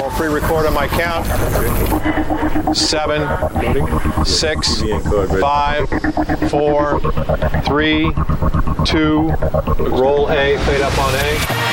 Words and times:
Roll 0.00 0.10
pre-record 0.10 0.66
on 0.66 0.74
my 0.74 0.88
count. 0.88 1.26
Seven, 2.76 3.26
six, 4.24 4.82
five, 5.40 5.88
four, 6.50 7.00
three, 7.64 8.12
two. 8.84 9.30
Roll 9.78 10.30
A. 10.30 10.58
Fade 10.58 10.82
up 10.82 10.98
on 10.98 11.14
A. 11.14 11.65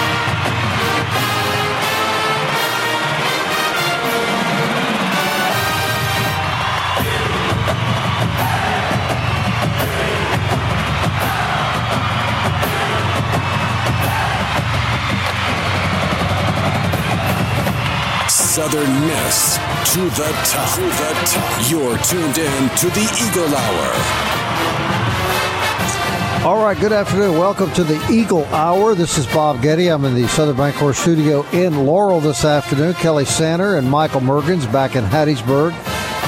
Southern 18.54 19.02
Miss 19.08 19.56
to 19.96 20.02
the 20.12 20.30
top. 20.46 20.76
To 20.76 20.82
the 20.82 21.12
top. 21.26 21.72
You're 21.72 21.98
tuned 22.04 22.38
in 22.38 22.70
to 22.78 22.86
the 22.92 23.02
Eagle 23.26 23.50
Hour. 23.52 23.88
All 26.46 26.64
right, 26.64 26.80
good 26.80 26.92
afternoon. 26.92 27.40
Welcome 27.40 27.72
to 27.72 27.84
the 27.84 28.00
Eagle 28.12 28.46
Hour. 28.54 28.94
This 28.94 29.18
is 29.18 29.26
Bob 29.26 29.64
Getty. 29.64 29.88
I'm 29.88 30.06
in 30.06 30.14
the 30.14 30.28
Southern 30.28 30.56
Bancorp 30.56 30.94
studio 30.94 31.42
in 31.52 31.88
Laurel 31.88 32.20
this 32.20 32.46
afternoon. 32.46 32.94
Kelly 32.94 33.26
Sander 33.26 33.78
and 33.78 33.90
Michael 33.90 34.22
Mergens 34.22 34.72
back 34.72 34.96
in 34.96 35.04
Hattiesburg 35.04 35.72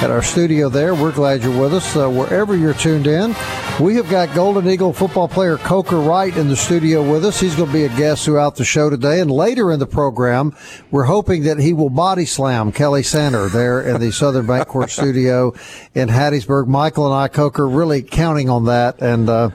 at 0.02 0.10
our 0.10 0.20
studio 0.20 0.68
there. 0.68 0.96
We're 0.96 1.12
glad 1.12 1.44
you're 1.44 1.56
with 1.56 1.74
us 1.74 1.94
uh, 1.94 2.10
wherever 2.10 2.56
you're 2.56 2.74
tuned 2.74 3.06
in. 3.06 3.36
We 3.78 3.96
have 3.96 4.08
got 4.08 4.34
Golden 4.34 4.66
Eagle 4.70 4.94
football 4.94 5.28
player 5.28 5.58
Coker 5.58 5.98
Wright 5.98 6.34
in 6.34 6.48
the 6.48 6.56
studio 6.56 7.02
with 7.02 7.26
us. 7.26 7.38
He's 7.38 7.54
going 7.54 7.68
to 7.68 7.72
be 7.74 7.84
a 7.84 7.90
guest 7.90 8.24
throughout 8.24 8.56
the 8.56 8.64
show 8.64 8.88
today. 8.88 9.20
And 9.20 9.30
later 9.30 9.70
in 9.70 9.78
the 9.78 9.86
program, 9.86 10.56
we're 10.90 11.04
hoping 11.04 11.42
that 11.42 11.58
he 11.58 11.74
will 11.74 11.90
body 11.90 12.24
slam 12.24 12.72
Kelly 12.72 13.02
Sander 13.02 13.50
there 13.50 13.82
in 13.82 14.00
the 14.00 14.12
Southern 14.12 14.46
Bancorp 14.46 14.88
studio 14.88 15.52
in 15.94 16.08
Hattiesburg. 16.08 16.68
Michael 16.68 17.04
and 17.04 17.14
I, 17.14 17.28
Coker, 17.28 17.68
really 17.68 18.00
counting 18.00 18.48
on 18.48 18.64
that. 18.64 19.02
And, 19.02 19.28
uh, 19.28 19.50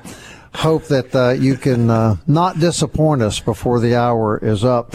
hope 0.53 0.83
that 0.85 1.15
uh, 1.15 1.29
you 1.29 1.55
can 1.55 1.89
uh, 1.89 2.17
not 2.27 2.59
disappoint 2.59 3.21
us 3.21 3.39
before 3.39 3.79
the 3.79 3.95
hour 3.95 4.37
is 4.37 4.63
up. 4.63 4.93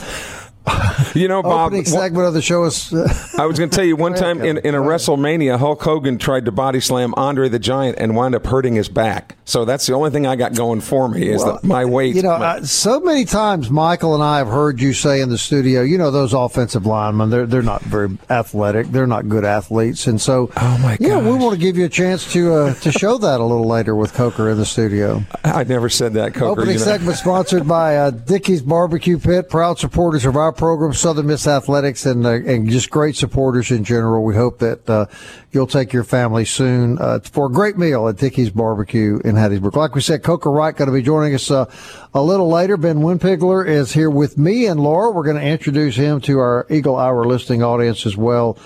You 1.15 1.29
know, 1.29 1.43
Bob. 1.43 1.69
Opening 1.69 1.87
segment 1.87 2.27
of 2.27 2.35
the 2.35 2.43
show 2.43 2.65
is. 2.65 2.93
I 3.39 3.47
was 3.47 3.59
going 3.59 3.71
to 3.71 3.75
tell 3.77 3.85
you 3.85 3.97
one 3.97 4.15
time 4.15 4.43
in, 4.43 4.59
in 4.59 4.75
a 4.75 4.79
WrestleMania, 4.81 5.59
Hulk 5.59 5.83
Hogan 5.83 6.19
tried 6.19 6.45
to 6.45 6.53
body 6.53 6.81
slam 6.81 7.15
Andre 7.17 7.49
the 7.49 7.59
Giant 7.59 7.97
and 7.99 8.15
wound 8.15 8.35
up 8.35 8.45
hurting 8.45 8.75
his 8.75 8.89
back. 8.91 9.37
So 9.47 9.65
that's 9.65 9.87
the 9.87 9.95
only 9.95 10.11
thing 10.11 10.27
I 10.27 10.37
got 10.37 10.55
going 10.55 10.81
for 10.81 11.09
me 11.09 11.29
is 11.29 11.43
Well, 11.43 11.55
that 11.55 11.65
my 11.65 11.85
weight. 11.85 12.17
You 12.17 12.23
know, 12.23 12.33
uh, 12.33 12.63
so 12.65 13.01
many 13.01 13.25
times 13.25 13.71
Michael 13.71 14.15
and 14.15 14.23
I 14.23 14.39
have 14.39 14.49
heard 14.49 14.81
you 14.81 14.93
say 14.93 15.21
in 15.21 15.29
the 15.31 15.39
studio, 15.39 15.83
you 15.83 15.97
know, 15.97 16.11
those 16.11 16.35
offensive 16.35 16.85
linemen, 16.85 17.31
they're 17.31 17.47
they're 17.47 17.63
not 17.63 17.83
very 17.83 18.19
athletic, 18.29 18.89
they're 18.89 19.07
not 19.07 19.29
good 19.29 19.45
athletes, 19.45 20.07
and 20.07 20.21
so, 20.21 20.51
Oh, 20.57 20.79
my 20.83 20.99
yeah, 21.01 21.19
we 21.19 21.31
want 21.33 21.55
to 21.55 21.61
give 21.61 21.77
you 21.77 21.85
a 21.85 21.89
chance 21.89 22.31
to 22.33 22.53
uh, 22.53 22.75
to 22.75 22.91
show 22.93 23.17
that 23.19 23.41
a 23.41 23.45
little 23.45 23.67
later 23.69 23.95
with 23.95 24.13
Coker 24.13 24.51
in 24.51 24.59
the 24.59 24.67
studio. 24.67 25.23
I 25.45 25.65
never 25.65 25.89
said 25.89 26.15
that, 26.15 26.35
Coker. 26.35 26.61
Opening 26.61 26.75
you 26.75 26.79
know. 26.81 26.85
segment 26.85 27.17
sponsored 27.17 27.67
by 27.69 27.97
uh, 27.97 28.11
Dickey's 28.11 28.63
Barbecue 28.63 29.19
Pit, 29.19 29.49
proud 29.49 29.79
supporters 29.79 30.25
of 30.25 30.37
our 30.37 30.53
program, 30.57 30.93
Southern 30.93 31.27
Miss 31.27 31.47
Athletics, 31.47 32.07
and 32.07 32.27
uh, 32.27 32.31
and 32.31 32.69
just 32.69 32.91
great 32.91 33.17
supporters 33.17 33.71
in 33.71 33.85
general. 33.85 34.25
We 34.25 34.35
hope 34.35 34.59
that 34.59 34.89
uh, 34.89 35.07
you'll 35.53 35.67
take 35.67 35.93
your 35.93 36.05
family 36.05 36.45
soon 36.45 36.99
uh, 36.99 37.21
for 37.21 37.47
a 37.47 37.51
great 37.51 37.77
meal 37.79 38.09
at 38.09 38.17
Dickey's 38.17 38.51
Barbecue 38.51 39.21
in 39.25 39.35
Hattiesburg. 39.35 39.77
Like 39.77 39.95
we 39.95 40.01
said, 40.01 40.23
Coker 40.23 40.51
Wright 40.51 40.75
going 40.75 40.87
to 40.87 40.93
be 40.93 41.03
joining 41.03 41.35
us 41.35 41.51
uh, 41.51 41.71
a 42.15 42.23
little 42.23 42.49
later. 42.49 42.77
Ben 42.77 42.99
Winpigler 42.99 43.67
is 43.67 43.93
here 43.93 44.11
with 44.11 44.39
me 44.39 44.67
and 44.67 44.81
Laura. 44.81 45.11
We're 45.11 45.25
going 45.25 45.37
to 45.37 45.47
introduce 45.47 45.97
him 45.97 46.21
to 46.23 46.39
our 46.39 46.67
Eagle 46.71 46.97
Hour 46.97 47.27
listening 47.27 47.63
audience 47.63 48.07
as 48.07 48.17
well 48.17 48.59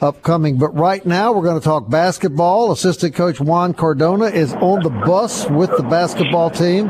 upcoming. 0.00 0.58
But 0.58 0.74
right 0.74 1.04
now, 1.04 1.32
we're 1.32 1.42
going 1.42 1.58
to 1.60 1.64
talk 1.64 1.88
basketball. 1.88 2.72
Assistant 2.72 3.14
coach 3.14 3.40
Juan 3.40 3.74
Cardona 3.74 4.26
is 4.26 4.52
on 4.54 4.82
the 4.82 4.90
bus 4.90 5.48
with 5.48 5.70
the 5.76 5.82
basketball 5.82 6.50
team, 6.50 6.88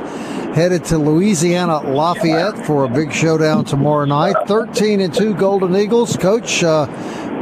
headed 0.54 0.84
to 0.86 0.98
Louisiana 0.98 1.80
Lafayette 1.80 2.64
for 2.66 2.84
a 2.84 2.88
big 2.88 3.12
showdown 3.12 3.64
tomorrow 3.64 4.04
night. 4.04 4.36
13 4.46 5.00
and 5.00 5.14
2 5.14 5.34
Golden 5.34 5.76
Eagles. 5.76 6.16
Coach, 6.16 6.62
uh, 6.62 6.86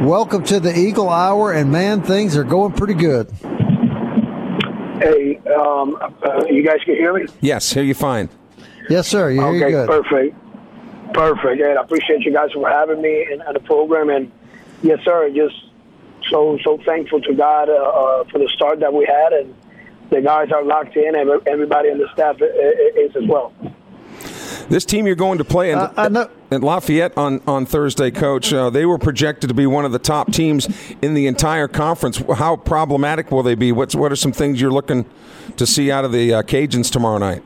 welcome 0.01 0.43
to 0.45 0.59
the 0.59 0.77
Eagle 0.77 1.09
Hour. 1.09 1.53
And 1.53 1.71
man, 1.71 2.01
things 2.01 2.35
are 2.35 2.43
going 2.43 2.73
pretty 2.73 2.95
good. 2.95 3.31
Hey, 5.01 5.37
um, 5.59 5.97
uh, 6.01 6.45
you 6.49 6.63
guys 6.65 6.79
can 6.85 6.95
hear 6.95 7.13
me? 7.13 7.25
Yes, 7.41 7.71
hear 7.73 7.83
you 7.83 7.93
fine. 7.93 8.29
Yes, 8.89 9.07
sir. 9.07 9.31
You 9.31 9.41
hear 9.41 9.49
okay, 9.49 9.57
you 9.57 9.85
good. 9.85 9.87
perfect. 9.87 10.37
Perfect. 11.13 11.61
And 11.61 11.77
I 11.77 11.81
appreciate 11.81 12.21
you 12.21 12.33
guys 12.33 12.51
for 12.53 12.67
having 12.69 13.01
me 13.01 13.27
in, 13.31 13.41
in 13.41 13.53
the 13.53 13.59
program. 13.59 14.09
And 14.09 14.31
yes, 14.83 14.99
sir, 15.03 15.29
just 15.33 15.55
so 16.29 16.57
so 16.63 16.77
thankful 16.85 17.19
to 17.21 17.33
God 17.33 17.69
uh, 17.69 17.73
uh, 17.73 18.23
for 18.31 18.37
the 18.39 18.49
start 18.55 18.79
that 18.81 18.93
we 18.93 19.05
had. 19.05 19.33
And 19.33 19.53
the 20.11 20.21
guys 20.21 20.51
are 20.51 20.63
locked 20.63 20.95
in, 20.95 21.15
and 21.15 21.29
everybody 21.47 21.89
in 21.89 21.97
the 21.97 22.07
staff 22.13 22.37
i- 22.41 22.45
i- 22.45 22.91
is 23.01 23.15
as 23.15 23.27
well. 23.27 23.51
This 24.69 24.85
team 24.85 25.05
you're 25.07 25.15
going 25.15 25.39
to 25.39 25.43
play 25.43 25.71
in, 25.71 25.77
Uh, 25.79 25.91
I 25.97 26.07
know- 26.09 26.29
at 26.51 26.61
Lafayette 26.61 27.17
on, 27.17 27.41
on 27.47 27.65
Thursday, 27.65 28.11
Coach, 28.11 28.53
uh, 28.53 28.69
they 28.69 28.85
were 28.85 28.97
projected 28.99 29.47
to 29.49 29.53
be 29.55 29.65
one 29.65 29.85
of 29.85 29.91
the 29.91 29.99
top 29.99 30.31
teams 30.31 30.69
in 31.01 31.15
the 31.15 31.25
entire 31.27 31.67
conference. 31.67 32.21
How 32.35 32.55
problematic 32.55 33.31
will 33.31 33.41
they 33.43 33.55
be? 33.55 33.71
What's, 33.71 33.95
what 33.95 34.11
are 34.11 34.15
some 34.15 34.31
things 34.31 34.61
you're 34.61 34.71
looking 34.71 35.05
to 35.57 35.65
see 35.65 35.91
out 35.91 36.05
of 36.05 36.11
the 36.11 36.33
uh, 36.35 36.41
Cajuns 36.43 36.91
tomorrow 36.91 37.17
night? 37.17 37.41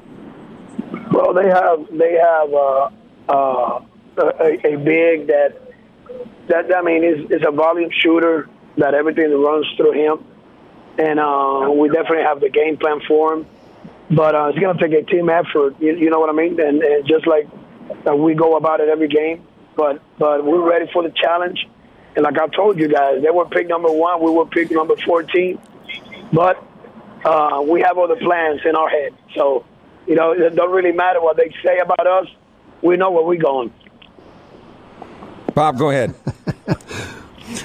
Well, 1.12 1.34
they 1.34 1.48
have 1.48 1.86
they 1.92 2.14
have 2.14 2.54
uh, 2.54 2.90
uh, 3.30 3.80
a, 4.18 4.68
a 4.68 4.76
big 4.78 5.28
that 5.28 5.67
that 6.48 6.74
I 6.76 6.82
mean 6.82 7.04
is 7.04 7.32
is 7.32 7.42
a 7.48 7.52
volume 7.52 7.90
shooter 7.92 8.50
that 8.78 8.94
everything 8.94 9.32
runs 9.32 9.66
through 9.76 9.94
him, 9.94 10.26
and 10.98 11.20
uh, 11.20 11.70
we 11.74 11.90
definitely 11.90 12.24
have 12.24 12.40
the 12.40 12.50
game 12.50 12.78
plan 12.78 13.02
for 13.08 13.34
him. 13.34 13.46
But 14.10 14.36
uh, 14.36 14.48
it's 14.50 14.60
going 14.60 14.78
to 14.78 14.82
take 14.82 14.94
a 14.94 15.04
team 15.04 15.30
effort. 15.30 15.76
You, 15.80 15.96
you 15.96 16.10
know 16.10 16.20
what 16.20 16.30
I 16.30 16.34
mean? 16.34 16.60
And, 16.60 16.82
and 16.82 17.06
just 17.06 17.28
like 17.28 17.48
uh, 18.10 18.16
we 18.16 18.36
go 18.36 18.56
about 18.56 18.80
it 18.80 18.90
every 18.90 19.10
game, 19.10 19.46
but 19.76 20.02
but 20.18 20.46
we're 20.46 20.68
ready 20.68 20.90
for 20.92 21.04
the 21.04 21.12
challenge. 21.12 21.68
And 22.16 22.24
like 22.24 22.38
I 22.40 22.48
told 22.48 22.80
you 22.80 22.88
guys, 22.88 23.22
they 23.22 23.30
were 23.30 23.46
pick 23.46 23.68
number 23.68 23.92
one. 23.92 24.24
We 24.24 24.32
were 24.32 24.46
pick 24.46 24.72
number 24.72 24.96
fourteen, 24.96 25.60
but 26.32 26.64
uh, 27.26 27.64
we 27.68 27.82
have 27.82 27.98
other 27.98 28.16
plans 28.16 28.62
in 28.66 28.76
our 28.76 28.90
head. 28.90 29.14
So, 29.36 29.66
you 30.08 30.16
know, 30.16 30.32
it 30.32 30.56
don't 30.56 30.72
really 30.72 30.94
matter 30.94 31.22
what 31.22 31.38
they 31.38 31.54
say 31.64 31.80
about 31.80 32.08
us. 32.08 32.28
We 32.82 32.96
know 32.96 33.12
where 33.12 33.24
we're 33.24 33.42
going. 33.42 33.74
Bob, 35.54 35.78
go 35.78 35.90
ahead. 35.90 36.14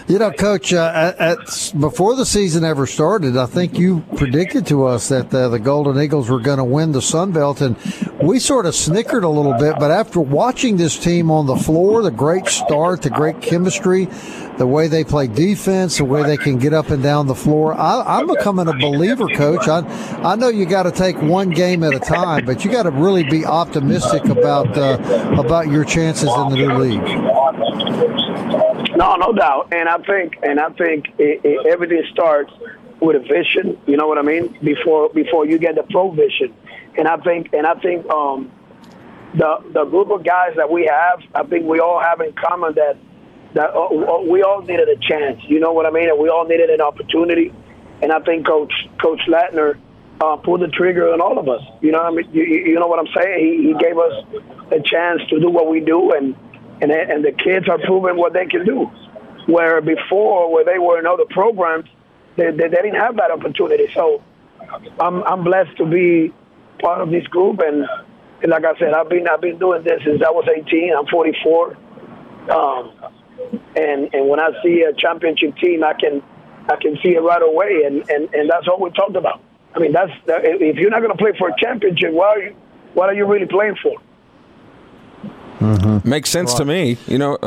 You 0.09 0.19
know, 0.19 0.31
Coach, 0.31 0.73
uh, 0.73 1.15
at, 1.19 1.73
before 1.79 2.15
the 2.17 2.27
season 2.27 2.65
ever 2.65 2.87
started, 2.87 3.37
I 3.37 3.47
think 3.47 3.79
you 3.79 4.05
predicted 4.17 4.67
to 4.69 4.85
us 4.85 5.09
that 5.09 5.33
uh, 5.35 5.49
the 5.49 5.59
Golden 5.59 6.01
Eagles 6.01 6.29
were 6.29 6.41
going 6.41 6.59
to 6.59 6.65
win 6.65 6.93
the 6.93 7.03
Sun 7.03 7.33
Belt, 7.33 7.61
and 7.61 7.77
we 8.23 8.39
sort 8.39 8.67
of 8.67 8.75
snickered 8.75 9.25
a 9.25 9.29
little 9.29 9.55
bit. 9.55 9.77
But 9.79 9.91
after 9.91 10.21
watching 10.21 10.77
this 10.77 10.99
team 10.99 11.31
on 11.31 11.47
the 11.47 11.57
floor, 11.57 12.03
the 12.03 12.11
great 12.11 12.47
start, 12.47 13.03
the 13.03 13.11
great 13.11 13.41
chemistry, 13.41 14.07
the 14.59 14.67
way 14.67 14.87
they 14.87 15.03
play 15.03 15.27
defense, 15.27 15.99
the 15.99 16.05
way 16.05 16.23
they 16.23 16.37
can 16.37 16.59
get 16.59 16.73
up 16.73 16.91
and 16.91 17.03
down 17.03 17.27
the 17.27 17.35
floor, 17.35 17.75
I, 17.75 18.19
I'm 18.19 18.27
becoming 18.27 18.69
a 18.69 18.75
believer, 18.75 19.27
Coach. 19.29 19.67
I, 19.67 19.79
I 20.23 20.37
know 20.37 20.49
you 20.49 20.67
got 20.67 20.85
to 20.85 20.93
take 20.93 21.21
one 21.21 21.51
game 21.51 21.83
at 21.83 21.95
a 21.95 22.01
time, 22.01 22.45
but 22.45 22.65
you 22.65 22.71
got 22.71 22.85
to 22.85 22.91
really 22.91 23.25
be 23.25 23.45
optimistic 23.45 24.27
about 24.27 24.77
uh, 24.77 24.99
about 25.39 25.69
your 25.69 25.85
chances 25.85 26.29
in 26.29 26.49
the 26.51 26.57
new 26.57 26.73
league. 26.75 28.22
No, 28.97 29.17
no 29.17 29.33
doubt. 29.33 29.73
And 29.73 29.89
I 29.89 29.99
think, 29.99 30.37
and 30.43 30.61
I 30.61 30.71
think 30.71 31.07
it, 31.19 31.41
it, 31.45 31.67
everything 31.67 32.03
starts 32.13 32.53
with 33.01 33.17
a 33.17 33.21
vision. 33.21 33.79
You 33.87 33.97
know 33.97 34.07
what 34.07 34.19
I 34.19 34.23
mean? 34.23 34.57
Before 34.63 35.09
before 35.11 35.47
you 35.47 35.59
get 35.59 35.75
the 35.75 35.83
pro 35.83 36.11
vision, 36.11 36.55
and 36.97 37.09
I 37.09 37.17
think, 37.19 37.53
and 37.53 37.67
I 37.67 37.75
think 37.75 38.09
um, 38.11 38.51
the 39.35 39.65
the 39.73 39.85
group 39.85 40.11
of 40.11 40.25
guys 40.25 40.55
that 40.57 40.71
we 40.71 40.87
have, 40.87 41.23
I 41.35 41.43
think 41.45 41.67
we 41.67 41.81
all 41.81 42.01
have 42.01 42.21
in 42.21 42.33
common 42.33 42.75
that 42.75 42.97
that 43.55 43.75
uh, 43.75 44.23
we 44.29 44.43
all 44.43 44.63
needed 44.63 44.89
a 44.89 44.97
chance. 44.97 45.41
You 45.47 45.61
know 45.61 45.73
what 45.73 45.87
I 45.87 45.91
mean? 45.91 46.09
And 46.09 46.19
we 46.19 46.29
all 46.29 46.47
needed 46.47 46.71
an 46.71 46.81
opportunity. 46.81 47.53
And 48.03 48.13
I 48.13 48.21
think 48.21 48.47
Coach 48.47 48.73
Coach 49.01 49.21
Ladner 49.29 49.79
uh, 50.21 50.37
pulled 50.37 50.61
the 50.61 50.69
trigger 50.69 51.13
on 51.13 51.21
all 51.21 51.39
of 51.39 51.49
us. 51.49 51.63
You 51.81 51.93
know, 51.93 52.01
I 52.01 52.11
mean, 52.11 52.29
you, 52.33 52.43
you 52.43 52.75
know 52.79 52.87
what 52.87 52.99
I'm 52.99 53.13
saying? 53.15 53.39
He, 53.39 53.69
he 53.69 53.75
gave 53.75 53.99
us 53.99 54.25
a 54.71 54.81
chance 54.81 55.23
to 55.31 55.41
do 55.41 55.51
what 55.51 55.69
we 55.69 55.81
do, 55.81 56.13
and 56.13 56.35
and 56.83 56.91
and 56.91 57.25
the 57.25 57.33
kids 57.33 57.69
are 57.69 57.79
proving 57.79 58.17
what 58.17 58.33
they 58.33 58.47
can 58.47 58.67
do. 58.67 58.91
Where 59.47 59.81
before, 59.81 60.53
where 60.53 60.65
they 60.65 60.79
were 60.79 60.99
in 60.99 61.07
other 61.07 61.25
programs, 61.31 61.89
they, 62.37 62.51
they, 62.51 62.69
they 62.69 62.83
didn't 62.83 63.01
have 63.01 63.17
that 63.17 63.31
opportunity. 63.31 63.89
So 63.95 64.23
I'm 65.01 65.23
I'm 65.23 65.45
blessed 65.45 65.77
to 65.79 65.87
be 65.87 66.33
part 66.81 67.01
of 67.01 67.11
this 67.11 67.27
group, 67.29 67.61
and, 67.61 67.87
and 68.43 68.51
like 68.51 68.65
I 68.65 68.77
said, 68.79 68.93
I've 68.93 69.09
been 69.09 69.29
I've 69.29 69.41
been 69.41 69.59
doing 69.59 69.83
this 69.85 70.03
since 70.05 70.23
I 70.27 70.31
was 70.31 70.47
18. 70.49 70.93
I'm 70.97 71.07
44, 71.07 71.77
um, 72.51 72.93
and 73.77 74.13
and 74.13 74.29
when 74.29 74.41
I 74.41 74.51
see 74.63 74.83
a 74.83 74.93
championship 74.93 75.57
team, 75.59 75.85
I 75.85 75.95
can 75.95 76.23
I 76.69 76.77
can 76.77 76.99
see 77.03 77.11
it 77.11 77.21
right 77.23 77.43
away, 77.43 77.83
and 77.87 78.09
and, 78.11 78.33
and 78.35 78.51
that's 78.51 78.67
all 78.69 78.81
we 78.81 78.91
talked 78.91 79.17
about. 79.17 79.41
I 79.75 79.79
mean, 79.79 79.93
that's 79.93 80.13
if 80.27 80.77
you're 80.77 80.91
not 80.91 81.01
going 81.01 81.17
to 81.17 81.19
play 81.19 81.33
for 81.39 81.49
a 81.49 81.55
championship, 81.59 82.13
why 82.13 82.27
are 82.27 82.43
you 82.43 82.57
what 82.95 83.09
are 83.09 83.15
you 83.15 83.27
really 83.27 83.47
playing 83.47 83.77
for? 83.83 84.01
Mm-hmm. 85.63 86.09
Makes 86.09 86.31
sense 86.31 86.53
right. 86.53 86.59
to 86.59 86.65
me. 86.65 86.99
You 87.07 87.19
know. 87.19 87.39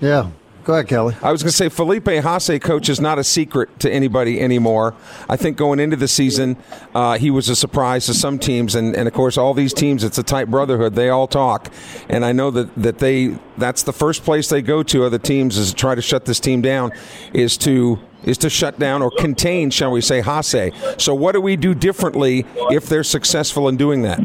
Yeah. 0.00 0.30
Go 0.68 0.74
ahead, 0.74 0.86
Kelly. 0.86 1.16
I 1.22 1.32
was 1.32 1.42
going 1.42 1.50
to 1.50 1.56
say 1.56 1.70
Felipe 1.70 2.04
Haase, 2.04 2.60
coach, 2.60 2.90
is 2.90 3.00
not 3.00 3.18
a 3.18 3.24
secret 3.24 3.80
to 3.80 3.90
anybody 3.90 4.38
anymore. 4.38 4.94
I 5.26 5.36
think 5.36 5.56
going 5.56 5.80
into 5.80 5.96
the 5.96 6.08
season, 6.08 6.58
uh, 6.94 7.16
he 7.16 7.30
was 7.30 7.48
a 7.48 7.56
surprise 7.56 8.04
to 8.04 8.12
some 8.12 8.38
teams, 8.38 8.74
and, 8.74 8.94
and 8.94 9.08
of 9.08 9.14
course, 9.14 9.38
all 9.38 9.54
these 9.54 9.72
teams, 9.72 10.04
it's 10.04 10.18
a 10.18 10.22
tight 10.22 10.50
brotherhood. 10.50 10.94
They 10.94 11.08
all 11.08 11.26
talk, 11.26 11.72
and 12.10 12.22
I 12.22 12.32
know 12.32 12.50
that, 12.50 12.74
that 12.74 12.98
they 12.98 13.38
that's 13.56 13.82
the 13.82 13.94
first 13.94 14.24
place 14.24 14.50
they 14.50 14.60
go 14.60 14.82
to. 14.82 15.04
Other 15.04 15.18
teams 15.18 15.56
is 15.56 15.70
to 15.70 15.74
try 15.74 15.94
to 15.94 16.02
shut 16.02 16.26
this 16.26 16.38
team 16.38 16.60
down, 16.60 16.92
is 17.32 17.56
to 17.58 17.98
is 18.24 18.36
to 18.36 18.50
shut 18.50 18.78
down 18.78 19.00
or 19.00 19.10
contain, 19.10 19.70
shall 19.70 19.90
we 19.90 20.02
say, 20.02 20.20
Haase. 20.20 21.00
So, 21.00 21.14
what 21.14 21.32
do 21.32 21.40
we 21.40 21.56
do 21.56 21.74
differently 21.74 22.44
if 22.70 22.90
they're 22.90 23.04
successful 23.04 23.68
in 23.68 23.78
doing 23.78 24.02
that? 24.02 24.20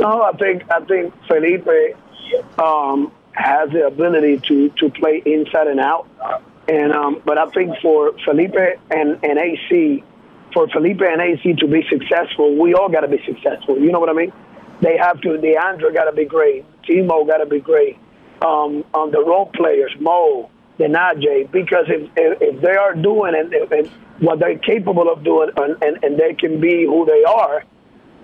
No, 0.00 0.22
I 0.22 0.32
think 0.32 0.70
I 0.70 0.80
think 0.80 1.14
Felipe 1.26 1.68
um, 2.58 3.12
has 3.32 3.70
the 3.70 3.86
ability 3.86 4.38
to 4.48 4.68
to 4.70 4.90
play 4.90 5.22
inside 5.24 5.66
and 5.68 5.80
out. 5.80 6.08
And 6.68 6.92
um, 6.92 7.22
but 7.24 7.38
I 7.38 7.46
think 7.50 7.78
for 7.80 8.12
Felipe 8.24 8.54
and, 8.90 9.18
and 9.24 9.38
AC, 9.38 10.04
for 10.52 10.68
Felipe 10.68 11.00
and 11.00 11.20
AC 11.20 11.54
to 11.54 11.66
be 11.66 11.84
successful, 11.88 12.56
we 12.56 12.74
all 12.74 12.88
got 12.88 13.00
to 13.00 13.08
be 13.08 13.22
successful. 13.24 13.78
You 13.78 13.90
know 13.90 14.00
what 14.00 14.10
I 14.10 14.12
mean? 14.12 14.32
They 14.80 14.96
have 14.98 15.20
to. 15.22 15.32
The 15.32 15.38
DeAndre 15.38 15.94
got 15.94 16.04
to 16.04 16.12
be 16.12 16.26
great. 16.26 16.64
Timo 16.82 17.26
got 17.26 17.38
to 17.38 17.46
be 17.46 17.60
great. 17.60 17.98
Um, 18.42 18.84
on 18.94 19.10
the 19.10 19.24
role 19.24 19.46
players, 19.46 19.92
Mo, 19.98 20.48
the 20.76 20.84
Najee, 20.84 21.50
because 21.50 21.86
if, 21.88 22.08
if, 22.16 22.38
if 22.40 22.60
they 22.60 22.76
are 22.76 22.94
doing 22.94 23.34
and, 23.34 23.52
and 23.52 23.88
what 24.20 24.38
they're 24.38 24.58
capable 24.58 25.10
of 25.10 25.24
doing, 25.24 25.50
and, 25.56 25.82
and, 25.82 26.04
and 26.04 26.16
they 26.16 26.34
can 26.34 26.60
be 26.60 26.84
who 26.84 27.04
they 27.04 27.24
are, 27.24 27.64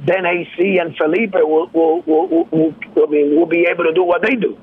then 0.01 0.27
AC 0.27 0.79
and 0.79 0.97
Felipe 0.97 1.35
will 1.35 1.69
will, 1.73 2.03
will, 2.03 2.29
will, 2.29 2.49
will, 2.51 2.75
I 2.97 3.11
mean, 3.11 3.37
will 3.37 3.47
be 3.47 3.67
able 3.71 3.85
to 3.85 3.93
do 3.93 4.03
what 4.03 4.23
they 4.23 4.35
do. 4.35 4.59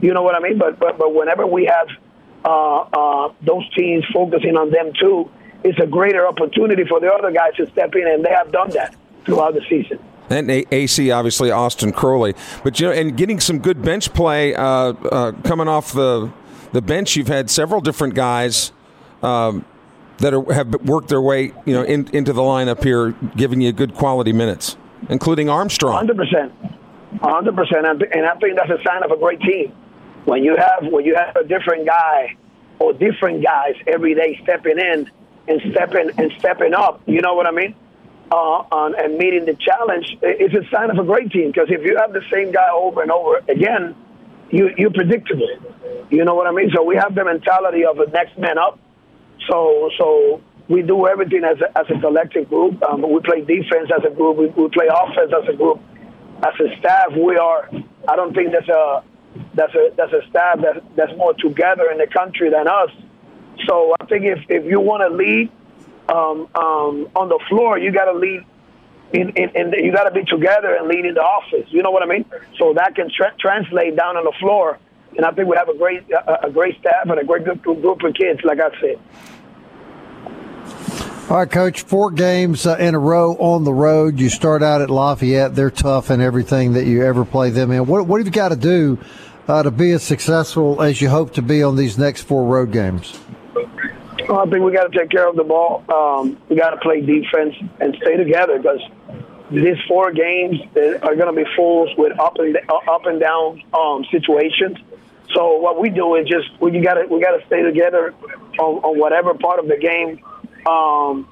You 0.00 0.12
know 0.12 0.22
what 0.22 0.34
I 0.34 0.40
mean? 0.40 0.58
But 0.58 0.78
but, 0.78 0.98
but 0.98 1.14
whenever 1.14 1.46
we 1.46 1.64
have 1.66 1.88
uh, 2.44 2.80
uh, 2.80 3.32
those 3.42 3.68
teams 3.74 4.04
focusing 4.12 4.56
on 4.56 4.70
them 4.70 4.92
too, 5.00 5.30
it's 5.62 5.78
a 5.78 5.86
greater 5.86 6.26
opportunity 6.26 6.84
for 6.84 7.00
the 7.00 7.10
other 7.10 7.30
guys 7.30 7.54
to 7.56 7.70
step 7.70 7.94
in, 7.94 8.06
and 8.06 8.24
they 8.24 8.30
have 8.30 8.52
done 8.52 8.70
that 8.70 8.94
throughout 9.24 9.54
the 9.54 9.62
season. 9.68 9.98
And 10.30 10.50
AC, 10.50 11.10
obviously, 11.10 11.50
Austin 11.50 11.92
Crowley, 11.92 12.34
but 12.62 12.80
you 12.80 12.86
know, 12.86 12.92
and 12.92 13.16
getting 13.16 13.40
some 13.40 13.58
good 13.58 13.82
bench 13.82 14.12
play 14.12 14.54
uh, 14.54 14.64
uh, 14.64 15.32
coming 15.44 15.68
off 15.68 15.92
the 15.92 16.32
the 16.72 16.82
bench. 16.82 17.16
You've 17.16 17.28
had 17.28 17.50
several 17.50 17.80
different 17.80 18.14
guys 18.14 18.72
um, 19.22 19.64
that 20.18 20.34
are, 20.34 20.52
have 20.52 20.74
worked 20.86 21.08
their 21.08 21.20
way, 21.20 21.52
you 21.64 21.74
know, 21.74 21.82
in, 21.82 22.08
into 22.12 22.32
the 22.32 22.42
lineup 22.42 22.82
here, 22.82 23.12
giving 23.36 23.60
you 23.60 23.72
good 23.72 23.94
quality 23.94 24.32
minutes, 24.32 24.76
including 25.08 25.48
Armstrong. 25.48 25.94
Hundred 25.94 26.16
percent, 26.16 26.52
hundred 27.20 27.56
percent, 27.56 27.86
and 27.86 28.26
I 28.26 28.34
think 28.36 28.56
that's 28.56 28.70
a 28.70 28.82
sign 28.84 29.02
of 29.02 29.10
a 29.10 29.16
great 29.16 29.40
team 29.40 29.72
when 30.24 30.42
you 30.42 30.56
have 30.56 30.90
when 30.90 31.04
you 31.04 31.14
have 31.14 31.36
a 31.36 31.44
different 31.44 31.86
guy 31.86 32.36
or 32.78 32.92
different 32.92 33.44
guys 33.44 33.74
every 33.86 34.14
day 34.14 34.38
stepping 34.42 34.78
in 34.78 35.10
and 35.48 35.60
stepping 35.72 36.10
and 36.16 36.32
stepping 36.38 36.74
up, 36.74 37.02
you 37.06 37.20
know 37.20 37.34
what 37.34 37.46
I 37.46 37.50
mean? 37.50 37.74
Uh, 38.32 38.64
on, 38.72 38.94
and 38.98 39.18
meeting 39.18 39.44
the 39.44 39.54
challenge, 39.54 40.16
it's 40.22 40.54
a 40.54 40.68
sign 40.70 40.90
of 40.90 40.98
a 40.98 41.04
great 41.04 41.30
team. 41.30 41.48
Because 41.48 41.68
if 41.70 41.84
you 41.84 41.96
have 41.98 42.12
the 42.12 42.22
same 42.32 42.52
guy 42.52 42.68
over 42.72 43.02
and 43.02 43.10
over 43.10 43.42
again, 43.48 43.94
you 44.50 44.70
you're 44.76 44.90
predictable. 44.90 45.48
You 46.10 46.24
know 46.24 46.34
what 46.34 46.46
I 46.46 46.52
mean? 46.52 46.70
So 46.74 46.82
we 46.82 46.96
have 46.96 47.14
the 47.14 47.24
mentality 47.24 47.84
of 47.84 47.98
a 47.98 48.06
next 48.10 48.38
man 48.38 48.58
up. 48.58 48.78
So 49.48 49.90
so 49.98 50.40
we 50.68 50.82
do 50.82 51.06
everything 51.06 51.44
as 51.44 51.58
a, 51.60 51.78
as 51.78 51.86
a 51.94 52.00
collective 52.00 52.48
group. 52.48 52.82
Um, 52.82 53.02
we 53.02 53.20
play 53.20 53.40
defense 53.40 53.90
as 53.96 54.04
a 54.04 54.14
group. 54.14 54.38
We, 54.38 54.46
we 54.46 54.68
play 54.70 54.88
offense 54.88 55.32
as 55.36 55.48
a 55.48 55.56
group. 55.56 55.80
As 56.38 56.54
a 56.60 56.76
staff, 56.78 57.12
we 57.12 57.36
are. 57.36 57.70
I 58.08 58.16
don't 58.16 58.34
think 58.34 58.52
there's 58.52 58.68
a 58.68 59.02
that's 59.54 59.74
a 59.74 59.90
that's 59.96 60.12
a 60.12 60.26
staff 60.30 60.60
that 60.60 60.82
that's 60.96 61.16
more 61.16 61.34
together 61.34 61.90
in 61.90 61.98
the 61.98 62.06
country 62.06 62.50
than 62.50 62.66
us. 62.68 62.90
So 63.66 63.94
I 64.00 64.06
think 64.06 64.24
if 64.24 64.38
if 64.48 64.64
you 64.64 64.80
want 64.80 65.02
to 65.08 65.14
lead 65.14 65.50
um, 66.08 66.48
um, 66.54 67.08
on 67.14 67.28
the 67.28 67.40
floor, 67.48 67.78
you 67.78 67.92
got 67.92 68.06
to 68.06 68.18
lead. 68.18 68.44
In, 69.12 69.28
in, 69.36 69.50
in 69.54 69.70
the, 69.70 69.80
you 69.80 69.92
got 69.92 70.04
to 70.04 70.10
be 70.10 70.24
together 70.24 70.74
and 70.74 70.88
lead 70.88 71.04
in 71.04 71.14
the 71.14 71.22
office. 71.22 71.68
You 71.68 71.84
know 71.84 71.92
what 71.92 72.02
I 72.02 72.06
mean? 72.06 72.24
So 72.58 72.72
that 72.74 72.96
can 72.96 73.08
tra- 73.14 73.34
translate 73.38 73.94
down 73.94 74.16
on 74.16 74.24
the 74.24 74.32
floor. 74.40 74.80
And 75.16 75.24
I 75.24 75.30
think 75.30 75.48
we 75.48 75.56
have 75.56 75.68
a 75.68 75.76
great 75.76 76.10
a, 76.10 76.46
a 76.46 76.50
great 76.50 76.78
staff 76.80 77.04
and 77.04 77.18
a 77.18 77.24
great 77.24 77.44
group, 77.44 77.62
group 77.62 78.02
of 78.02 78.14
kids. 78.14 78.40
Like 78.44 78.58
I 78.60 78.70
said. 78.80 78.98
All 81.30 81.38
right, 81.38 81.50
Coach. 81.50 81.82
Four 81.82 82.10
games 82.10 82.66
uh, 82.66 82.76
in 82.76 82.94
a 82.94 82.98
row 82.98 83.34
on 83.36 83.64
the 83.64 83.72
road. 83.72 84.20
You 84.20 84.28
start 84.28 84.62
out 84.62 84.82
at 84.82 84.90
Lafayette. 84.90 85.54
They're 85.54 85.70
tough 85.70 86.10
in 86.10 86.20
everything 86.20 86.74
that 86.74 86.84
you 86.84 87.02
ever 87.02 87.24
play 87.24 87.48
them 87.48 87.70
in. 87.70 87.86
What, 87.86 88.06
what 88.06 88.20
have 88.20 88.26
you 88.26 88.32
got 88.32 88.50
to 88.50 88.56
do 88.56 88.98
uh, 89.48 89.62
to 89.62 89.70
be 89.70 89.92
as 89.92 90.02
successful 90.02 90.82
as 90.82 91.00
you 91.00 91.08
hope 91.08 91.32
to 91.34 91.42
be 91.42 91.62
on 91.62 91.76
these 91.76 91.96
next 91.96 92.22
four 92.22 92.44
road 92.44 92.72
games? 92.72 93.18
Well, 94.28 94.40
I 94.40 94.50
think 94.50 94.64
we 94.64 94.72
got 94.72 94.92
to 94.92 94.98
take 94.98 95.10
care 95.10 95.26
of 95.26 95.36
the 95.36 95.44
ball. 95.44 95.82
Um, 95.88 96.36
we 96.50 96.56
got 96.56 96.70
to 96.70 96.76
play 96.76 97.00
defense 97.00 97.54
and 97.80 97.96
stay 98.02 98.16
together 98.16 98.58
because 98.58 98.80
these 99.50 99.76
four 99.88 100.12
games 100.12 100.60
are 100.76 101.16
going 101.16 101.34
to 101.34 101.44
be 101.44 101.48
full 101.56 101.88
with 101.96 102.18
up 102.18 102.36
and 102.38 102.56
up 102.68 103.06
and 103.06 103.18
down 103.18 103.62
um, 103.72 104.04
situations. 104.10 104.78
So 105.32 105.56
what 105.58 105.80
we 105.80 105.90
do 105.90 106.16
is 106.16 106.28
just 106.28 106.48
we 106.60 106.78
got 106.80 106.94
to 106.94 107.06
we 107.06 107.20
got 107.20 107.38
to 107.38 107.46
stay 107.46 107.62
together 107.62 108.14
on, 108.58 108.74
on, 108.84 108.98
whatever 108.98 109.34
part 109.34 109.58
of 109.58 109.68
the 109.68 109.76
game, 109.76 110.22
um, 110.66 111.28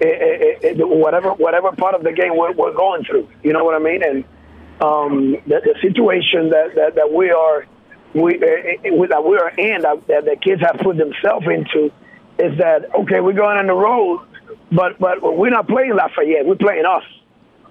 it, 0.00 0.62
it, 0.62 0.80
it, 0.80 0.88
whatever 0.88 1.30
whatever 1.30 1.72
part 1.72 1.94
of 1.94 2.02
the 2.02 2.12
game 2.12 2.36
we're, 2.36 2.52
we're 2.52 2.74
going 2.74 3.04
through. 3.04 3.28
You 3.42 3.52
know 3.52 3.64
what 3.64 3.74
I 3.74 3.78
mean? 3.78 4.02
And 4.02 4.24
um, 4.80 5.32
the, 5.46 5.60
the 5.64 5.74
situation 5.80 6.50
that, 6.50 6.74
that, 6.74 6.94
that 6.96 7.12
we 7.12 7.30
are 7.30 7.66
we 8.14 8.34
uh, 8.36 9.06
that 9.08 9.24
we 9.24 9.36
are 9.36 9.50
in 9.50 9.82
that, 9.82 10.06
that 10.06 10.24
the 10.24 10.36
kids 10.36 10.60
have 10.62 10.80
put 10.82 10.96
themselves 10.96 11.46
into 11.46 11.92
is 12.38 12.58
that 12.58 12.94
okay 12.94 13.20
we're 13.20 13.32
going 13.32 13.58
on 13.58 13.66
the 13.66 13.74
road 13.74 14.20
but 14.72 14.98
but 14.98 15.20
we're 15.22 15.50
not 15.50 15.68
playing 15.68 15.94
Lafayette 15.94 16.46
we're 16.46 16.56
playing 16.56 16.84
us 16.84 17.04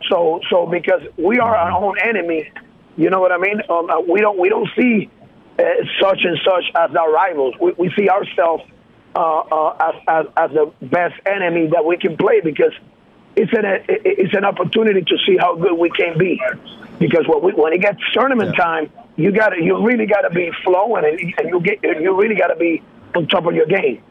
so 0.09 0.39
so 0.49 0.65
because 0.65 1.01
we 1.17 1.39
are 1.39 1.55
our 1.55 1.71
own 1.83 1.97
enemy 1.99 2.51
you 2.97 3.09
know 3.09 3.19
what 3.19 3.31
I 3.31 3.37
mean 3.37 3.61
um, 3.69 3.89
uh, 3.89 3.99
we 4.01 4.21
don't 4.21 4.39
we 4.39 4.49
don't 4.49 4.69
see 4.77 5.09
such 6.01 6.19
and 6.23 6.37
such 6.43 6.65
as 6.75 6.95
our 6.95 7.11
rivals 7.11 7.55
we, 7.61 7.71
we 7.77 7.93
see 7.95 8.09
ourselves 8.09 8.63
uh, 9.15 9.19
uh, 9.19 9.77
as, 9.79 9.95
as 10.07 10.25
as 10.35 10.51
the 10.51 10.71
best 10.87 11.15
enemy 11.25 11.67
that 11.67 11.85
we 11.85 11.97
can 11.97 12.17
play 12.17 12.41
because 12.41 12.73
it's 13.35 13.53
an 13.53 13.63
it's 13.87 14.33
an 14.33 14.45
opportunity 14.45 15.01
to 15.01 15.17
see 15.25 15.37
how 15.37 15.55
good 15.55 15.73
we 15.77 15.89
can 15.89 16.17
be 16.17 16.41
because 16.99 17.27
when, 17.27 17.41
we, 17.43 17.51
when 17.53 17.73
it 17.73 17.81
gets 17.81 17.99
tournament 18.13 18.55
yeah. 18.57 18.63
time, 18.63 18.91
you 19.15 19.31
got 19.31 19.57
you 19.57 19.85
really 19.85 20.05
got 20.05 20.21
to 20.21 20.29
be 20.29 20.51
flowing, 20.63 21.05
and, 21.05 21.19
and 21.37 21.49
you 21.49 21.59
get 21.61 21.83
you 21.83 22.19
really 22.19 22.35
got 22.35 22.47
to 22.47 22.55
be 22.55 22.81
on 23.15 23.27
top 23.27 23.45
of 23.45 23.53
your 23.53 23.65
game. 23.65 24.01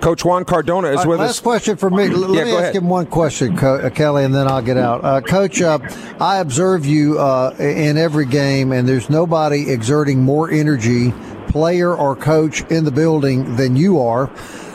Coach 0.00 0.24
Juan 0.24 0.44
Cardona 0.44 0.88
is 0.88 0.98
right, 0.98 1.06
with 1.06 1.20
last 1.20 1.30
us. 1.30 1.36
Last 1.36 1.42
question 1.42 1.76
for 1.76 1.90
me. 1.90 2.08
Let 2.08 2.30
yeah, 2.30 2.44
me 2.44 2.50
ask 2.52 2.60
ahead. 2.60 2.76
him 2.76 2.88
one 2.88 3.06
question, 3.06 3.56
Co- 3.56 3.76
uh, 3.78 3.90
Kelly, 3.90 4.24
and 4.24 4.34
then 4.34 4.46
I'll 4.46 4.62
get 4.62 4.76
out. 4.76 5.04
Uh, 5.04 5.20
Coach, 5.20 5.60
uh, 5.62 5.78
I 6.20 6.38
observe 6.38 6.86
you 6.86 7.18
uh, 7.18 7.54
in 7.58 7.96
every 7.96 8.26
game, 8.26 8.72
and 8.72 8.88
there's 8.88 9.10
nobody 9.10 9.70
exerting 9.70 10.22
more 10.22 10.50
energy, 10.50 11.12
player 11.48 11.94
or 11.94 12.14
coach, 12.16 12.62
in 12.70 12.84
the 12.84 12.90
building 12.90 13.56
than 13.56 13.76
you 13.76 14.00
are. 14.00 14.30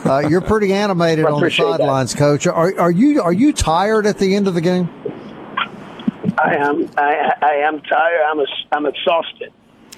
Uh, 0.05 0.19
you're 0.27 0.41
pretty 0.41 0.73
animated 0.83 1.25
on 1.25 1.41
the 1.41 1.51
sidelines, 1.51 2.15
Coach. 2.15 2.47
Are, 2.47 2.77
are 2.79 2.91
you 2.91 3.21
are 3.21 3.33
you 3.33 3.53
tired 3.53 4.05
at 4.05 4.17
the 4.17 4.35
end 4.35 4.47
of 4.47 4.55
the 4.55 4.61
game? 4.61 4.89
I 6.37 6.55
am. 6.55 6.89
I, 6.97 7.33
I 7.41 7.53
am 7.67 7.81
tired. 7.81 8.21
I'm. 8.25 8.39
A, 8.39 8.45
I'm 8.71 8.85
exhausted. 8.85 9.53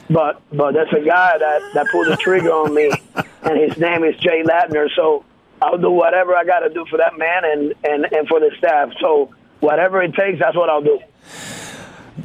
But 0.10 0.42
but 0.52 0.74
there's 0.74 0.92
a 0.94 1.06
guy 1.06 1.38
that 1.38 1.62
that 1.74 1.88
pulled 1.92 2.08
the 2.08 2.18
trigger 2.18 2.52
on 2.52 2.74
me, 2.74 2.92
and 3.44 3.58
his 3.58 3.78
name 3.78 4.04
is 4.04 4.16
Jay 4.18 4.44
Ladner. 4.44 4.88
So 4.96 5.24
I'll 5.62 5.78
do 5.78 5.92
whatever 5.92 6.36
I 6.36 6.44
got 6.44 6.60
to 6.60 6.70
do 6.70 6.86
for 6.90 6.98
that 6.98 7.18
man 7.18 7.44
and 7.46 7.74
and 7.84 8.14
and 8.14 8.28
for 8.28 8.40
the 8.40 8.52
staff. 8.58 8.92
So 9.00 9.34
whatever 9.62 10.02
it 10.02 10.14
takes, 10.14 10.40
that's 10.40 10.56
what 10.58 10.70
I'll 10.70 10.82
do. 10.82 11.00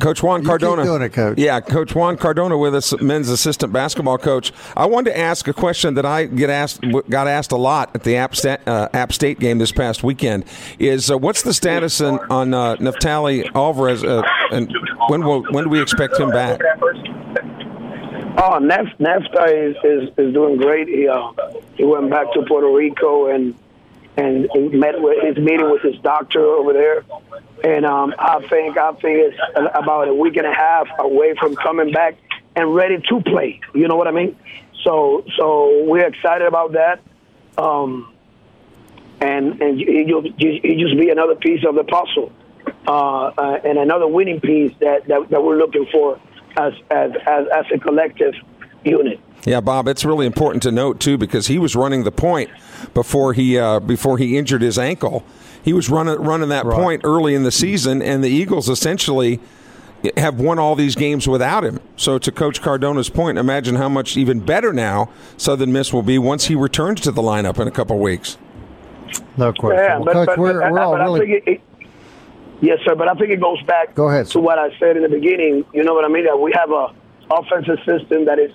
Coach 0.01 0.23
Juan 0.23 0.43
You 0.43 0.49
Cardona. 0.49 0.83
keep 0.83 0.87
doing 0.89 1.03
it, 1.03 1.13
Coach. 1.13 1.39
Yeah, 1.39 1.61
Coach 1.61 1.95
Juan 1.95 2.17
Cardona 2.19 2.57
with 2.59 2.75
us, 2.75 2.99
men's 3.01 3.31
assistant 3.31 3.73
basketball 3.73 4.19
coach. 4.19 4.53
I 4.77 4.87
wanted 4.87 5.11
to 5.13 5.19
ask 5.19 5.49
a 5.49 5.53
question 5.53 5.95
that 5.95 6.05
I 6.05 6.27
get 6.27 6.51
asked, 6.51 6.83
got 7.09 7.27
asked 7.27 7.53
a 7.53 7.57
lot 7.57 7.91
at 7.95 8.05
the 8.05 8.17
App 8.17 8.37
State, 8.37 8.61
uh, 8.67 8.89
App 8.93 9.13
State 9.13 9.41
game 9.41 9.59
this 9.59 9.73
past 9.73 10.05
weekend. 10.05 10.45
Is 10.79 11.11
uh, 11.11 11.17
what's 11.19 11.43
the 11.43 11.55
status 11.55 12.01
on, 12.01 12.19
on 12.31 12.55
uh, 12.55 12.77
Neftali 12.77 13.51
Alvarez, 13.55 14.05
uh, 14.05 14.23
and 14.53 14.73
when 15.09 15.25
will 15.25 15.43
when 15.53 15.65
do 15.65 15.71
we 15.71 15.81
expect 15.81 16.19
him 16.21 16.31
back? 16.31 16.61
Oh, 18.41 18.59
Nef- 18.61 18.97
NAFTA 19.01 19.71
is, 19.71 19.77
is, 19.83 20.09
is 20.17 20.33
doing 20.33 20.59
great. 20.59 20.87
He 20.87 21.09
uh, 21.09 21.33
he 21.75 21.85
went 21.85 22.09
back 22.09 22.33
to 22.35 22.43
Puerto 22.47 22.71
Rico 22.71 23.27
and 23.27 23.53
and 24.17 24.49
he 24.53 24.69
met 24.69 25.01
with 25.01 25.21
his 25.25 25.37
meeting 25.45 25.69
with 25.69 25.83
his 25.83 25.97
doctor 26.03 26.45
over 26.45 26.73
there. 26.73 27.05
And 27.65 27.85
um, 27.85 28.15
I 28.17 28.41
think 28.49 28.79
I 28.79 28.93
think 28.93 29.19
it's 29.19 29.39
about 29.75 30.07
a 30.07 30.15
week 30.15 30.37
and 30.37 30.47
a 30.47 30.55
half 30.55 30.87
away 31.01 31.35
from 31.35 31.57
coming 31.57 31.91
back 31.91 32.17
and 32.55 32.73
ready 32.73 32.99
to 33.09 33.21
play. 33.23 33.61
You 33.75 33.89
know 33.89 33.97
what 33.97 34.07
I 34.07 34.13
mean? 34.13 34.37
So 34.85 35.25
so 35.37 35.83
we're 35.85 36.07
excited 36.07 36.47
about 36.47 36.75
that. 36.75 37.01
Um, 37.61 38.15
and 39.21 39.61
and 39.61 39.81
you'll 39.81 40.25
you 40.25 40.87
just 40.87 40.97
be 40.97 41.11
another 41.11 41.35
piece 41.35 41.65
of 41.67 41.75
the 41.75 41.83
puzzle, 41.83 42.31
uh, 42.87 43.33
uh, 43.37 43.61
and 43.65 43.79
another 43.79 44.07
winning 44.07 44.41
piece 44.41 44.73
that, 44.79 45.09
that, 45.09 45.29
that 45.31 45.43
we're 45.43 45.59
looking 45.59 45.87
for 45.91 46.21
as, 46.59 46.73
as 46.91 47.13
as 47.27 47.47
as 47.55 47.65
a 47.75 47.79
collective 47.79 48.35
unit. 48.85 49.21
Yeah, 49.45 49.61
Bob, 49.61 49.87
it's 49.89 50.05
really 50.05 50.27
important 50.27 50.63
to 50.65 50.73
note 50.73 51.01
too 51.01 51.17
because 51.17 51.47
he 51.47 51.59
was 51.59 51.75
running 51.77 52.05
the 52.05 52.13
point 52.13 52.51
before 52.93 53.33
he 53.33 53.59
uh, 53.59 53.81
before 53.81 54.19
he 54.19 54.37
injured 54.37 54.63
his 54.63 54.79
ankle. 54.79 55.25
He 55.63 55.73
was 55.73 55.89
running 55.89 56.17
running 56.21 56.49
that 56.51 56.65
Right. 56.67 56.77
point 56.79 57.01
early 57.05 57.35
in 57.35 57.45
the 57.45 57.53
season, 57.53 58.03
and 58.03 58.23
the 58.23 58.29
Eagles 58.31 58.69
essentially 58.69 59.41
have 60.17 60.39
won 60.39 60.59
all 60.59 60.77
these 60.77 60.95
games 60.95 61.27
without 61.27 61.65
him. 61.65 61.81
So, 61.97 62.19
to 62.19 62.31
Coach 62.31 62.63
Cardona's 62.63 63.11
point, 63.11 63.37
imagine 63.37 63.75
how 63.77 63.89
much 63.89 64.17
even 64.17 64.39
better 64.41 64.73
now 64.73 65.11
Southern 65.37 65.73
Miss 65.73 65.93
will 65.93 66.03
be 66.05 66.19
once 66.19 66.47
he 66.47 66.55
returns 66.55 67.01
to 67.03 67.11
the 67.11 67.23
lineup 67.23 67.59
in 67.59 67.67
a 67.67 67.73
couple 67.73 67.99
weeks. 67.99 68.39
No 69.37 69.53
question. 69.53 69.83
Yeah, 69.83 69.97
Well, 69.97 70.05
but, 70.05 70.13
Coach, 70.13 70.27
but, 70.27 70.39
we're, 70.39 70.61
but, 70.61 70.73
we're 70.73 70.81
all 70.81 70.93
but 70.93 71.01
I 71.01 71.05
really. 71.05 71.21
think 71.21 71.31
it, 71.47 71.51
it, 71.51 71.61
yes, 72.61 72.79
sir. 72.85 72.95
But 72.95 73.09
I 73.09 73.15
think 73.15 73.31
it 73.31 73.41
goes 73.41 73.63
back 73.63 73.95
Go 73.95 74.09
ahead, 74.09 74.27
to 74.29 74.41
what 74.41 74.59
I 74.59 74.77
said 74.79 74.97
in 74.97 75.03
the 75.03 75.09
beginning. 75.09 75.65
You 75.73 75.85
know 75.85 75.95
what 75.95 76.05
I 76.05 76.09
mean? 76.09 76.25
That 76.25 76.39
we 76.41 76.53
have 76.53 76.71
a 76.71 76.95
offensive 77.31 77.79
system 77.85 78.25
that 78.25 78.39
is 78.39 78.53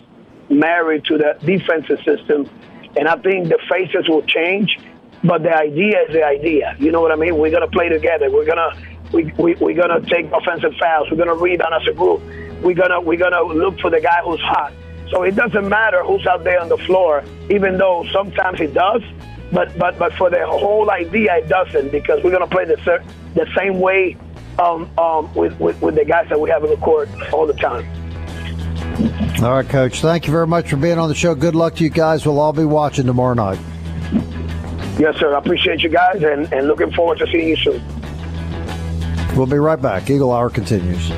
married 0.49 1.05
to 1.05 1.17
the 1.17 1.37
defensive 1.45 1.99
system, 2.05 2.49
and 2.97 3.07
I 3.07 3.15
think 3.17 3.49
the 3.49 3.59
faces 3.69 4.07
will 4.07 4.23
change, 4.23 4.79
but 5.23 5.43
the 5.43 5.55
idea 5.55 6.01
is 6.03 6.13
the 6.13 6.23
idea. 6.23 6.75
You 6.79 6.91
know 6.91 7.01
what 7.01 7.11
I 7.11 7.15
mean? 7.15 7.37
We're 7.37 7.51
gonna 7.51 7.67
play 7.67 7.89
together. 7.89 8.29
We're 8.31 8.45
gonna 8.45 8.71
we, 9.11 9.31
we 9.37 9.55
we're 9.55 9.75
gonna 9.75 10.01
take 10.01 10.31
offensive 10.31 10.73
fouls. 10.79 11.09
We're 11.11 11.17
gonna 11.17 11.35
rebound 11.35 11.73
as 11.73 11.87
a 11.87 11.93
group. 11.93 12.21
We're 12.61 12.75
gonna 12.75 12.99
we're 12.99 13.19
gonna 13.19 13.41
look 13.41 13.79
for 13.79 13.89
the 13.89 14.01
guy 14.01 14.21
who's 14.23 14.41
hot. 14.41 14.73
So 15.11 15.23
it 15.23 15.35
doesn't 15.35 15.69
matter 15.69 16.03
who's 16.03 16.25
out 16.25 16.43
there 16.43 16.59
on 16.59 16.69
the 16.69 16.77
floor, 16.77 17.23
even 17.49 17.77
though 17.77 18.05
sometimes 18.11 18.59
it 18.59 18.73
does. 18.73 19.01
But 19.51 19.77
but 19.77 19.99
but 19.99 20.13
for 20.13 20.29
the 20.29 20.45
whole 20.47 20.89
idea, 20.89 21.37
it 21.37 21.47
doesn't 21.47 21.91
because 21.91 22.23
we're 22.23 22.31
gonna 22.31 22.47
play 22.47 22.65
the 22.65 22.77
the 23.35 23.47
same 23.57 23.79
way 23.79 24.17
um, 24.59 24.89
um, 24.97 25.33
with, 25.33 25.59
with 25.59 25.81
with 25.81 25.95
the 25.95 26.05
guys 26.05 26.29
that 26.29 26.39
we 26.39 26.49
have 26.49 26.63
in 26.63 26.69
the 26.69 26.77
court 26.77 27.09
all 27.31 27.47
the 27.47 27.53
time. 27.53 27.87
All 29.43 29.51
right, 29.51 29.67
Coach. 29.67 30.01
Thank 30.01 30.27
you 30.27 30.31
very 30.31 30.47
much 30.47 30.69
for 30.69 30.77
being 30.77 30.99
on 30.99 31.09
the 31.09 31.15
show. 31.15 31.35
Good 31.35 31.55
luck 31.55 31.75
to 31.75 31.83
you 31.83 31.89
guys. 31.89 32.25
We'll 32.25 32.39
all 32.39 32.53
be 32.53 32.65
watching 32.65 33.05
tomorrow 33.05 33.33
night. 33.33 33.59
Yes, 34.99 35.17
sir. 35.17 35.33
I 35.33 35.39
appreciate 35.39 35.81
you 35.81 35.89
guys 35.89 36.21
and, 36.23 36.51
and 36.53 36.67
looking 36.67 36.91
forward 36.91 37.17
to 37.17 37.27
seeing 37.27 37.47
you 37.47 37.55
soon. 37.57 37.83
We'll 39.35 39.47
be 39.47 39.57
right 39.57 39.81
back. 39.81 40.09
Eagle 40.09 40.31
Hour 40.31 40.51
continues. 40.51 41.09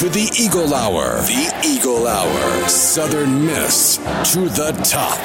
To 0.00 0.08
the 0.08 0.30
Eagle 0.34 0.72
Hour. 0.72 1.20
The 1.26 1.62
Eagle 1.62 2.06
Hour. 2.06 2.68
Southern 2.70 3.44
Miss 3.44 3.98
to 4.32 4.48
the 4.48 4.72
top. 4.82 5.18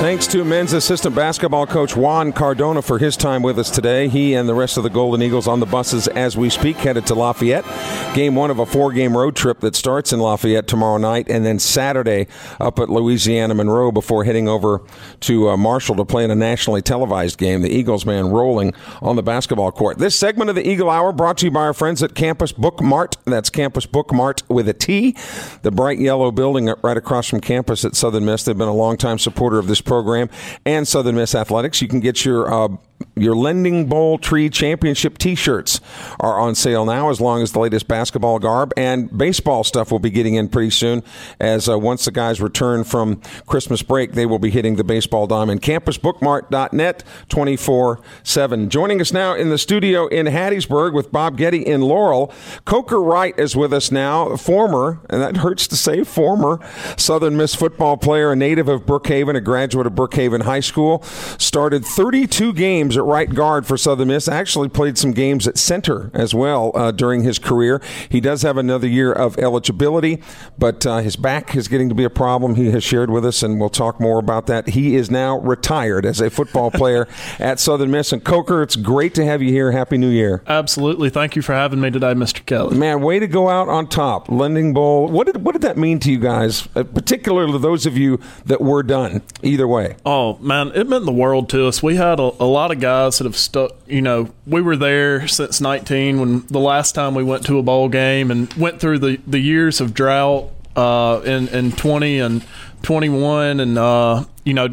Thanks 0.00 0.26
to 0.28 0.42
men's 0.42 0.72
assistant 0.72 1.14
basketball 1.14 1.66
coach 1.66 1.94
Juan 1.94 2.32
Cardona 2.32 2.80
for 2.80 2.98
his 2.98 3.14
time 3.14 3.42
with 3.42 3.58
us 3.58 3.70
today. 3.70 4.08
He 4.08 4.32
and 4.32 4.48
the 4.48 4.54
rest 4.54 4.78
of 4.78 4.84
the 4.84 4.90
Golden 4.90 5.20
Eagles 5.20 5.46
on 5.46 5.60
the 5.60 5.66
buses 5.66 6.08
as 6.08 6.34
we 6.34 6.48
speak, 6.48 6.78
headed 6.78 7.06
to 7.08 7.14
Lafayette. 7.14 7.66
Game 8.14 8.36
one 8.36 8.52
of 8.52 8.60
a 8.60 8.64
four 8.64 8.92
game 8.92 9.16
road 9.16 9.34
trip 9.34 9.58
that 9.58 9.74
starts 9.74 10.12
in 10.12 10.20
Lafayette 10.20 10.68
tomorrow 10.68 10.98
night 10.98 11.26
and 11.28 11.44
then 11.44 11.58
Saturday 11.58 12.28
up 12.60 12.78
at 12.78 12.88
Louisiana 12.88 13.54
Monroe 13.54 13.90
before 13.90 14.22
heading 14.22 14.46
over 14.46 14.82
to 15.18 15.48
uh, 15.48 15.56
Marshall 15.56 15.96
to 15.96 16.04
play 16.04 16.22
in 16.22 16.30
a 16.30 16.36
nationally 16.36 16.80
televised 16.80 17.38
game. 17.38 17.62
The 17.62 17.74
Eagles 17.74 18.06
man 18.06 18.28
rolling 18.28 18.72
on 19.02 19.16
the 19.16 19.22
basketball 19.24 19.72
court. 19.72 19.98
This 19.98 20.14
segment 20.14 20.48
of 20.48 20.54
the 20.54 20.64
Eagle 20.64 20.90
Hour 20.90 21.12
brought 21.12 21.38
to 21.38 21.46
you 21.46 21.50
by 21.50 21.62
our 21.62 21.74
friends 21.74 22.04
at 22.04 22.14
Campus 22.14 22.52
Book 22.52 22.80
Mart. 22.80 23.16
That's 23.24 23.50
Campus 23.50 23.84
Book 23.84 24.12
Mart 24.12 24.44
with 24.48 24.68
a 24.68 24.74
T. 24.74 25.16
The 25.62 25.72
bright 25.72 25.98
yellow 25.98 26.30
building 26.30 26.72
right 26.84 26.96
across 26.96 27.26
from 27.26 27.40
campus 27.40 27.84
at 27.84 27.96
Southern 27.96 28.24
Miss. 28.24 28.44
They've 28.44 28.56
been 28.56 28.68
a 28.68 28.72
longtime 28.72 29.18
supporter 29.18 29.58
of 29.58 29.66
this 29.66 29.80
program 29.80 30.30
and 30.64 30.86
Southern 30.86 31.16
Miss 31.16 31.34
Athletics. 31.34 31.82
You 31.82 31.88
can 31.88 31.98
get 31.98 32.24
your 32.24 32.52
uh, 32.52 32.76
your 33.16 33.36
Lending 33.36 33.86
Bowl 33.86 34.18
Tree 34.18 34.50
Championship 34.50 35.18
T-shirts 35.18 35.80
are 36.18 36.40
on 36.40 36.56
sale 36.56 36.84
now, 36.84 37.10
as 37.10 37.20
long 37.20 37.42
as 37.42 37.52
the 37.52 37.60
latest 37.60 37.86
basketball 37.86 38.40
garb 38.40 38.72
and 38.76 39.16
baseball 39.16 39.62
stuff 39.62 39.92
will 39.92 40.00
be 40.00 40.10
getting 40.10 40.34
in 40.34 40.48
pretty 40.48 40.70
soon. 40.70 41.02
As 41.38 41.68
uh, 41.68 41.78
once 41.78 42.04
the 42.06 42.10
guys 42.10 42.40
return 42.40 42.82
from 42.82 43.20
Christmas 43.46 43.82
break, 43.82 44.12
they 44.12 44.26
will 44.26 44.40
be 44.40 44.50
hitting 44.50 44.74
the 44.74 44.82
baseball 44.82 45.28
diamond. 45.28 45.62
CampusBookmart.net, 45.62 47.04
twenty 47.28 47.56
four 47.56 48.00
seven. 48.24 48.68
Joining 48.68 49.00
us 49.00 49.12
now 49.12 49.34
in 49.34 49.48
the 49.48 49.58
studio 49.58 50.08
in 50.08 50.26
Hattiesburg 50.26 50.92
with 50.92 51.12
Bob 51.12 51.36
Getty 51.36 51.64
in 51.64 51.82
Laurel, 51.82 52.32
Coker 52.64 53.00
Wright 53.00 53.38
is 53.38 53.54
with 53.54 53.72
us 53.72 53.92
now, 53.92 54.34
former, 54.36 55.00
and 55.08 55.22
that 55.22 55.36
hurts 55.36 55.68
to 55.68 55.76
say, 55.76 56.02
former 56.02 56.58
Southern 56.96 57.36
Miss 57.36 57.54
football 57.54 57.96
player, 57.96 58.32
a 58.32 58.36
native 58.36 58.68
of 58.68 58.86
Brookhaven, 58.86 59.36
a 59.36 59.40
graduate 59.40 59.86
of 59.86 59.92
Brookhaven 59.92 60.42
High 60.42 60.60
School, 60.60 61.02
started 61.38 61.84
thirty 61.84 62.26
two 62.26 62.52
games 62.52 62.93
at 62.96 63.04
right 63.04 63.32
guard 63.32 63.66
for 63.66 63.76
Southern 63.76 64.08
Miss. 64.08 64.28
Actually 64.28 64.68
played 64.68 64.98
some 64.98 65.12
games 65.12 65.46
at 65.46 65.58
center 65.58 66.10
as 66.14 66.34
well 66.34 66.72
uh, 66.74 66.90
during 66.90 67.22
his 67.22 67.38
career. 67.38 67.80
He 68.08 68.20
does 68.20 68.42
have 68.42 68.56
another 68.56 68.88
year 68.88 69.12
of 69.12 69.38
eligibility, 69.38 70.22
but 70.58 70.86
uh, 70.86 70.98
his 70.98 71.16
back 71.16 71.54
is 71.54 71.68
getting 71.68 71.88
to 71.88 71.94
be 71.94 72.04
a 72.04 72.10
problem. 72.10 72.54
He 72.54 72.70
has 72.70 72.84
shared 72.84 73.10
with 73.10 73.24
us, 73.24 73.42
and 73.42 73.60
we'll 73.60 73.68
talk 73.70 74.00
more 74.00 74.18
about 74.18 74.46
that. 74.46 74.70
He 74.70 74.96
is 74.96 75.10
now 75.10 75.38
retired 75.38 76.06
as 76.06 76.20
a 76.20 76.30
football 76.30 76.70
player 76.70 77.08
at 77.38 77.60
Southern 77.60 77.90
Miss. 77.90 78.12
And 78.12 78.24
Coker, 78.24 78.62
it's 78.62 78.76
great 78.76 79.14
to 79.14 79.24
have 79.24 79.42
you 79.42 79.50
here. 79.50 79.72
Happy 79.72 79.98
New 79.98 80.10
Year. 80.10 80.42
Absolutely. 80.46 81.10
Thank 81.10 81.36
you 81.36 81.42
for 81.42 81.54
having 81.54 81.80
me 81.80 81.90
today, 81.90 82.12
Mr. 82.12 82.44
Kelly. 82.44 82.76
Man, 82.76 83.00
way 83.00 83.18
to 83.18 83.26
go 83.26 83.48
out 83.48 83.68
on 83.68 83.86
top. 83.86 84.28
Lending 84.28 84.72
Bowl. 84.72 85.08
What 85.08 85.26
did 85.26 85.44
what 85.44 85.52
did 85.52 85.62
that 85.62 85.76
mean 85.76 85.98
to 86.00 86.10
you 86.10 86.18
guys, 86.18 86.68
uh, 86.74 86.84
particularly 86.84 87.58
those 87.58 87.86
of 87.86 87.96
you 87.96 88.20
that 88.46 88.60
were 88.60 88.82
done 88.82 89.22
either 89.42 89.66
way? 89.66 89.96
Oh, 90.04 90.36
man, 90.38 90.72
it 90.74 90.88
meant 90.88 91.04
the 91.04 91.12
world 91.12 91.48
to 91.50 91.66
us. 91.66 91.82
We 91.82 91.96
had 91.96 92.18
a, 92.18 92.32
a 92.40 92.44
lot 92.44 92.70
of 92.70 92.73
guys 92.80 93.18
that 93.18 93.24
have 93.24 93.36
stuck, 93.36 93.72
you 93.86 94.02
know, 94.02 94.30
we 94.46 94.60
were 94.60 94.76
there 94.76 95.26
since 95.26 95.60
19 95.60 96.20
when 96.20 96.46
the 96.46 96.60
last 96.60 96.94
time 96.94 97.14
we 97.14 97.22
went 97.22 97.46
to 97.46 97.58
a 97.58 97.62
bowl 97.62 97.88
game 97.88 98.30
and 98.30 98.52
went 98.54 98.80
through 98.80 98.98
the, 98.98 99.20
the 99.26 99.38
years 99.38 99.80
of 99.80 99.94
drought 99.94 100.50
uh, 100.76 101.20
in, 101.24 101.48
in 101.48 101.72
20 101.72 102.18
and 102.18 102.44
21 102.82 103.60
and, 103.60 103.78
uh, 103.78 104.24
you 104.44 104.54
know, 104.54 104.68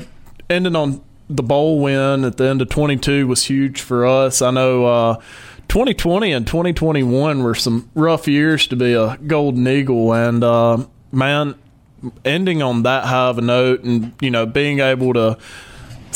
ending 0.50 0.75
on 0.75 1.01
the 1.29 1.43
bowl 1.43 1.79
win 1.79 2.25
at 2.25 2.38
the 2.38 2.46
end 2.46 2.62
of 2.62 2.70
22 2.70 3.27
was 3.27 3.46
huge 3.46 3.81
for 3.81 4.05
us. 4.05 4.41
I 4.41 4.51
know 4.51 4.86
uh, 4.86 5.15
2020 5.70 6.31
and 6.34 6.46
2021 6.46 7.41
were 7.41 7.55
some 7.55 7.89
rough 7.96 8.27
years 8.27 8.67
to 8.67 8.75
be 8.75 8.93
a 8.93 9.17
Golden 9.17 9.67
Eagle. 9.67 10.13
And, 10.13 10.43
uh, 10.43 10.86
man, 11.12 11.55
ending 12.25 12.62
on 12.62 12.84
that 12.84 13.05
high 13.05 13.29
of 13.29 13.38
a 13.38 13.41
note 13.41 13.84
and, 13.84 14.13
you 14.20 14.29
know, 14.29 14.46
being 14.46 14.79
able 14.79 15.13
to 15.13 15.38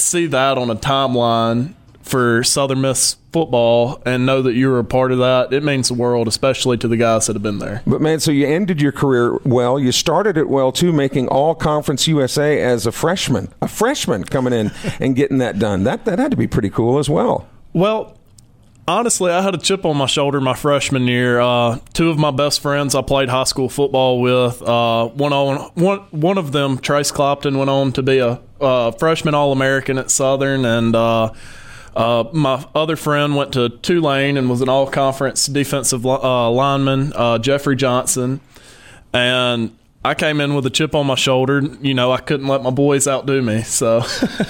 see 0.03 0.27
that 0.27 0.57
on 0.57 0.69
a 0.69 0.75
timeline 0.75 1.73
for 2.01 2.43
Southern 2.43 2.81
Miss 2.81 3.15
football 3.33 4.01
and 4.05 4.25
know 4.25 4.41
that 4.43 4.53
you 4.53 4.69
were 4.69 4.79
a 4.79 4.83
part 4.83 5.11
of 5.11 5.17
that, 5.17 5.51
it 5.51 5.63
means 5.63 5.87
the 5.87 5.93
world, 5.93 6.27
especially 6.27 6.77
to 6.77 6.87
the 6.87 6.95
guys 6.95 7.27
that 7.27 7.33
have 7.35 7.43
been 7.43 7.59
there. 7.59 7.81
But 7.85 7.99
man, 7.99 8.19
so 8.19 8.31
you 8.31 8.47
ended 8.47 8.79
your 8.79 8.91
career 8.91 9.37
well. 9.43 9.79
You 9.79 9.91
started 9.91 10.37
it 10.37 10.47
well 10.47 10.71
too, 10.71 10.93
making 10.93 11.27
All 11.27 11.55
Conference 11.55 12.07
USA 12.07 12.61
as 12.61 12.85
a 12.85 12.91
freshman. 12.91 13.51
A 13.61 13.67
freshman 13.67 14.23
coming 14.23 14.53
in 14.53 14.71
and 14.99 15.15
getting 15.15 15.39
that 15.39 15.59
done. 15.59 15.83
That 15.83 16.05
that 16.05 16.19
had 16.19 16.31
to 16.31 16.37
be 16.37 16.47
pretty 16.47 16.69
cool 16.69 16.99
as 16.99 17.09
well. 17.09 17.47
Well, 17.73 18.15
honestly, 18.87 19.31
I 19.31 19.41
had 19.41 19.53
a 19.55 19.57
chip 19.57 19.85
on 19.85 19.97
my 19.97 20.05
shoulder 20.05 20.39
my 20.41 20.53
freshman 20.55 21.07
year. 21.07 21.39
Uh, 21.39 21.79
two 21.93 22.09
of 22.09 22.17
my 22.17 22.31
best 22.31 22.59
friends 22.61 22.95
I 22.95 23.01
played 23.01 23.29
high 23.29 23.43
school 23.45 23.69
football 23.69 24.21
with. 24.21 24.61
Uh, 24.61 25.07
one 25.07 25.33
on 25.33 25.71
one 25.75 25.99
one 26.11 26.37
of 26.37 26.51
them, 26.51 26.77
Trace 26.77 27.11
Clopton, 27.11 27.57
went 27.57 27.69
on 27.69 27.91
to 27.93 28.03
be 28.03 28.19
a 28.19 28.39
freshman 28.93 29.33
All 29.33 29.51
American 29.51 29.97
at 29.97 30.11
Southern, 30.11 30.65
and 30.65 30.95
uh, 30.95 31.31
Uh, 31.95 32.25
my 32.33 32.61
other 32.75 32.97
friend 32.97 33.37
went 33.37 33.53
to 33.53 33.69
Tulane 33.69 34.35
and 34.35 34.49
was 34.49 34.61
an 34.61 34.67
all 34.67 34.85
conference 34.85 35.45
defensive 35.45 36.05
uh, 36.05 36.51
lineman, 36.51 37.13
Jeffrey 37.41 37.77
Johnson. 37.77 38.41
And 39.13 39.71
I 40.05 40.13
came 40.13 40.39
in 40.39 40.53
with 40.53 40.67
a 40.67 40.69
chip 40.69 40.93
on 40.93 41.07
my 41.07 41.15
shoulder. 41.15 41.61
You 41.81 41.95
know, 41.95 42.11
I 42.11 42.19
couldn't 42.19 42.45
let 42.45 42.61
my 42.61 42.69
boys 42.69 43.07
outdo 43.07 43.41
me. 43.41 43.63
So, 43.63 44.03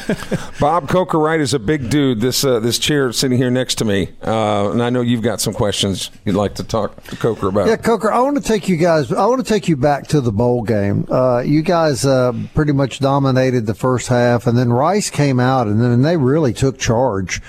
Bob 0.60 0.90
Coker 0.90 1.18
Wright 1.18 1.40
is 1.40 1.54
a 1.54 1.60
big 1.60 1.90
dude. 1.90 2.20
This 2.20 2.44
uh, 2.44 2.60
this 2.60 2.78
chair 2.78 3.14
sitting 3.14 3.38
here 3.38 3.50
next 3.50 3.76
to 3.76 3.86
me, 3.86 4.10
uh, 4.22 4.72
and 4.72 4.84
I 4.84 4.90
know 4.90 5.00
you've 5.00 5.22
got 5.22 5.40
some 5.40 5.54
questions 5.54 6.12
you'd 6.26 6.36
like 6.36 6.56
to 6.56 6.64
talk 6.66 7.02
to 7.06 7.16
Coker 7.16 7.48
about. 7.48 7.68
Yeah, 7.70 7.78
Coker, 7.78 8.12
I 8.12 8.20
want 8.20 8.36
to 8.36 8.44
take 8.44 8.68
you 8.68 8.76
guys. 8.76 9.14
I 9.14 9.26
want 9.28 9.46
to 9.46 9.50
take 9.50 9.70
you 9.70 9.78
back 9.78 10.08
to 10.08 10.20
the 10.20 10.34
bowl 10.34 10.62
game. 10.62 11.08
Uh, 11.10 11.40
you 11.40 11.62
guys 11.62 12.06
uh, 12.06 12.34
pretty 12.54 12.74
much 12.74 13.00
dominated 13.00 13.66
the 13.66 13.76
first 13.76 14.10
half, 14.10 14.48
and 14.48 14.58
then 14.58 14.74
Rice 14.74 15.10
came 15.10 15.40
out, 15.40 15.68
and 15.68 15.82
then 15.82 16.02
they 16.02 16.18
really 16.18 16.52
took 16.52 16.78
charge 16.78 17.42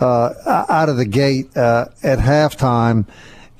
uh, 0.00 0.64
out 0.70 0.88
of 0.88 0.96
the 0.96 1.04
gate 1.04 1.54
uh, 1.58 1.86
at 2.02 2.20
halftime. 2.20 3.04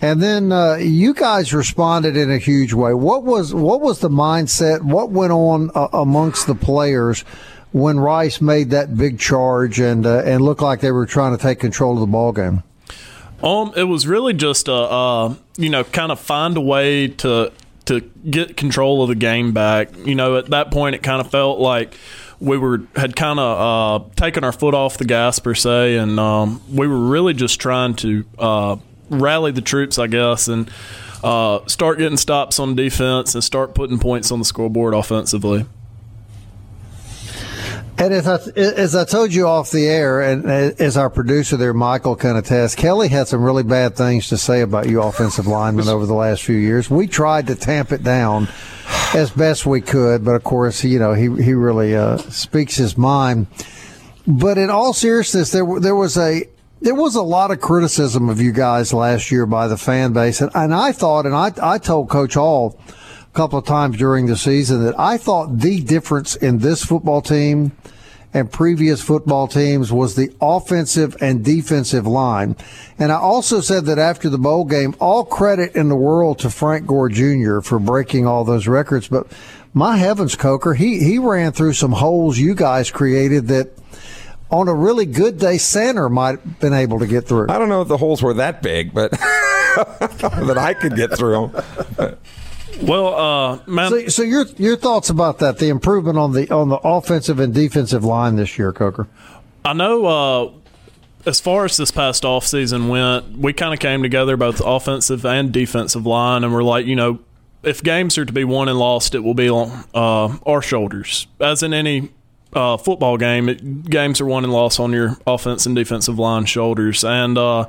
And 0.03 0.23
then 0.23 0.51
uh, 0.51 0.77
you 0.77 1.13
guys 1.13 1.53
responded 1.53 2.17
in 2.17 2.31
a 2.31 2.39
huge 2.39 2.73
way. 2.73 2.95
What 2.95 3.23
was 3.23 3.53
what 3.53 3.81
was 3.81 4.01
the 4.01 4.09
mindset? 4.09 4.83
What 4.83 5.11
went 5.11 5.33
on 5.33 5.71
uh, 5.75 5.89
amongst 5.93 6.47
the 6.47 6.55
players 6.55 7.21
when 7.73 8.01
Rice 8.01 8.41
made 8.41 8.71
that 8.71 8.97
big 8.97 9.19
charge 9.19 9.79
and 9.79 10.07
uh, 10.07 10.23
and 10.25 10.43
looked 10.43 10.63
like 10.63 10.81
they 10.81 10.93
were 10.93 11.07
trying 11.07 11.37
to 11.37 11.43
take 11.43 11.61
control 11.61 11.95
of 11.95 12.01
the 12.01 12.07
ball 12.07 12.33
game? 12.33 12.63
Um, 13.43 13.73
it 13.77 13.85
was 13.85 14.07
really 14.07 14.33
just 14.33 14.69
a 14.69 14.73
uh, 14.73 15.35
you 15.59 15.69
know 15.69 15.85
kind 15.85 16.11
of 16.11 16.19
find 16.19 16.57
a 16.57 16.63
way 16.63 17.09
to 17.09 17.53
to 17.87 18.01
get 18.01 18.57
control 18.57 19.03
of 19.03 19.09
the 19.09 19.15
game 19.15 19.53
back. 19.53 19.95
You 19.99 20.15
know, 20.15 20.37
at 20.37 20.47
that 20.47 20.71
point, 20.71 20.95
it 20.95 21.03
kind 21.03 21.21
of 21.21 21.31
felt 21.31 21.59
like 21.59 21.95
we 22.39 22.57
were 22.57 22.83
had 22.97 23.17
kind 23.17 23.39
of 23.39 24.03
uh, 24.03 24.15
taken 24.17 24.45
our 24.45 24.53
foot 24.53 24.73
off 24.73 24.97
the 24.97 25.05
gas 25.05 25.39
per 25.39 25.55
se, 25.55 25.97
and 25.97 26.19
um, 26.19 26.63
we 26.73 26.87
were 26.87 26.99
really 26.99 27.35
just 27.35 27.61
trying 27.61 27.95
to 27.97 28.25
uh, 28.39 28.77
rally 29.11 29.53
the 29.53 29.61
troops, 29.61 29.99
I 29.99 30.07
guess, 30.07 30.49
and 30.49 30.71
uh, 31.23 31.67
start 31.67 31.99
getting 31.99 32.17
stops 32.17 32.59
on 32.59 32.75
defense 32.75 33.35
and 33.35 33.45
start 33.45 33.75
putting 33.75 33.99
points 33.99 34.33
on 34.33 34.39
the 34.39 34.45
scoreboard 34.45 34.95
offensively. 34.95 35.67
And 37.99 38.15
as 38.15 38.27
I, 38.27 38.37
as 38.57 38.97
I 38.97 39.05
told 39.05 39.35
you 39.35 39.47
off 39.47 39.71
the 39.71 39.87
air, 39.87 40.23
and 40.23 40.47
as 40.47 40.97
our 40.97 41.11
producer 41.11 41.59
there, 41.59 41.75
Michael, 41.75 42.17
can 42.17 42.35
attest, 42.35 42.79
Kelly 42.79 43.09
had 43.09 43.29
some 43.29 43.43
really 43.43 43.63
bad 43.63 43.95
things 43.95 44.31
to 44.31 44.39
say 44.39 44.63
about 44.63 44.89
you 44.89 45.03
offensive 45.03 45.47
linemen 45.47 45.87
over 45.87 46.07
the 46.07 46.15
last 46.15 46.43
few 46.43 46.57
years. 46.57 46.89
We 46.89 47.07
tried 47.07 47.49
to 47.49 47.55
tamp 47.55 47.93
it 47.93 48.03
down 48.03 48.49
as 49.15 49.31
best 49.31 49.67
we 49.67 49.83
could, 49.83 50.25
but 50.25 50.31
of 50.31 50.45
course, 50.45 50.83
you 50.83 50.99
know, 50.99 51.13
he, 51.13 51.25
he 51.43 51.53
really 51.53 51.95
uh, 51.95 52.17
speaks 52.17 52.77
his 52.77 52.97
mind. 52.97 53.49
But 54.27 54.57
in 54.57 54.71
all 54.71 54.95
seriousness, 54.95 55.51
there 55.51 55.67
there 55.81 55.95
was 55.95 56.17
a 56.17 56.45
there 56.81 56.95
was 56.95 57.15
a 57.15 57.23
lot 57.23 57.51
of 57.51 57.61
criticism 57.61 58.29
of 58.29 58.41
you 58.41 58.53
guys 58.53 58.93
last 58.93 59.31
year 59.31 59.47
by 59.47 59.69
the 59.69 59.77
fan 59.77 60.13
base, 60.13 60.41
and, 60.41 60.51
and 60.55 60.75
I 60.75 60.93
thought, 60.93 61.27
and 61.27 61.35
I 61.35 61.53
I 61.63 61.79
told 61.79 62.09
Coach 62.09 62.35
Hall 62.35 62.79
a 62.89 63.37
couple 63.37 63.59
of 63.59 63.67
times 63.67 63.97
during 63.97 64.27
the 64.27 64.37
season 64.37 64.85
that 64.85 64.99
I 64.99 65.17
thought 65.17 65.59
the 65.59 65.81
difference 65.81 66.37
in 66.37 66.59
this 66.59 66.85
football 66.85 67.23
team 67.23 67.73
and 68.33 68.51
previous 68.51 69.03
football 69.03 69.49
teams 69.49 69.93
was 69.93 70.15
the 70.15 70.33
offensive 70.41 71.17
and 71.21 71.45
defensive 71.45 72.07
line. 72.07 72.57
And 72.99 73.11
I 73.11 73.17
also 73.17 73.61
said 73.61 73.87
that 73.87 73.99
after 73.99 74.29
the 74.29 74.39
bowl 74.39 74.65
game, 74.65 74.95
all 75.01 75.25
credit 75.25 75.75
in 75.75 75.89
the 75.89 75.97
world 75.97 76.39
to 76.41 76.51
Frank 76.51 76.87
Gore 76.87 77.09
Jr. 77.09 77.61
for 77.61 77.79
breaking 77.79 78.27
all 78.27 78.45
those 78.45 78.69
records. 78.69 79.09
But 79.09 79.27
my 79.75 79.97
heavens, 79.97 80.37
Coker, 80.37 80.75
he, 80.75 81.03
he 81.03 81.19
ran 81.19 81.53
through 81.53 81.73
some 81.73 81.93
holes 81.93 82.39
you 82.39 82.55
guys 82.55 82.91
created 82.91 83.49
that 83.49 83.77
on 84.51 84.69
a 84.69 84.75
really 84.75 85.07
good 85.07 85.39
day, 85.39 85.59
center 85.59 86.09
might 86.09 86.41
have 86.41 86.61
been 86.61 86.73
able 86.73 86.99
to 86.99 87.07
get 87.07 87.27
through. 87.27 87.47
I 87.49 87.59
don't 87.59 87.69
know 87.69 87.83
if 87.83 87.89
the 87.89 87.97
holes 87.97 88.23
were 88.23 88.35
that 88.35 88.63
big, 88.63 88.93
but 88.93 89.11
that 89.13 90.57
I 90.59 90.75
could 90.75 90.97
get 90.97 91.17
through 91.17 91.53
them. 91.53 92.17
Well, 92.83 93.15
uh, 93.15 93.59
man. 93.67 93.91
So, 93.91 94.09
so, 94.09 94.23
your 94.23 94.47
your 94.57 94.77
thoughts 94.77 95.11
about 95.11 95.39
that? 95.41 95.59
The 95.59 95.69
improvement 95.69 96.19
on 96.19 96.33
the 96.33 96.51
on 96.51 96.69
the 96.69 96.79
offensive 96.79 97.39
and 97.39 97.53
defensive 97.53 98.05
line 98.05 98.37
this 98.37 98.59
year, 98.59 98.73
Coker. 98.73 99.07
I 99.65 99.73
know. 99.73 100.07
Uh, 100.07 100.53
as 101.27 101.39
far 101.39 101.67
as 101.67 101.77
this 101.77 101.91
past 101.91 102.25
off 102.25 102.47
season 102.47 102.89
went, 102.89 103.37
we 103.37 103.53
kind 103.53 103.75
of 103.75 103.81
came 103.81 104.03
together 104.03 104.39
both 104.39 104.63
offensive 104.65 105.27
and 105.27 105.53
defensive 105.53 106.07
line, 106.07 106.45
and 106.45 106.53
we're 106.55 106.63
like, 106.63 106.87
you 106.87 106.97
know, 106.97 107.19
if 107.63 107.83
games 107.83 108.17
are 108.17 108.25
to 108.25 108.33
be 108.33 108.45
won 108.45 108.69
and 108.69 108.79
lost, 108.79 109.15
it 109.15 109.21
will 109.21 109.35
be 109.35 109.51
on 109.51 109.85
uh, 109.95 110.39
our 110.47 110.63
shoulders, 110.63 111.27
as 111.39 111.63
in 111.63 111.75
any 111.75 112.11
uh, 112.53 112.77
football 112.77 113.17
game, 113.17 113.49
it, 113.49 113.85
games 113.89 114.21
are 114.21 114.27
won 114.27 114.45
and 114.45 114.53
lost 114.53 114.81
on 114.81 114.93
your 114.93 115.17
offense 115.27 115.67
and 115.67 115.75
defensive 115.75 116.19
line 116.19 116.45
shoulders, 116.45 117.05
and 117.05 117.39
uh, 117.39 117.69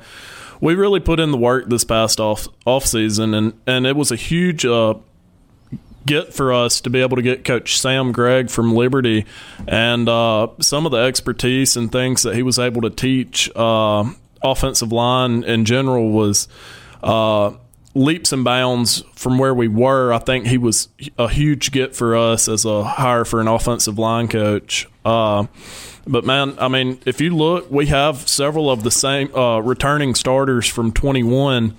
we 0.59 0.75
really 0.75 0.99
put 0.99 1.19
in 1.19 1.31
the 1.31 1.37
work 1.37 1.69
this 1.69 1.83
past 1.83 2.19
off 2.19 2.47
off 2.65 2.85
season, 2.85 3.33
and 3.33 3.53
and 3.67 3.85
it 3.85 3.95
was 3.95 4.11
a 4.11 4.15
huge. 4.15 4.65
Uh, 4.65 4.95
get 6.03 6.33
for 6.33 6.51
us 6.51 6.81
to 6.81 6.89
be 6.89 6.99
able 6.99 7.15
to 7.15 7.21
get 7.21 7.45
Coach 7.45 7.79
Sam 7.79 8.11
Gregg 8.11 8.49
from 8.49 8.73
Liberty 8.73 9.25
and 9.67 10.09
uh, 10.09 10.47
some 10.59 10.87
of 10.87 10.91
the 10.91 10.97
expertise 10.97 11.77
and 11.77 11.91
things 11.91 12.23
that 12.23 12.35
he 12.35 12.41
was 12.41 12.57
able 12.57 12.81
to 12.81 12.89
teach 12.89 13.51
uh, 13.55 14.11
offensive 14.41 14.91
line 14.91 15.43
in 15.43 15.63
general 15.65 16.09
was 16.09 16.47
uh, 17.03 17.51
leaps 17.93 18.31
and 18.31 18.43
bounds 18.43 19.03
from 19.15 19.37
where 19.37 19.53
we 19.53 19.67
were. 19.67 20.13
I 20.13 20.19
think 20.19 20.47
he 20.47 20.57
was 20.57 20.89
a 21.17 21.29
huge 21.29 21.71
get 21.71 21.95
for 21.95 22.15
us 22.15 22.47
as 22.47 22.65
a 22.65 22.83
hire 22.83 23.25
for 23.25 23.41
an 23.41 23.47
offensive 23.47 23.99
line 23.99 24.27
coach. 24.27 24.87
Uh, 25.03 25.47
but 26.07 26.25
man, 26.25 26.55
I 26.59 26.67
mean, 26.67 26.99
if 27.05 27.21
you 27.21 27.35
look, 27.35 27.69
we 27.69 27.87
have 27.87 28.27
several 28.27 28.69
of 28.69 28.83
the 28.83 28.91
same 28.91 29.33
uh, 29.35 29.59
returning 29.59 30.15
starters 30.15 30.67
from 30.67 30.91
21 30.91 31.75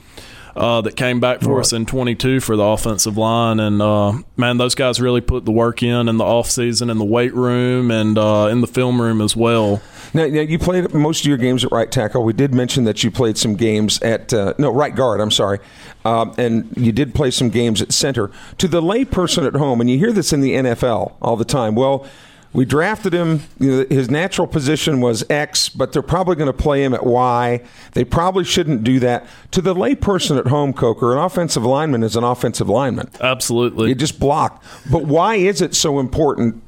uh, 0.55 0.81
that 0.83 0.96
came 0.96 1.20
back 1.20 1.40
for 1.40 1.55
right. 1.55 1.61
us 1.61 1.72
in 1.72 1.87
22 1.87 2.40
for 2.40 2.57
the 2.57 2.62
offensive 2.62 3.16
line. 3.16 3.59
And 3.59 3.81
uh, 3.81 4.18
man, 4.37 4.59
those 4.59 4.75
guys 4.75 5.01
really 5.01 5.20
put 5.20 5.44
the 5.44 5.51
work 5.51 5.83
in 5.83 6.09
in 6.09 6.18
the 6.18 6.25
off 6.25 6.51
season 6.51 6.90
in 6.90 6.98
the 6.98 7.05
weight 7.05 7.35
room 7.35 7.90
and 7.90 8.18
uh, 8.18 8.48
in 8.51 8.61
the 8.61 8.66
film 8.66 9.01
room 9.01 9.20
as 9.20 9.35
well. 9.35 9.83
Now, 10.14 10.27
now, 10.27 10.42
you 10.42 10.59
played 10.59 10.92
most 10.92 11.20
of 11.20 11.27
your 11.27 11.38
games 11.38 11.64
at 11.64 11.72
right 11.72 11.90
tackle. 11.90 12.22
We 12.22 12.35
did 12.35 12.53
mention 12.53 12.85
that 12.85 13.03
you 13.03 13.11
played 13.11 13.38
some 13.38 13.55
games 13.55 14.01
at 14.03 14.33
uh, 14.35 14.53
no 14.59 14.70
right 14.70 14.94
guard. 14.94 15.20
I'm 15.20 15.31
sorry, 15.31 15.59
um, 16.05 16.35
and 16.38 16.73
you 16.77 16.93
did 16.93 17.15
play 17.15 17.31
some 17.31 17.51
games 17.51 17.81
at 17.83 17.93
center. 17.93 18.31
To 18.59 18.69
the 18.69 18.83
layperson 18.83 19.47
at 19.47 19.55
home, 19.55 19.81
and 19.81 19.88
you 19.91 19.99
hear 19.99 20.12
this 20.12 20.33
in 20.33 20.41
the 20.41 20.53
NFL 20.53 21.15
all 21.21 21.37
the 21.37 21.45
time. 21.45 21.75
Well 21.75 22.07
we 22.53 22.65
drafted 22.67 23.15
him. 23.15 23.41
You 23.59 23.71
know, 23.71 23.87
his 23.88 24.11
natural 24.11 24.47
position 24.47 25.01
was 25.01 25.25
X, 25.31 25.69
but 25.69 25.93
they're 25.93 26.03
probably 26.03 26.37
going 26.37 26.49
to 26.49 26.53
play 26.53 26.85
him 26.85 26.93
at 26.93 27.05
Y. 27.05 27.62
They 27.93 28.05
probably 28.05 28.45
shouldn't 28.45 28.85
do 28.85 29.01
that. 29.01 29.27
To 29.53 29.62
the 29.62 29.75
layperson 29.75 30.38
at 30.38 30.49
home, 30.49 30.73
Coker, 30.73 31.12
an 31.12 31.19
offensive 31.19 31.65
lineman 31.65 32.03
is 32.03 32.15
an 32.15 32.25
offensive 32.25 32.69
lineman. 32.69 33.11
Absolutely, 33.21 33.88
you 33.88 33.95
just 33.95 34.21
block. 34.21 34.62
But 34.91 35.05
why 35.05 35.37
is 35.37 35.62
it 35.62 35.75
so 35.75 35.99
important 35.99 36.62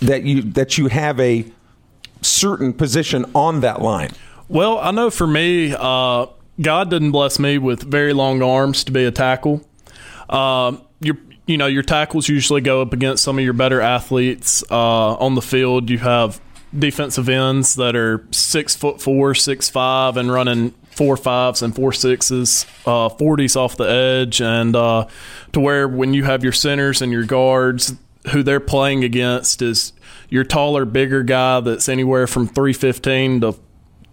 that 0.00 0.22
you 0.22 0.42
that 0.42 0.78
you 0.78 0.86
have 0.88 1.18
a 1.18 1.46
certain 2.22 2.72
position 2.72 3.24
on 3.34 3.60
that 3.60 3.82
line? 3.82 4.10
Well, 4.48 4.78
I 4.78 4.92
know 4.92 5.10
for 5.10 5.26
me, 5.26 5.74
uh, 5.76 6.26
God 6.60 6.90
didn't 6.90 7.10
bless 7.10 7.38
me 7.38 7.58
with 7.58 7.82
very 7.82 8.12
long 8.12 8.42
arms 8.42 8.84
to 8.84 8.92
be 8.92 9.04
a 9.04 9.10
tackle. 9.10 9.66
Uh, 10.28 10.76
you're 11.00 11.18
you 11.46 11.58
know, 11.58 11.66
your 11.66 11.82
tackles 11.82 12.28
usually 12.28 12.60
go 12.60 12.80
up 12.80 12.92
against 12.92 13.22
some 13.22 13.38
of 13.38 13.44
your 13.44 13.52
better 13.52 13.80
athletes 13.80 14.64
uh, 14.70 15.14
on 15.14 15.34
the 15.34 15.42
field. 15.42 15.90
You 15.90 15.98
have 15.98 16.40
defensive 16.76 17.28
ends 17.28 17.76
that 17.76 17.94
are 17.94 18.26
six 18.30 18.74
foot 18.74 19.00
four, 19.00 19.34
six 19.34 19.68
five, 19.68 20.16
and 20.16 20.32
running 20.32 20.70
four 20.90 21.16
fives 21.16 21.60
and 21.60 21.74
four 21.74 21.92
sixes, 21.92 22.66
uh, 22.86 23.08
forties 23.10 23.56
off 23.56 23.76
the 23.76 23.84
edge, 23.84 24.40
and 24.40 24.74
uh, 24.74 25.06
to 25.52 25.60
where 25.60 25.86
when 25.86 26.14
you 26.14 26.24
have 26.24 26.42
your 26.42 26.52
centers 26.52 27.02
and 27.02 27.12
your 27.12 27.24
guards, 27.24 27.94
who 28.32 28.42
they're 28.42 28.60
playing 28.60 29.04
against 29.04 29.60
is 29.60 29.92
your 30.30 30.44
taller, 30.44 30.86
bigger 30.86 31.22
guy 31.22 31.60
that's 31.60 31.88
anywhere 31.88 32.26
from 32.26 32.46
three 32.46 32.72
fifteen 32.72 33.42
to 33.42 33.54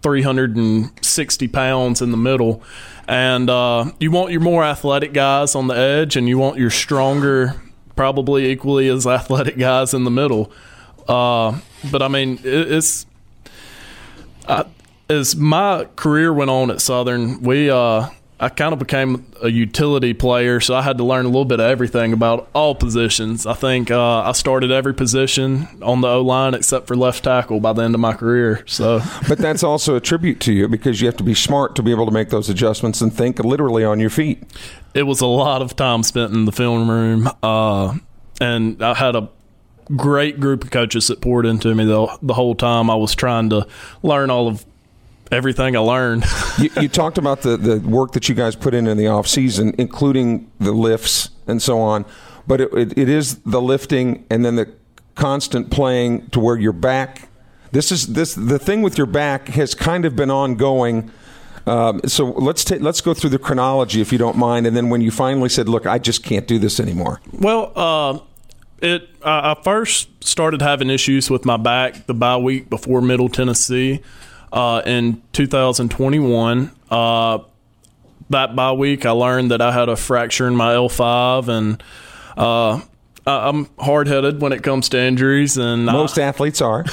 three 0.02 0.22
hundred 0.22 0.56
and 0.56 0.90
sixty 1.04 1.48
pounds 1.48 2.02
in 2.02 2.10
the 2.10 2.16
middle 2.16 2.62
and 3.08 3.50
uh, 3.50 3.90
you 3.98 4.10
want 4.10 4.30
your 4.30 4.40
more 4.40 4.64
athletic 4.64 5.12
guys 5.12 5.54
on 5.54 5.66
the 5.66 5.76
edge, 5.76 6.16
and 6.16 6.28
you 6.28 6.38
want 6.38 6.58
your 6.58 6.70
stronger, 6.70 7.60
probably 7.96 8.50
equally 8.50 8.88
as 8.88 9.06
athletic 9.06 9.58
guys 9.58 9.92
in 9.92 10.04
the 10.04 10.10
middle. 10.10 10.52
Uh, 11.08 11.58
but 11.90 12.00
I 12.00 12.08
mean, 12.08 12.38
it, 12.44 12.72
it's 12.72 13.06
I, 14.48 14.66
as 15.08 15.34
my 15.36 15.88
career 15.96 16.32
went 16.32 16.50
on 16.50 16.70
at 16.70 16.80
Southern, 16.80 17.42
we 17.42 17.70
uh, 17.70 18.08
I 18.42 18.48
kind 18.48 18.72
of 18.72 18.80
became 18.80 19.24
a 19.40 19.48
utility 19.48 20.14
player, 20.14 20.58
so 20.58 20.74
I 20.74 20.82
had 20.82 20.98
to 20.98 21.04
learn 21.04 21.26
a 21.26 21.28
little 21.28 21.44
bit 21.44 21.60
of 21.60 21.66
everything 21.66 22.12
about 22.12 22.48
all 22.52 22.74
positions. 22.74 23.46
I 23.46 23.54
think 23.54 23.88
uh, 23.88 24.22
I 24.22 24.32
started 24.32 24.72
every 24.72 24.94
position 24.94 25.68
on 25.80 26.00
the 26.00 26.08
O 26.08 26.22
line 26.22 26.52
except 26.52 26.88
for 26.88 26.96
left 26.96 27.22
tackle 27.22 27.60
by 27.60 27.72
the 27.72 27.82
end 27.82 27.94
of 27.94 28.00
my 28.00 28.14
career. 28.14 28.64
So, 28.66 29.00
but 29.28 29.38
that's 29.38 29.62
also 29.62 29.94
a 29.94 30.00
tribute 30.00 30.40
to 30.40 30.52
you 30.52 30.66
because 30.66 31.00
you 31.00 31.06
have 31.06 31.16
to 31.18 31.24
be 31.24 31.34
smart 31.34 31.76
to 31.76 31.84
be 31.84 31.92
able 31.92 32.04
to 32.04 32.10
make 32.10 32.30
those 32.30 32.50
adjustments 32.50 33.00
and 33.00 33.14
think 33.14 33.38
literally 33.38 33.84
on 33.84 34.00
your 34.00 34.10
feet. 34.10 34.42
It 34.92 35.04
was 35.04 35.20
a 35.20 35.26
lot 35.26 35.62
of 35.62 35.76
time 35.76 36.02
spent 36.02 36.32
in 36.32 36.44
the 36.44 36.52
film 36.52 36.90
room, 36.90 37.30
uh, 37.44 37.96
and 38.40 38.82
I 38.82 38.94
had 38.94 39.14
a 39.14 39.28
great 39.94 40.40
group 40.40 40.64
of 40.64 40.72
coaches 40.72 41.06
that 41.06 41.20
poured 41.20 41.46
into 41.46 41.72
me 41.76 41.84
the, 41.84 42.18
the 42.22 42.34
whole 42.34 42.56
time 42.56 42.90
I 42.90 42.96
was 42.96 43.14
trying 43.14 43.50
to 43.50 43.68
learn 44.02 44.30
all 44.30 44.48
of 44.48 44.64
everything 45.30 45.76
I 45.76 45.80
learned. 45.80 46.24
you, 46.58 46.70
you, 46.80 46.88
talked 46.88 47.18
about 47.18 47.42
the, 47.42 47.56
the 47.56 47.80
work 47.80 48.12
that 48.12 48.28
you 48.28 48.34
guys 48.34 48.56
put 48.56 48.74
in 48.74 48.86
in 48.86 48.96
the 48.96 49.06
off 49.06 49.26
season, 49.26 49.74
including 49.78 50.50
the 50.58 50.72
lifts 50.72 51.30
and 51.46 51.60
so 51.60 51.80
on. 51.80 52.04
But 52.46 52.60
it, 52.60 52.72
it, 52.74 52.98
it 52.98 53.08
is 53.08 53.38
the 53.40 53.60
lifting 53.60 54.26
and 54.30 54.44
then 54.44 54.56
the 54.56 54.72
constant 55.14 55.70
playing 55.70 56.28
to 56.30 56.40
where 56.40 56.56
your 56.56 56.72
back. 56.72 57.28
This 57.70 57.90
is 57.90 58.08
this 58.08 58.34
the 58.34 58.58
thing 58.58 58.82
with 58.82 58.98
your 58.98 59.06
back 59.06 59.48
has 59.48 59.74
kind 59.74 60.04
of 60.04 60.14
been 60.14 60.30
ongoing. 60.30 61.10
Um, 61.66 62.00
so 62.06 62.26
let's 62.26 62.64
ta- 62.64 62.78
let's 62.80 63.00
go 63.00 63.14
through 63.14 63.30
the 63.30 63.38
chronology 63.38 64.00
if 64.00 64.12
you 64.12 64.18
don't 64.18 64.36
mind, 64.36 64.66
and 64.66 64.76
then 64.76 64.90
when 64.90 65.00
you 65.00 65.10
finally 65.10 65.48
said, 65.48 65.68
"Look, 65.68 65.86
I 65.86 65.98
just 65.98 66.22
can't 66.22 66.46
do 66.46 66.58
this 66.58 66.80
anymore." 66.80 67.20
Well, 67.32 67.72
uh, 67.76 68.18
it 68.82 69.08
I 69.24 69.56
first 69.62 70.24
started 70.24 70.60
having 70.60 70.90
issues 70.90 71.30
with 71.30 71.44
my 71.44 71.56
back 71.56 72.06
the 72.06 72.14
bye 72.14 72.36
week 72.36 72.68
before 72.68 73.00
Middle 73.00 73.28
Tennessee 73.28 74.02
uh, 74.52 74.82
in 74.84 75.22
2021. 75.32 76.70
Uh, 76.90 77.38
that 78.30 78.54
bye 78.54 78.72
week, 78.72 79.06
I 79.06 79.10
learned 79.10 79.50
that 79.50 79.60
I 79.60 79.72
had 79.72 79.88
a 79.88 79.96
fracture 79.96 80.46
in 80.46 80.54
my 80.54 80.74
L5, 80.74 81.48
and 81.48 81.82
uh, 82.36 82.80
I'm 83.26 83.68
hard 83.78 84.08
headed 84.08 84.40
when 84.40 84.52
it 84.52 84.62
comes 84.62 84.88
to 84.90 85.00
injuries, 85.00 85.56
and 85.56 85.86
most 85.86 86.18
I, 86.18 86.22
athletes 86.22 86.60
are. 86.60 86.84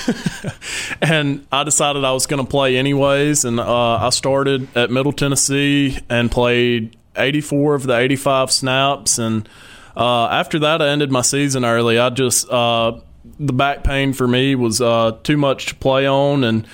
and 1.02 1.45
I 1.52 1.63
decided 1.63 2.04
I 2.04 2.12
was 2.12 2.26
going 2.28 2.43
to 2.43 2.50
play 2.50 2.78
anyways, 2.78 3.45
and 3.45 3.60
uh, 3.60 3.95
I 3.95 4.10
started 4.10 4.67
at 4.76 4.91
Middle 4.91 5.13
Tennessee 5.13 5.98
and 6.10 6.32
played 6.32 6.95
84 7.15 7.76
of 7.76 7.84
the 7.84 7.98
85 7.98 8.52
snaps, 8.52 9.17
and 9.17 9.48
uh, 9.95 10.28
after 10.28 10.60
that, 10.60 10.82
I 10.82 10.89
ended 10.89 11.12
my 11.12 11.22
season 11.22 11.65
early. 11.65 12.00
I 12.00 12.10
just 12.10 12.50
uh, 12.50 13.00
the 13.39 13.54
back 13.54 13.84
pain 13.84 14.13
for 14.13 14.28
me 14.28 14.56
was 14.56 14.80
too 15.24 15.38
much 15.38 15.67
to 15.67 15.76
play 15.76 16.06
on, 16.08 16.43
and 16.43 16.67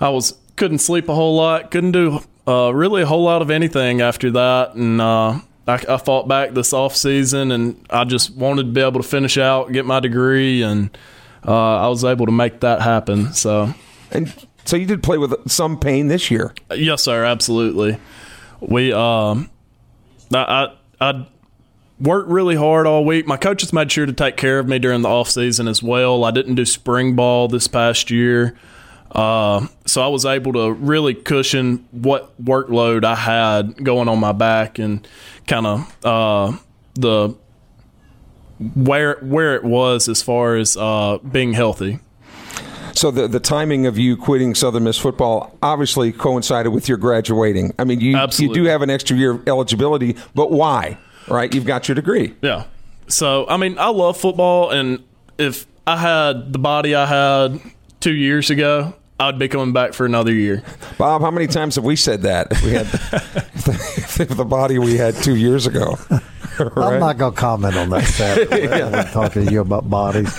I 0.00 0.08
was 0.08 0.34
couldn't 0.56 0.78
sleep 0.78 1.08
a 1.08 1.14
whole 1.14 1.36
lot, 1.36 1.70
couldn't 1.70 1.92
do 1.92 2.20
uh, 2.46 2.72
really 2.74 3.02
a 3.02 3.06
whole 3.06 3.22
lot 3.22 3.42
of 3.42 3.50
anything 3.50 4.00
after 4.00 4.30
that, 4.32 4.74
and 4.74 5.00
uh, 5.00 5.40
I, 5.66 5.84
I, 5.88 5.96
fought 5.98 6.26
back 6.26 6.52
this 6.52 6.72
off 6.72 6.96
season, 6.96 7.52
and 7.52 7.86
I 7.90 8.04
just 8.04 8.34
wanted 8.34 8.64
to 8.64 8.72
be 8.72 8.80
able 8.80 9.00
to 9.00 9.06
finish 9.06 9.38
out, 9.38 9.72
get 9.72 9.86
my 9.86 10.00
degree, 10.00 10.62
and 10.62 10.96
uh, 11.46 11.76
I 11.78 11.88
was 11.88 12.04
able 12.04 12.26
to 12.26 12.32
make 12.32 12.60
that 12.60 12.82
happen. 12.82 13.32
So, 13.32 13.72
and 14.10 14.34
so 14.64 14.76
you 14.76 14.86
did 14.86 15.02
play 15.02 15.18
with 15.18 15.50
some 15.50 15.78
pain 15.78 16.08
this 16.08 16.30
year. 16.30 16.54
Yes, 16.74 17.02
sir, 17.02 17.24
absolutely. 17.24 17.98
We, 18.60 18.92
um, 18.92 19.50
I, 20.32 20.68
I, 21.00 21.10
I 21.10 21.26
worked 22.00 22.28
really 22.28 22.56
hard 22.56 22.86
all 22.86 23.04
week. 23.04 23.26
My 23.26 23.36
coaches 23.36 23.72
made 23.72 23.92
sure 23.92 24.06
to 24.06 24.12
take 24.12 24.36
care 24.36 24.58
of 24.58 24.66
me 24.66 24.78
during 24.78 25.02
the 25.02 25.08
off 25.08 25.30
season 25.30 25.68
as 25.68 25.82
well. 25.82 26.24
I 26.24 26.30
didn't 26.30 26.56
do 26.56 26.64
spring 26.64 27.14
ball 27.14 27.48
this 27.48 27.68
past 27.68 28.10
year. 28.10 28.56
Uh, 29.12 29.66
so 29.90 30.02
I 30.02 30.06
was 30.06 30.24
able 30.24 30.52
to 30.52 30.72
really 30.72 31.14
cushion 31.14 31.84
what 31.90 32.40
workload 32.42 33.04
I 33.04 33.16
had 33.16 33.82
going 33.84 34.08
on 34.08 34.20
my 34.20 34.30
back 34.30 34.78
and 34.78 35.06
kind 35.48 35.66
of 35.66 36.04
uh, 36.06 36.56
the 36.94 37.34
where 38.76 39.16
where 39.16 39.56
it 39.56 39.64
was 39.64 40.08
as 40.08 40.22
far 40.22 40.54
as 40.54 40.76
uh, 40.76 41.18
being 41.18 41.54
healthy. 41.54 41.98
So 42.94 43.10
the 43.10 43.26
the 43.26 43.40
timing 43.40 43.86
of 43.86 43.98
you 43.98 44.16
quitting 44.16 44.54
Southern 44.54 44.84
Miss 44.84 44.96
football 44.96 45.58
obviously 45.60 46.12
coincided 46.12 46.70
with 46.70 46.88
your 46.88 46.98
graduating. 46.98 47.74
I 47.76 47.82
mean, 47.82 48.00
you 48.00 48.16
Absolutely. 48.16 48.58
you 48.58 48.64
do 48.64 48.70
have 48.70 48.82
an 48.82 48.90
extra 48.90 49.16
year 49.16 49.32
of 49.32 49.48
eligibility, 49.48 50.16
but 50.36 50.52
why? 50.52 50.98
Right, 51.26 51.52
you've 51.52 51.66
got 51.66 51.88
your 51.88 51.96
degree. 51.96 52.36
Yeah. 52.42 52.66
So 53.08 53.44
I 53.48 53.56
mean, 53.56 53.76
I 53.76 53.88
love 53.88 54.16
football, 54.16 54.70
and 54.70 55.02
if 55.36 55.66
I 55.84 55.96
had 55.96 56.52
the 56.52 56.60
body 56.60 56.94
I 56.94 57.06
had 57.06 57.60
two 57.98 58.14
years 58.14 58.50
ago, 58.50 58.94
I'd 59.20 59.38
be 59.38 59.48
coming 59.48 59.74
back 59.74 59.92
for 59.92 60.06
another 60.06 60.32
year. 60.32 60.62
Bob, 60.96 61.20
how 61.20 61.30
many 61.30 61.46
times 61.46 61.74
have 61.74 61.84
we 61.84 61.94
said 61.94 62.22
that? 62.22 62.50
We 62.62 62.70
had 62.70 62.86
the, 62.86 64.34
the 64.34 64.44
body 64.46 64.78
we 64.78 64.96
had 64.96 65.14
two 65.14 65.36
years 65.36 65.66
ago. 65.66 65.98
Right? 66.10 66.22
I'm 66.76 67.00
not 67.00 67.18
going 67.18 67.34
to 67.34 67.38
comment 67.38 67.76
on 67.76 67.90
that. 67.90 68.04
Sadly, 68.04 68.62
yeah. 68.64 69.02
talking 69.12 69.46
to 69.46 69.52
you 69.52 69.60
about 69.60 69.90
bodies. 69.90 70.32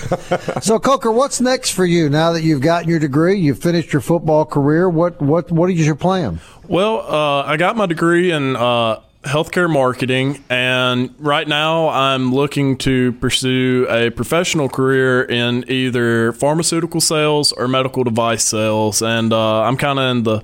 So, 0.64 0.80
Coker, 0.80 1.12
what's 1.12 1.40
next 1.40 1.72
for 1.72 1.86
you 1.86 2.10
now 2.10 2.32
that 2.32 2.42
you've 2.42 2.62
gotten 2.62 2.90
your 2.90 3.00
degree? 3.00 3.40
You've 3.40 3.60
finished 3.60 3.94
your 3.94 4.02
football 4.02 4.46
career. 4.46 4.90
What 4.90 5.22
what 5.22 5.52
what 5.52 5.70
is 5.70 5.86
your 5.86 5.96
plan? 5.96 6.40
Well, 6.68 7.00
uh, 7.02 7.44
I 7.44 7.58
got 7.58 7.76
my 7.76 7.86
degree 7.86 8.32
in 8.32 8.56
uh, 8.56 9.02
healthcare 9.24 9.72
marketing, 9.72 10.44
and 10.50 11.14
right 11.20 11.48
now 11.48 11.90
I'm 11.90 12.34
looking 12.34 12.78
to 12.80 13.14
pursue 13.14 13.86
a 13.90 14.10
professional 14.10 14.68
career 14.68 15.24
in 15.24 15.66
either 15.70 16.34
pharmaceutical 16.34 17.02
sales 17.02 17.52
or 17.52 17.68
medical 17.68 18.04
device 18.04 18.44
sales. 18.44 19.02
And 19.02 19.32
uh, 19.32 19.62
I'm 19.62 19.78
kind 19.78 20.00
of 20.00 20.12
in 20.12 20.24
the 20.24 20.44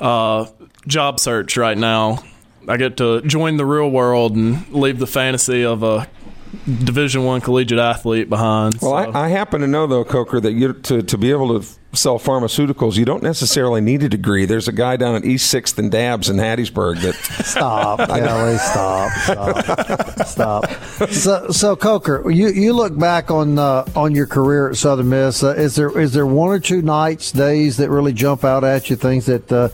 uh, 0.00 0.46
job 0.86 1.20
search 1.20 1.56
right 1.56 1.78
now. 1.78 2.18
I 2.66 2.76
get 2.76 2.96
to 2.98 3.22
join 3.22 3.56
the 3.56 3.64
real 3.64 3.90
world 3.90 4.36
and 4.36 4.68
leave 4.72 4.98
the 4.98 5.06
fantasy 5.06 5.64
of 5.64 5.82
a 5.82 6.08
Division 6.66 7.24
One 7.24 7.40
collegiate 7.40 7.78
athlete 7.78 8.28
behind. 8.28 8.78
Well, 8.80 9.04
so. 9.04 9.10
I, 9.12 9.26
I, 9.26 9.28
happen 9.28 9.60
to 9.60 9.66
know 9.66 9.86
though, 9.86 10.04
Coker, 10.04 10.40
that 10.40 10.52
you 10.52 10.72
to 10.72 11.02
to 11.02 11.18
be 11.18 11.30
able 11.30 11.60
to 11.60 11.77
sell 11.98 12.18
pharmaceuticals, 12.18 12.96
you 12.96 13.04
don't 13.04 13.22
necessarily 13.22 13.80
need 13.80 14.02
a 14.02 14.08
degree. 14.08 14.44
There's 14.46 14.68
a 14.68 14.72
guy 14.72 14.96
down 14.96 15.14
at 15.14 15.24
East 15.24 15.50
Sixth 15.50 15.78
and 15.78 15.90
Dabs 15.90 16.28
in 16.28 16.36
Hattiesburg 16.36 17.00
that 17.02 17.14
stop, 17.44 17.98
Kelly, 18.08 18.58
stop, 18.58 19.12
stop, 20.26 20.26
stop. 20.26 21.10
So, 21.10 21.50
so 21.50 21.76
Coker, 21.76 22.30
you 22.30 22.48
you 22.48 22.72
look 22.72 22.98
back 22.98 23.30
on 23.30 23.58
uh, 23.58 23.84
on 23.94 24.14
your 24.14 24.26
career 24.26 24.70
at 24.70 24.76
Southern 24.76 25.08
Miss. 25.08 25.42
Uh, 25.42 25.54
is 25.54 25.76
there 25.76 25.98
is 25.98 26.12
there 26.12 26.26
one 26.26 26.50
or 26.50 26.60
two 26.60 26.82
nights, 26.82 27.32
days 27.32 27.76
that 27.78 27.90
really 27.90 28.12
jump 28.12 28.44
out 28.44 28.64
at 28.64 28.90
you? 28.90 28.96
Things 28.96 29.26
that 29.26 29.50
uh, 29.52 29.68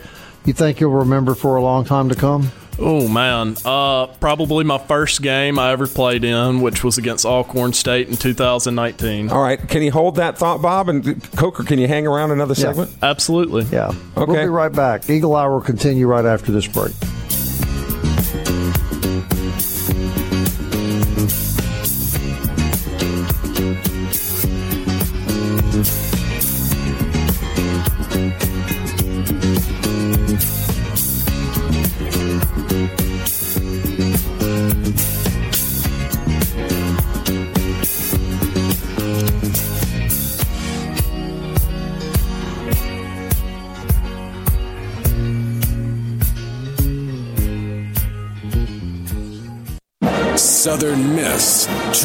you 0.45 0.53
think 0.53 0.81
you'll 0.81 0.93
remember 0.93 1.35
for 1.35 1.57
a 1.57 1.63
long 1.63 1.85
time 1.85 2.09
to 2.09 2.15
come? 2.15 2.51
Oh 2.79 3.07
man, 3.07 3.57
uh, 3.65 4.07
probably 4.07 4.65
my 4.65 4.79
first 4.79 5.23
game 5.23 5.59
I 5.59 5.71
ever 5.71 5.87
played 5.87 6.25
in, 6.25 6.61
which 6.61 6.83
was 6.83 6.99
against 6.99 7.25
Alcorn 7.25 7.73
State 7.73 8.09
in 8.09 8.17
2019. 8.17 9.31
All 9.31 9.41
right, 9.43 9.59
can 9.69 9.83
you 9.83 9.93
hold 9.93 10.17
that 10.17 10.37
thought, 10.39 10.61
Bob? 10.61 10.89
And 10.89 11.23
Coker, 11.37 11.63
can 11.63 11.79
you 11.79 11.87
hang 11.87 12.07
around 12.07 12.33
another 12.33 12.55
segment? 12.55 12.91
Yeah, 13.01 13.11
absolutely. 13.11 13.65
Yeah. 13.65 13.89
Okay. 14.17 14.33
We'll 14.33 14.43
be 14.43 14.49
right 14.49 14.73
back. 14.73 15.09
Eagle 15.09 15.37
Hour 15.37 15.55
will 15.55 15.61
continue 15.61 16.07
right 16.07 16.25
after 16.25 16.51
this 16.51 16.67
break. 16.67 16.93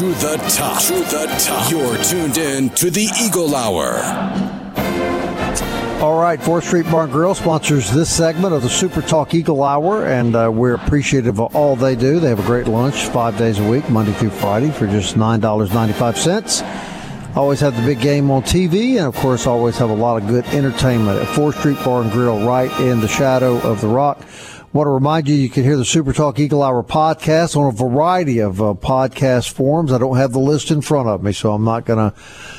To 0.00 0.06
the 0.14 0.36
top. 0.48 0.80
To 0.84 0.94
the 0.94 1.26
top. 1.38 1.70
You're 1.70 2.02
tuned 2.02 2.38
in 2.38 2.70
to 2.70 2.88
the 2.88 3.06
Eagle 3.22 3.54
Hour. 3.54 3.98
All 6.02 6.18
right, 6.18 6.40
4th 6.40 6.62
Street 6.62 6.86
Bar 6.86 7.04
and 7.04 7.12
Grill 7.12 7.34
sponsors 7.34 7.90
this 7.90 8.08
segment 8.08 8.54
of 8.54 8.62
the 8.62 8.70
Super 8.70 9.02
Talk 9.02 9.34
Eagle 9.34 9.62
Hour, 9.62 10.06
and 10.06 10.34
uh, 10.34 10.50
we're 10.50 10.72
appreciative 10.72 11.38
of 11.38 11.54
all 11.54 11.76
they 11.76 11.96
do. 11.96 12.18
They 12.18 12.30
have 12.30 12.40
a 12.40 12.44
great 12.44 12.66
lunch 12.66 13.08
five 13.08 13.36
days 13.36 13.58
a 13.58 13.68
week, 13.68 13.90
Monday 13.90 14.14
through 14.14 14.30
Friday, 14.30 14.70
for 14.70 14.86
just 14.86 15.16
$9.95. 15.16 17.36
Always 17.36 17.60
have 17.60 17.76
the 17.76 17.82
big 17.82 18.00
game 18.00 18.30
on 18.30 18.42
TV, 18.42 18.96
and 18.96 19.06
of 19.06 19.14
course, 19.16 19.46
always 19.46 19.76
have 19.76 19.90
a 19.90 19.94
lot 19.94 20.22
of 20.22 20.26
good 20.26 20.46
entertainment 20.46 21.20
at 21.20 21.26
4th 21.26 21.58
Street 21.58 21.76
Bar 21.84 22.04
and 22.04 22.10
Grill, 22.10 22.46
right 22.46 22.70
in 22.80 23.00
the 23.00 23.08
shadow 23.08 23.58
of 23.58 23.82
the 23.82 23.88
rock. 23.88 24.18
Want 24.72 24.86
to 24.86 24.90
remind 24.90 25.28
you, 25.28 25.34
you 25.34 25.50
can 25.50 25.64
hear 25.64 25.76
the 25.76 25.84
Super 25.84 26.12
Talk 26.12 26.38
Eagle 26.38 26.62
Hour 26.62 26.84
podcast 26.84 27.56
on 27.56 27.66
a 27.66 27.72
variety 27.72 28.38
of 28.38 28.62
uh, 28.62 28.74
podcast 28.74 29.50
forms. 29.50 29.92
I 29.92 29.98
don't 29.98 30.16
have 30.16 30.30
the 30.30 30.38
list 30.38 30.70
in 30.70 30.80
front 30.80 31.08
of 31.08 31.24
me, 31.24 31.32
so 31.32 31.52
I'm 31.52 31.64
not 31.64 31.84
going 31.84 31.98
to 31.98 32.16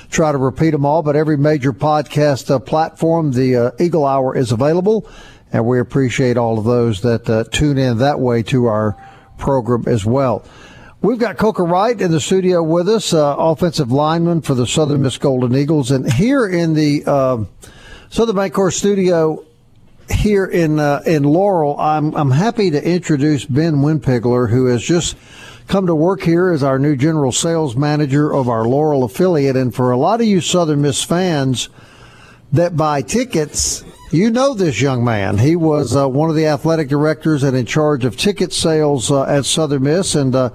try 0.09 0.33
to 0.33 0.37
repeat 0.37 0.71
them 0.71 0.85
all, 0.85 1.03
but 1.03 1.15
every 1.15 1.37
major 1.37 1.71
podcast 1.71 2.53
uh, 2.53 2.59
platform, 2.59 3.31
the 3.31 3.55
uh, 3.55 3.71
Eagle 3.79 4.03
Hour 4.03 4.35
is 4.35 4.51
available, 4.51 5.09
and 5.53 5.65
we 5.65 5.79
appreciate 5.79 6.35
all 6.35 6.59
of 6.59 6.65
those 6.65 6.99
that 6.99 7.29
uh, 7.29 7.45
tune 7.49 7.77
in 7.77 7.99
that 7.99 8.19
way 8.19 8.43
to 8.43 8.65
our 8.65 8.97
program 9.37 9.85
as 9.87 10.05
well. 10.05 10.43
We've 10.99 11.17
got 11.17 11.37
Coker 11.37 11.63
Wright 11.63 11.99
in 12.01 12.11
the 12.11 12.19
studio 12.19 12.61
with 12.61 12.89
us, 12.89 13.13
uh, 13.13 13.37
offensive 13.37 13.89
lineman 13.89 14.41
for 14.41 14.53
the 14.53 14.67
Southern 14.67 15.03
Miss 15.03 15.17
Golden 15.17 15.55
Eagles, 15.55 15.91
and 15.91 16.11
here 16.11 16.45
in 16.45 16.73
the 16.73 17.05
uh, 17.07 17.45
Southern 18.09 18.35
Bancorp 18.35 18.73
studio, 18.73 19.45
here 20.09 20.45
in 20.45 20.79
uh, 20.79 21.01
in 21.05 21.23
Laurel, 21.23 21.79
I'm 21.79 22.15
I'm 22.15 22.31
happy 22.31 22.71
to 22.71 22.83
introduce 22.83 23.45
Ben 23.45 23.75
Winpigler, 23.75 24.49
who 24.49 24.65
has 24.65 24.83
just 24.83 25.15
come 25.67 25.87
to 25.87 25.95
work 25.95 26.21
here 26.23 26.49
as 26.49 26.63
our 26.63 26.79
new 26.79 26.95
general 26.95 27.31
sales 27.31 27.75
manager 27.75 28.33
of 28.33 28.49
our 28.49 28.65
Laurel 28.65 29.03
affiliate. 29.03 29.55
And 29.55 29.73
for 29.73 29.91
a 29.91 29.97
lot 29.97 30.19
of 30.21 30.27
you 30.27 30.41
Southern 30.41 30.81
Miss 30.81 31.03
fans 31.03 31.69
that 32.51 32.75
buy 32.75 33.01
tickets 33.01 33.83
You 34.11 34.29
know 34.29 34.53
this 34.53 34.81
young 34.81 35.05
man. 35.05 35.37
He 35.37 35.55
was 35.55 35.95
uh, 35.95 36.09
one 36.09 36.29
of 36.29 36.35
the 36.35 36.47
athletic 36.47 36.89
directors 36.89 37.43
and 37.43 37.55
in 37.55 37.65
charge 37.65 38.03
of 38.03 38.17
ticket 38.17 38.51
sales 38.51 39.09
uh, 39.09 39.23
at 39.23 39.45
Southern 39.45 39.83
Miss. 39.83 40.15
And 40.15 40.35
uh, 40.35 40.49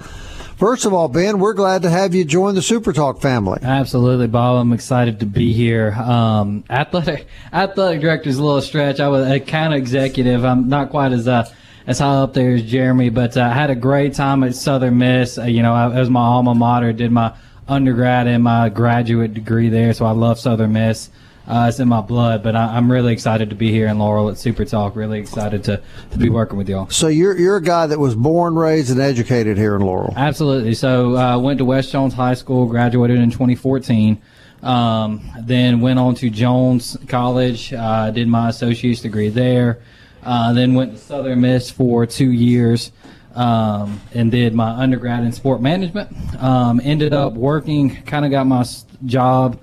first 0.56 0.84
of 0.84 0.92
all, 0.92 1.08
Ben, 1.08 1.38
we're 1.38 1.54
glad 1.54 1.82
to 1.82 1.90
have 1.90 2.14
you 2.14 2.24
join 2.24 2.54
the 2.54 2.62
Super 2.62 2.92
Talk 2.92 3.20
family. 3.20 3.58
Absolutely, 3.62 4.26
Bob. 4.26 4.60
I'm 4.60 4.72
excited 4.72 5.20
to 5.20 5.26
be 5.26 5.52
here. 5.52 5.92
Um, 5.92 6.64
athletic 6.70 7.26
athletic 7.52 8.00
director 8.00 8.28
is 8.28 8.38
a 8.38 8.44
little 8.44 8.62
stretch. 8.62 9.00
I 9.00 9.08
was 9.08 9.26
a 9.28 9.40
kind 9.40 9.72
of 9.72 9.78
executive. 9.78 10.44
I'm 10.44 10.68
not 10.68 10.90
quite 10.90 11.12
as 11.12 11.28
uh, 11.28 11.50
as 11.86 11.98
high 11.98 12.16
up 12.16 12.34
there 12.34 12.54
as 12.54 12.62
Jeremy, 12.62 13.10
but 13.10 13.36
uh, 13.36 13.42
I 13.42 13.52
had 13.52 13.70
a 13.70 13.76
great 13.76 14.14
time 14.14 14.42
at 14.42 14.54
Southern 14.54 14.98
Miss. 14.98 15.38
Uh, 15.38 15.44
you 15.44 15.62
know, 15.62 15.74
I, 15.74 15.96
it 15.96 16.00
was 16.00 16.10
my 16.10 16.20
alma 16.20 16.54
mater. 16.54 16.92
Did 16.92 17.12
my 17.12 17.34
undergrad 17.68 18.26
and 18.26 18.44
my 18.44 18.68
graduate 18.68 19.34
degree 19.34 19.68
there, 19.68 19.92
so 19.92 20.04
I 20.04 20.12
love 20.12 20.38
Southern 20.38 20.72
Miss. 20.72 21.10
Uh, 21.48 21.66
it's 21.68 21.78
in 21.78 21.86
my 21.86 22.00
blood, 22.00 22.42
but 22.42 22.56
I, 22.56 22.76
am 22.76 22.90
really 22.90 23.12
excited 23.12 23.50
to 23.50 23.56
be 23.56 23.70
here 23.70 23.86
in 23.86 24.00
Laurel 24.00 24.28
at 24.30 24.36
Super 24.36 24.64
Talk. 24.64 24.96
Really 24.96 25.20
excited 25.20 25.62
to, 25.64 25.80
to 26.10 26.18
be 26.18 26.28
working 26.28 26.58
with 26.58 26.68
y'all. 26.68 26.90
So 26.90 27.06
you're 27.06 27.38
you're 27.38 27.56
a 27.56 27.62
guy 27.62 27.86
that 27.86 28.00
was 28.00 28.16
born, 28.16 28.56
raised, 28.56 28.90
and 28.90 29.00
educated 29.00 29.56
here 29.56 29.76
in 29.76 29.82
Laurel. 29.82 30.12
Absolutely. 30.16 30.74
So 30.74 31.14
I 31.14 31.32
uh, 31.32 31.38
went 31.38 31.58
to 31.58 31.64
West 31.64 31.92
Jones 31.92 32.14
High 32.14 32.34
School, 32.34 32.66
graduated 32.66 33.18
in 33.18 33.30
2014. 33.30 34.20
Um, 34.62 35.30
then 35.42 35.80
went 35.80 36.00
on 36.00 36.16
to 36.16 36.30
Jones 36.30 36.96
College, 37.06 37.72
uh, 37.72 38.10
did 38.10 38.26
my 38.26 38.48
associate's 38.48 39.00
degree 39.00 39.28
there. 39.28 39.80
Uh, 40.24 40.52
then 40.52 40.74
went 40.74 40.92
to 40.92 40.98
Southern 40.98 41.42
Miss 41.42 41.70
for 41.70 42.06
two 42.06 42.32
years. 42.32 42.90
Um, 43.36 44.00
and 44.14 44.30
did 44.30 44.54
my 44.54 44.70
undergrad 44.70 45.22
in 45.22 45.30
sport 45.30 45.60
management. 45.60 46.10
Um, 46.42 46.80
ended 46.82 47.12
up 47.12 47.34
working, 47.34 48.02
kind 48.04 48.24
of 48.24 48.30
got 48.30 48.46
my 48.46 48.64
job 49.04 49.60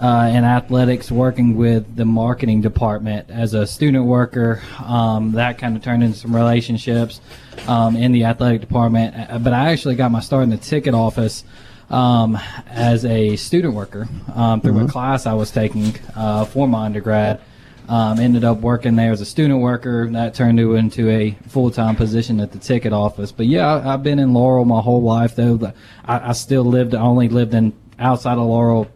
uh, 0.00 0.30
in 0.32 0.44
athletics, 0.44 1.10
working 1.10 1.56
with 1.56 1.94
the 1.94 2.06
marketing 2.06 2.62
department 2.62 3.28
as 3.28 3.52
a 3.52 3.66
student 3.66 4.06
worker. 4.06 4.62
Um, 4.82 5.32
that 5.32 5.58
kind 5.58 5.76
of 5.76 5.82
turned 5.82 6.02
into 6.02 6.16
some 6.16 6.34
relationships 6.34 7.20
um, 7.68 7.96
in 7.96 8.12
the 8.12 8.24
athletic 8.24 8.62
department. 8.62 9.14
Uh, 9.30 9.38
but 9.38 9.52
I 9.52 9.72
actually 9.72 9.96
got 9.96 10.10
my 10.10 10.20
start 10.20 10.44
in 10.44 10.50
the 10.50 10.56
ticket 10.56 10.94
office 10.94 11.44
um, 11.90 12.38
as 12.68 13.04
a 13.04 13.36
student 13.36 13.74
worker 13.74 14.08
um, 14.34 14.62
through 14.62 14.72
mm-hmm. 14.72 14.86
a 14.86 14.88
class 14.88 15.26
I 15.26 15.34
was 15.34 15.50
taking 15.50 15.94
uh, 16.16 16.46
for 16.46 16.66
my 16.66 16.86
undergrad. 16.86 17.40
Um, 17.86 18.20
ended 18.20 18.44
up 18.44 18.58
working 18.58 18.94
there 18.94 19.10
as 19.10 19.20
a 19.20 19.26
student 19.26 19.60
worker. 19.60 20.08
That 20.08 20.32
turned 20.32 20.60
into 20.60 21.10
a 21.10 21.32
full 21.48 21.72
time 21.72 21.96
position 21.96 22.38
at 22.38 22.52
the 22.52 22.58
ticket 22.58 22.92
office. 22.92 23.32
But 23.32 23.46
yeah, 23.46 23.74
I, 23.74 23.80
have 23.80 24.04
been 24.04 24.20
in 24.20 24.32
Laurel 24.32 24.64
my 24.64 24.80
whole 24.80 25.02
life. 25.02 25.34
Though 25.34 25.72
I, 26.04 26.30
I 26.30 26.32
still 26.32 26.62
lived, 26.62 26.94
I 26.94 27.00
only 27.00 27.28
lived 27.28 27.52
in 27.52 27.72
outside 27.98 28.38
of 28.38 28.44
Laurel 28.44 28.88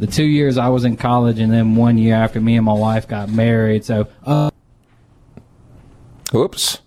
the 0.00 0.06
two 0.06 0.24
years 0.24 0.56
I 0.56 0.68
was 0.68 0.84
in 0.84 0.96
college, 0.96 1.38
and 1.38 1.52
then 1.52 1.76
one 1.76 1.98
year 1.98 2.14
after 2.14 2.40
me 2.40 2.56
and 2.56 2.64
my 2.64 2.72
wife 2.72 3.06
got 3.06 3.28
married. 3.28 3.84
So, 3.84 4.08
uh, 4.24 4.50
oops. 6.34 6.78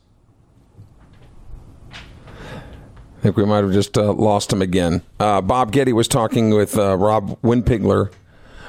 I 1.92 3.22
think 3.22 3.38
we 3.38 3.46
might 3.46 3.64
have 3.64 3.72
just 3.72 3.98
uh, 3.98 4.12
lost 4.12 4.52
him 4.52 4.62
again. 4.62 5.04
Uh, 5.20 5.42
Bob 5.42 5.72
Getty 5.72 5.94
was 5.94 6.08
talking 6.08 6.50
with 6.50 6.78
uh, 6.78 6.98
Rob 6.98 7.40
Winpigler, 7.42 8.12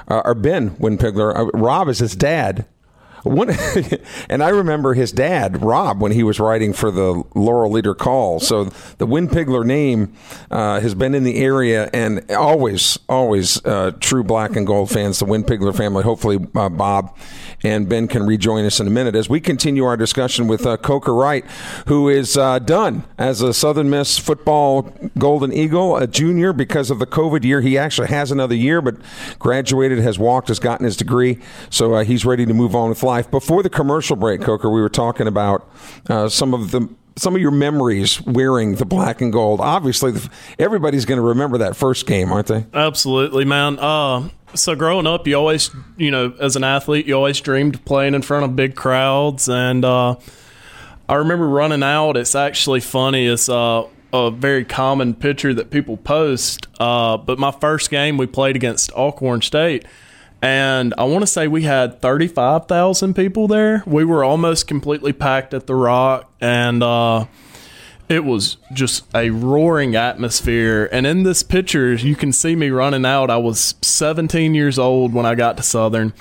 uh, 0.08 0.22
or 0.24 0.34
Ben 0.34 0.76
Winpigler. 0.76 1.36
Uh, 1.36 1.46
Rob 1.58 1.88
is 1.88 1.98
his 1.98 2.14
dad. 2.14 2.66
One, 3.24 3.50
and 4.28 4.42
I 4.42 4.50
remember 4.50 4.92
his 4.92 5.10
dad, 5.10 5.62
Rob, 5.62 6.00
when 6.00 6.12
he 6.12 6.22
was 6.22 6.38
writing 6.38 6.74
for 6.74 6.90
the 6.90 7.24
Laurel 7.34 7.70
Leader 7.70 7.94
Call. 7.94 8.38
So 8.38 8.64
the 8.64 9.06
Winpigler 9.06 9.64
name 9.64 10.12
uh, 10.50 10.80
has 10.80 10.94
been 10.94 11.14
in 11.14 11.24
the 11.24 11.36
area 11.36 11.88
and 11.94 12.30
always, 12.30 12.98
always 13.08 13.64
uh, 13.64 13.92
true 14.00 14.22
black 14.22 14.56
and 14.56 14.66
gold 14.66 14.90
fans, 14.90 15.20
the 15.20 15.24
Winpigler 15.24 15.74
family. 15.74 16.02
Hopefully, 16.02 16.38
uh, 16.54 16.68
Bob 16.68 17.16
and 17.62 17.88
Ben 17.88 18.08
can 18.08 18.26
rejoin 18.26 18.66
us 18.66 18.78
in 18.78 18.86
a 18.86 18.90
minute 18.90 19.14
as 19.14 19.28
we 19.30 19.40
continue 19.40 19.84
our 19.84 19.96
discussion 19.96 20.46
with 20.46 20.66
uh, 20.66 20.76
Coker 20.76 21.14
Wright, 21.14 21.46
who 21.86 22.10
is 22.10 22.36
uh, 22.36 22.58
done 22.58 23.04
as 23.16 23.40
a 23.40 23.54
Southern 23.54 23.88
Miss 23.88 24.18
football 24.18 24.82
Golden 25.16 25.50
Eagle, 25.50 25.96
a 25.96 26.06
junior 26.06 26.52
because 26.52 26.90
of 26.90 26.98
the 26.98 27.06
COVID 27.06 27.42
year. 27.42 27.62
He 27.62 27.78
actually 27.78 28.08
has 28.08 28.30
another 28.30 28.54
year, 28.54 28.82
but 28.82 28.96
graduated, 29.38 29.98
has 30.00 30.18
walked, 30.18 30.48
has 30.48 30.58
gotten 30.58 30.84
his 30.84 30.96
degree, 30.96 31.38
so 31.70 31.94
uh, 31.94 32.04
he's 32.04 32.26
ready 32.26 32.44
to 32.44 32.52
move 32.52 32.76
on 32.76 32.90
with 32.90 33.02
life. 33.02 33.13
Before 33.22 33.62
the 33.62 33.70
commercial 33.70 34.16
break, 34.16 34.40
Coker, 34.40 34.70
we 34.70 34.80
were 34.80 34.88
talking 34.88 35.26
about 35.26 35.68
uh, 36.08 36.28
some 36.28 36.54
of 36.54 36.70
the 36.70 36.88
some 37.16 37.34
of 37.34 37.40
your 37.40 37.52
memories 37.52 38.20
wearing 38.22 38.74
the 38.76 38.84
black 38.84 39.20
and 39.20 39.32
gold. 39.32 39.60
Obviously, 39.60 40.12
everybody's 40.58 41.04
going 41.04 41.18
to 41.18 41.26
remember 41.26 41.58
that 41.58 41.76
first 41.76 42.06
game, 42.06 42.32
aren't 42.32 42.48
they? 42.48 42.66
Absolutely, 42.74 43.44
man. 43.44 43.78
Uh, 43.78 44.28
so 44.54 44.74
growing 44.74 45.06
up, 45.06 45.26
you 45.26 45.36
always, 45.36 45.70
you 45.96 46.10
know, 46.10 46.34
as 46.40 46.56
an 46.56 46.64
athlete, 46.64 47.06
you 47.06 47.14
always 47.14 47.40
dreamed 47.40 47.84
playing 47.84 48.14
in 48.14 48.22
front 48.22 48.44
of 48.44 48.56
big 48.56 48.74
crowds, 48.74 49.48
and 49.48 49.84
uh, 49.84 50.16
I 51.08 51.14
remember 51.14 51.48
running 51.48 51.82
out. 51.82 52.16
It's 52.16 52.34
actually 52.34 52.80
funny. 52.80 53.26
It's 53.26 53.48
uh, 53.48 53.86
a 54.12 54.30
very 54.30 54.64
common 54.64 55.14
picture 55.14 55.52
that 55.54 55.70
people 55.70 55.96
post. 55.96 56.66
Uh, 56.78 57.16
but 57.16 57.38
my 57.38 57.50
first 57.50 57.90
game, 57.90 58.16
we 58.16 58.26
played 58.26 58.56
against 58.56 58.90
Alcorn 58.92 59.42
State, 59.42 59.84
and 60.44 60.92
I 60.98 61.04
want 61.04 61.22
to 61.22 61.26
say 61.26 61.48
we 61.48 61.62
had 61.62 62.02
thirty-five 62.02 62.66
thousand 62.66 63.14
people 63.14 63.48
there. 63.48 63.82
We 63.86 64.04
were 64.04 64.22
almost 64.22 64.66
completely 64.66 65.14
packed 65.14 65.54
at 65.54 65.66
the 65.66 65.74
Rock, 65.74 66.30
and 66.38 66.82
uh, 66.82 67.24
it 68.10 68.24
was 68.24 68.58
just 68.74 69.06
a 69.14 69.30
roaring 69.30 69.96
atmosphere. 69.96 70.86
And 70.92 71.06
in 71.06 71.22
this 71.22 71.42
picture, 71.42 71.94
you 71.94 72.14
can 72.14 72.30
see 72.30 72.56
me 72.56 72.68
running 72.68 73.06
out. 73.06 73.30
I 73.30 73.38
was 73.38 73.74
17 73.80 74.54
years 74.54 74.78
old 74.78 75.14
when 75.14 75.24
I 75.24 75.34
got 75.34 75.56
to 75.56 75.62
Southern, 75.62 76.12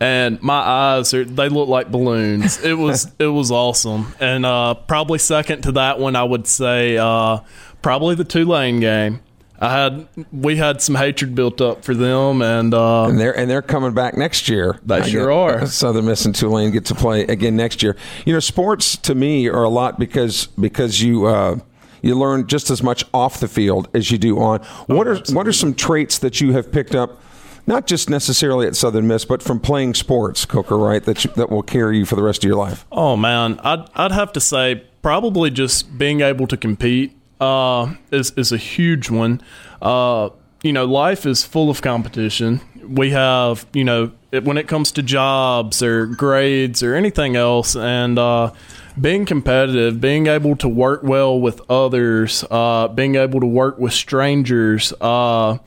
and 0.00 0.42
my 0.42 0.58
eyes 0.58 1.14
are, 1.14 1.24
they 1.24 1.48
look 1.48 1.68
like 1.68 1.92
balloons. 1.92 2.60
It 2.64 2.74
was 2.74 3.12
it 3.20 3.26
was 3.26 3.52
awesome. 3.52 4.12
And 4.18 4.44
uh, 4.44 4.74
probably 4.74 5.20
second 5.20 5.62
to 5.62 5.72
that 5.72 6.00
one, 6.00 6.16
I 6.16 6.24
would 6.24 6.48
say 6.48 6.96
uh, 6.96 7.38
probably 7.82 8.16
the 8.16 8.24
Tulane 8.24 8.80
game. 8.80 9.20
I 9.60 9.72
had 9.72 10.08
we 10.32 10.56
had 10.56 10.80
some 10.80 10.94
hatred 10.94 11.34
built 11.34 11.60
up 11.60 11.84
for 11.84 11.94
them, 11.94 12.40
and 12.40 12.72
uh, 12.72 13.04
and 13.04 13.20
they're 13.20 13.36
and 13.36 13.50
they're 13.50 13.60
coming 13.60 13.92
back 13.92 14.16
next 14.16 14.48
year. 14.48 14.80
They 14.84 14.96
I 14.96 15.08
sure 15.08 15.30
are. 15.30 15.66
Southern 15.80 16.06
Miss 16.06 16.24
and 16.24 16.34
Tulane 16.34 16.70
get 16.70 16.86
to 16.86 16.94
play 16.94 17.22
again 17.22 17.56
next 17.56 17.82
year. 17.82 17.94
You 18.24 18.32
know, 18.32 18.40
sports 18.40 18.96
to 18.98 19.14
me 19.14 19.48
are 19.48 19.62
a 19.62 19.68
lot 19.68 19.98
because 19.98 20.46
because 20.46 21.02
you. 21.02 21.26
Uh, 21.26 21.58
you 22.02 22.14
learn 22.14 22.46
just 22.46 22.70
as 22.70 22.82
much 22.82 23.04
off 23.12 23.40
the 23.40 23.46
field 23.46 23.86
as 23.92 24.10
you 24.10 24.16
do 24.16 24.38
on. 24.38 24.60
What 24.86 25.06
oh, 25.06 25.10
are 25.10 25.14
absolutely. 25.16 25.34
what 25.34 25.46
are 25.46 25.52
some 25.52 25.74
traits 25.74 26.18
that 26.20 26.40
you 26.40 26.52
have 26.52 26.72
picked 26.72 26.94
up, 26.94 27.20
not 27.66 27.86
just 27.86 28.08
necessarily 28.08 28.66
at 28.66 28.74
Southern 28.74 29.06
Miss, 29.06 29.26
but 29.26 29.42
from 29.42 29.60
playing 29.60 29.92
sports, 29.92 30.46
Coker, 30.46 30.78
right? 30.78 31.04
That 31.04 31.26
you, 31.26 31.30
that 31.36 31.50
will 31.50 31.62
carry 31.62 31.98
you 31.98 32.06
for 32.06 32.16
the 32.16 32.22
rest 32.22 32.42
of 32.42 32.48
your 32.48 32.56
life. 32.56 32.86
Oh 32.90 33.18
man, 33.18 33.60
I'd 33.62 33.84
I'd 33.94 34.12
have 34.12 34.32
to 34.32 34.40
say 34.40 34.84
probably 35.02 35.50
just 35.50 35.98
being 35.98 36.22
able 36.22 36.46
to 36.46 36.56
compete 36.56 37.19
uh, 37.40 37.94
is 38.10 38.32
is 38.36 38.52
a 38.52 38.56
huge 38.56 39.10
one. 39.10 39.40
Uh, 39.80 40.30
you 40.62 40.72
know, 40.72 40.84
life 40.84 41.24
is 41.26 41.44
full 41.44 41.70
of 41.70 41.80
competition. 41.80 42.60
We 42.86 43.10
have, 43.10 43.66
you 43.72 43.84
know, 43.84 44.12
when 44.30 44.58
it 44.58 44.68
comes 44.68 44.92
to 44.92 45.02
jobs 45.02 45.82
or 45.82 46.06
grades 46.06 46.82
or 46.82 46.94
anything 46.94 47.36
else, 47.36 47.74
and 47.76 48.18
uh, 48.18 48.52
being 49.00 49.24
competitive, 49.24 50.00
being 50.00 50.26
able 50.26 50.56
to 50.56 50.68
work 50.68 51.02
well 51.02 51.40
with 51.40 51.60
others, 51.70 52.44
uh, 52.50 52.88
being 52.88 53.14
able 53.14 53.40
to 53.40 53.46
work 53.46 53.78
with 53.78 53.92
strangers, 53.92 54.92
uh, 55.00 55.58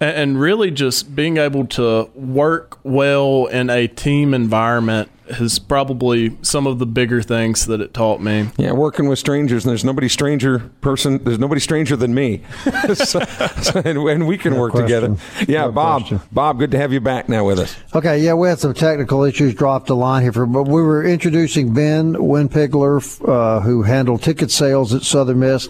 and, 0.00 0.16
and 0.16 0.40
really 0.40 0.70
just 0.70 1.14
being 1.14 1.36
able 1.36 1.66
to 1.66 2.10
work 2.14 2.78
well 2.82 3.46
in 3.46 3.70
a 3.70 3.86
team 3.88 4.34
environment 4.34 5.10
is 5.28 5.58
probably 5.58 6.36
some 6.42 6.66
of 6.66 6.78
the 6.78 6.86
bigger 6.86 7.22
things 7.22 7.66
that 7.66 7.80
it 7.80 7.92
taught 7.92 8.20
me. 8.20 8.48
Yeah, 8.56 8.72
working 8.72 9.08
with 9.08 9.18
strangers, 9.18 9.64
and 9.64 9.70
there's 9.70 9.84
nobody 9.84 10.08
stranger 10.08 10.60
person. 10.80 11.22
There's 11.22 11.38
nobody 11.38 11.60
stranger 11.60 11.96
than 11.96 12.14
me, 12.14 12.42
so, 12.94 13.20
so, 13.20 13.82
and, 13.84 13.98
and, 13.98 14.26
we 14.26 14.38
can 14.38 14.54
no 14.54 14.60
work 14.60 14.72
question. 14.72 15.16
together. 15.16 15.50
Yeah, 15.50 15.66
no 15.66 15.72
Bob. 15.72 16.02
Question. 16.02 16.20
Bob, 16.32 16.58
good 16.58 16.70
to 16.72 16.78
have 16.78 16.92
you 16.92 17.00
back 17.00 17.28
now 17.28 17.44
with 17.44 17.58
us. 17.58 17.76
Okay, 17.94 18.20
yeah, 18.20 18.34
we 18.34 18.48
had 18.48 18.58
some 18.58 18.74
technical 18.74 19.24
issues. 19.24 19.54
Dropped 19.54 19.86
the 19.86 19.96
line 19.96 20.22
here, 20.22 20.32
for, 20.32 20.46
but 20.46 20.64
we 20.64 20.82
were 20.82 21.04
introducing 21.04 21.74
Ben 21.74 22.14
Winpigler, 22.14 22.98
uh, 23.28 23.60
who 23.60 23.82
handled 23.82 24.22
ticket 24.22 24.50
sales 24.50 24.94
at 24.94 25.02
Southern 25.02 25.40
Miss, 25.40 25.68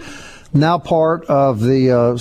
now 0.53 0.79
part 0.79 1.25
of 1.27 1.61
the. 1.61 1.91
Uh, 1.91 2.19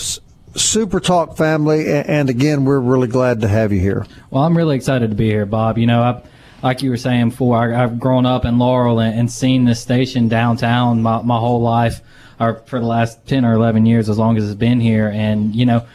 Super 0.57 0.99
Talk 0.99 1.37
family, 1.37 1.87
and 1.87 2.29
again, 2.29 2.65
we're 2.65 2.79
really 2.79 3.07
glad 3.07 3.41
to 3.41 3.47
have 3.47 3.71
you 3.71 3.79
here. 3.79 4.07
Well, 4.31 4.43
I'm 4.43 4.57
really 4.57 4.75
excited 4.75 5.11
to 5.11 5.15
be 5.15 5.29
here, 5.29 5.45
Bob. 5.45 5.77
You 5.77 5.85
know, 5.85 6.01
I 6.01 6.21
like 6.63 6.81
you 6.81 6.89
were 6.89 6.97
saying 6.97 7.29
before, 7.29 7.73
I, 7.73 7.77
have 7.77 7.99
grown 7.99 8.25
up 8.25 8.43
in 8.43 8.57
Laurel 8.57 8.99
and, 8.99 9.17
and, 9.17 9.31
seen 9.31 9.65
this 9.65 9.79
station 9.79 10.27
downtown 10.27 11.03
my, 11.03 11.21
my 11.21 11.37
whole 11.37 11.61
life, 11.61 12.01
or 12.39 12.55
for 12.65 12.79
the 12.79 12.85
last 12.87 13.27
10 13.27 13.45
or 13.45 13.53
11 13.53 13.85
years, 13.85 14.09
as 14.09 14.17
long 14.17 14.35
as 14.35 14.45
it's 14.45 14.57
been 14.57 14.79
here. 14.79 15.09
And, 15.09 15.55
you 15.55 15.67
know, 15.67 15.85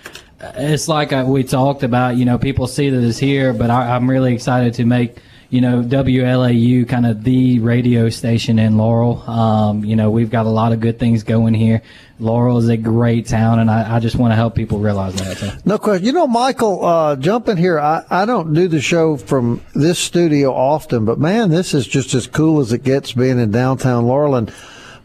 it's 0.40 0.87
like 0.87 1.12
I, 1.12 1.25
we 1.25 1.42
talked 1.42 1.83
about, 1.83 2.16
you 2.16 2.25
know, 2.25 2.38
people 2.38 2.68
see 2.68 2.88
that 2.88 3.05
it's 3.05 3.18
here, 3.18 3.53
but 3.53 3.68
I, 3.68 3.96
I'm 3.96 4.09
really 4.09 4.33
excited 4.33 4.75
to 4.75 4.85
make 4.85 5.16
you 5.53 5.61
know, 5.61 5.83
WLAU, 5.83 6.88
kind 6.88 7.05
of 7.05 7.25
the 7.25 7.59
radio 7.59 8.09
station 8.09 8.59
in 8.59 8.79
Laurel. 8.79 9.20
Um, 9.29 9.85
you 9.85 9.96
know, 9.96 10.11
we've 10.11 10.31
got 10.31 10.46
a 10.46 10.48
lot 10.48 10.72
of 10.72 10.81
good 10.81 10.98
things 10.98 11.25
going 11.25 11.53
here. 11.53 11.83
Laurel 12.22 12.58
is 12.58 12.68
a 12.68 12.76
great 12.76 13.26
town, 13.26 13.58
and 13.58 13.70
I, 13.70 13.96
I 13.96 14.00
just 14.00 14.16
want 14.16 14.32
to 14.32 14.37
help 14.37 14.54
people 14.54 14.78
realize 14.78 15.14
that. 15.16 15.37
So. 15.37 15.52
No 15.64 15.78
question. 15.78 16.06
You 16.06 16.12
know, 16.12 16.26
Michael, 16.26 16.85
uh, 16.85 17.16
jump 17.16 17.48
in 17.48 17.56
here. 17.56 17.78
I, 17.78 18.04
I 18.08 18.24
don't 18.24 18.54
do 18.54 18.68
the 18.68 18.80
show 18.80 19.16
from 19.16 19.61
this 19.74 19.98
studio 19.98 20.52
often, 20.54 21.04
but 21.04 21.18
man, 21.18 21.50
this 21.50 21.74
is 21.74 21.87
just 21.87 22.14
as 22.14 22.26
cool 22.26 22.61
as 22.61 22.72
it 22.72 22.85
gets 22.85 23.12
being 23.12 23.38
in 23.38 23.50
downtown 23.50 24.06
Laurel. 24.06 24.37
And 24.37 24.52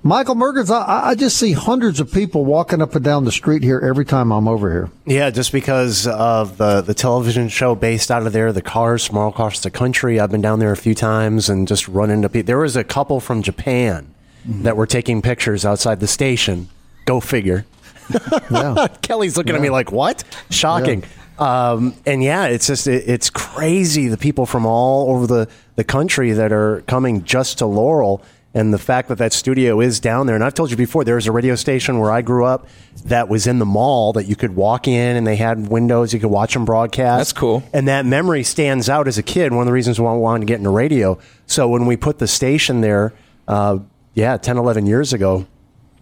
Michael 0.04 0.36
Mergens, 0.36 0.70
I, 0.70 1.10
I 1.10 1.16
just 1.16 1.38
see 1.38 1.52
hundreds 1.52 2.00
of 2.00 2.12
people 2.12 2.46
walking 2.46 2.82
up 2.82 2.96
and 2.96 3.04
down 3.04 3.26
the 3.26 3.32
street 3.32 3.64
here 3.64 3.82
every 3.84 4.06
time 4.06 4.32
I'm 4.32 4.48
over 4.48 4.72
here. 4.72 4.90
Yeah, 5.06 5.30
just 5.32 5.52
because 5.52 6.08
of 6.08 6.58
the 6.58 6.82
the 6.82 6.94
television 6.94 7.50
show 7.50 7.76
based 7.76 8.12
out 8.12 8.26
of 8.26 8.32
there, 8.32 8.54
the 8.54 8.62
cars 8.62 9.06
from 9.06 9.18
all 9.18 9.30
across 9.30 9.60
the 9.60 9.72
country. 9.72 10.20
I've 10.20 10.32
been 10.32 10.42
down 10.42 10.60
there 10.60 10.72
a 10.72 10.78
few 10.78 10.96
times 10.96 11.50
and 11.50 11.68
just 11.68 11.88
run 11.88 12.10
into 12.10 12.30
people. 12.30 12.48
There 12.48 12.60
was 12.60 12.76
a 12.76 12.84
couple 12.84 13.20
from 13.20 13.42
Japan 13.42 14.14
mm-hmm. 14.48 14.64
that 14.64 14.78
were 14.78 14.88
taking 14.88 15.22
pictures 15.22 15.66
outside 15.66 16.00
the 16.00 16.08
station. 16.08 16.70
Go 17.08 17.20
figure. 17.20 17.66
Yeah. 18.50 18.88
Kelly's 19.02 19.36
looking 19.36 19.52
yeah. 19.52 19.58
at 19.58 19.62
me 19.62 19.70
like, 19.70 19.92
"What? 19.92 20.24
Shocking." 20.50 21.04
Yeah. 21.40 21.72
Um, 21.72 21.94
and 22.06 22.24
yeah, 22.24 22.46
it's 22.46 22.68
just 22.68 22.88
it, 22.88 23.04
it's 23.06 23.30
crazy 23.30 24.08
the 24.08 24.18
people 24.18 24.46
from 24.46 24.66
all 24.66 25.12
over 25.12 25.28
the 25.28 25.50
the 25.76 25.84
country 25.84 26.32
that 26.32 26.54
are 26.54 26.82
coming 26.88 27.26
just 27.26 27.58
to 27.58 27.66
Laurel 27.66 28.24
and 28.54 28.74
the 28.74 28.80
fact 28.80 29.10
that 29.10 29.20
that 29.20 29.34
studio 29.34 29.80
is 29.80 30.00
down 30.00 30.26
there. 30.26 30.36
And 30.36 30.44
I've 30.44 30.54
told 30.54 30.72
you 30.72 30.78
before, 30.78 31.04
there 31.04 31.16
was 31.16 31.28
a 31.28 31.32
radio 31.32 31.56
station 31.56 32.00
where 32.00 32.12
I 32.12 32.24
grew 32.24 32.46
up 32.46 32.68
that 33.06 33.30
was 33.30 33.46
in 33.46 33.60
the 33.60 33.66
mall 33.66 34.14
that 34.14 34.26
you 34.26 34.36
could 34.36 34.56
walk 34.56 34.88
in 34.88 35.16
and 35.16 35.28
they 35.28 35.36
had 35.36 35.68
windows 35.68 36.12
you 36.12 36.20
could 36.20 36.32
watch 36.32 36.54
them 36.54 36.66
broadcast. 36.66 37.20
That's 37.20 37.34
cool. 37.34 37.62
And 37.72 37.88
that 37.88 38.06
memory 38.06 38.44
stands 38.44 38.90
out 38.90 39.08
as 39.08 39.20
a 39.20 39.24
kid. 39.24 39.52
One 39.52 39.62
of 39.62 39.68
the 39.68 39.74
reasons 39.74 40.00
why 40.00 40.12
I 40.12 40.16
wanted 40.16 40.40
to 40.40 40.46
get 40.48 40.58
into 40.58 40.72
radio. 40.72 41.20
So 41.46 41.68
when 41.68 41.86
we 41.86 41.98
put 41.98 42.18
the 42.18 42.28
station 42.28 42.82
there, 42.82 43.14
uh, 43.48 43.78
yeah, 44.16 44.38
10, 44.38 44.58
11 44.58 44.88
years 44.88 45.14
ago, 45.14 45.46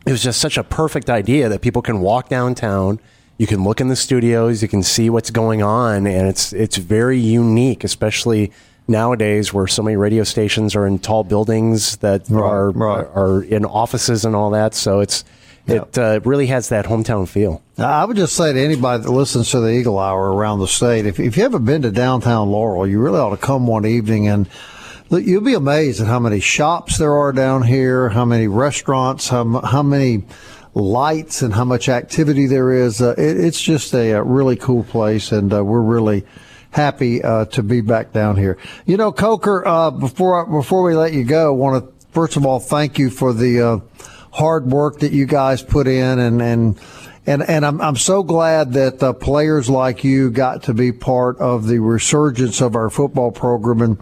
it 0.06 0.12
was 0.12 0.24
just 0.24 0.40
such 0.40 0.58
a 0.58 0.64
perfect 0.64 1.10
idea 1.10 1.50
that 1.50 1.62
people 1.62 1.82
can 1.82 2.00
walk 2.00 2.30
downtown. 2.30 3.00
You 3.38 3.48
can 3.48 3.64
look 3.64 3.82
in 3.82 3.90
the 3.90 3.96
studios, 3.96 4.62
you 4.62 4.68
can 4.68 4.84
see 4.84 5.10
what's 5.10 5.32
going 5.32 5.62
on, 5.62 6.08
and 6.08 6.28
it's 6.28 6.54
it's 6.54 6.78
very 6.78 7.20
unique, 7.20 7.84
especially 7.84 8.52
nowadays 8.88 9.54
where 9.54 9.68
so 9.68 9.82
many 9.82 9.98
radio 9.98 10.24
stations 10.24 10.76
are 10.76 10.86
in 10.86 11.00
tall 11.00 11.24
buildings 11.24 11.98
that 11.98 12.30
right, 12.30 12.42
are 12.42 12.72
right. 12.72 13.08
are 13.14 13.44
in 13.44 13.66
offices 13.66 14.24
and 14.24 14.36
all 14.36 14.52
that. 14.52 14.74
So 14.74 15.00
it's 15.02 15.26
it 15.68 15.98
uh, 15.98 16.20
really 16.24 16.48
has 16.48 16.70
that 16.70 16.86
hometown 16.86 17.28
feel. 17.28 17.62
I 17.78 18.06
would 18.06 18.18
just 18.18 18.36
say 18.36 18.54
to 18.54 18.60
anybody 18.60 19.04
that 19.04 19.10
listens 19.10 19.52
to 19.52 19.60
the 19.60 19.70
Eagle 19.70 19.98
Hour 19.98 20.32
around 20.32 20.60
the 20.60 20.68
state, 20.68 21.06
if, 21.06 21.20
if 21.20 21.36
you 21.36 21.44
haven't 21.44 21.66
been 21.66 21.82
to 21.82 21.92
downtown 21.92 22.50
Laurel, 22.52 22.88
you 22.88 23.00
really 23.00 23.20
ought 23.20 23.32
to 23.32 23.38
come 23.38 23.66
one 23.66 23.86
evening 23.86 24.28
and 24.28 24.48
you'll 25.12 25.42
be 25.42 25.54
amazed 25.54 26.02
at 26.02 26.08
how 26.08 26.20
many 26.20 26.40
shops 26.40 26.98
there 26.98 27.16
are 27.16 27.32
down 27.32 27.64
here, 27.64 28.10
how 28.10 28.26
many 28.26 28.48
restaurants, 28.48 29.30
how, 29.30 29.62
how 29.62 29.84
many 29.84 30.26
lights, 30.74 31.42
and 31.42 31.54
how 31.54 31.64
much 31.64 31.90
activity 31.90 32.48
there 32.48 32.72
is. 32.72 33.02
Uh, 33.02 33.16
it, 33.18 33.38
it's 33.38 33.62
just 33.62 33.94
a, 33.94 34.12
a, 34.12 34.24
really 34.24 34.56
cool 34.56 34.84
place, 34.84 35.32
and 35.32 35.54
uh, 35.54 35.64
we're 35.64 35.82
really 35.82 36.26
happy 36.72 37.24
uh, 37.24 37.46
to 37.46 37.64
be 37.64 37.82
back 37.82 38.12
down 38.12 38.36
here. 38.36 38.58
You 38.86 38.98
know, 38.98 39.12
Coker, 39.12 39.66
uh, 39.66 39.92
before 39.92 40.46
before 40.46 40.84
we 40.84 40.96
let 40.96 41.14
you 41.14 41.24
go, 41.24 41.54
I 41.54 41.56
want 41.56 41.86
to 41.86 42.08
first 42.12 42.36
of 42.36 42.46
all 42.46 42.60
thank 42.60 43.00
you 43.00 43.10
for 43.10 43.32
the 43.32 43.62
uh, 43.62 43.80
hard 44.32 44.66
work 44.66 45.00
that 45.00 45.14
you 45.14 45.26
guys 45.26 45.64
put 45.64 45.88
in, 45.88 46.20
and 46.20 46.42
and 46.42 46.80
and 47.26 47.42
and 47.44 47.66
I'm 47.66 47.82
I'm 47.82 47.96
so 47.96 48.24
glad 48.24 48.74
that 48.74 49.02
uh, 49.02 49.14
players 49.14 49.70
like 49.70 50.04
you 50.04 50.30
got 50.30 50.64
to 50.64 50.74
be 50.74 50.92
part 50.92 51.38
of 51.40 51.68
the 51.68 51.80
resurgence 51.80 52.62
of 52.62 52.76
our 52.76 52.90
football 52.90 53.32
program. 53.32 53.82
And 53.82 53.98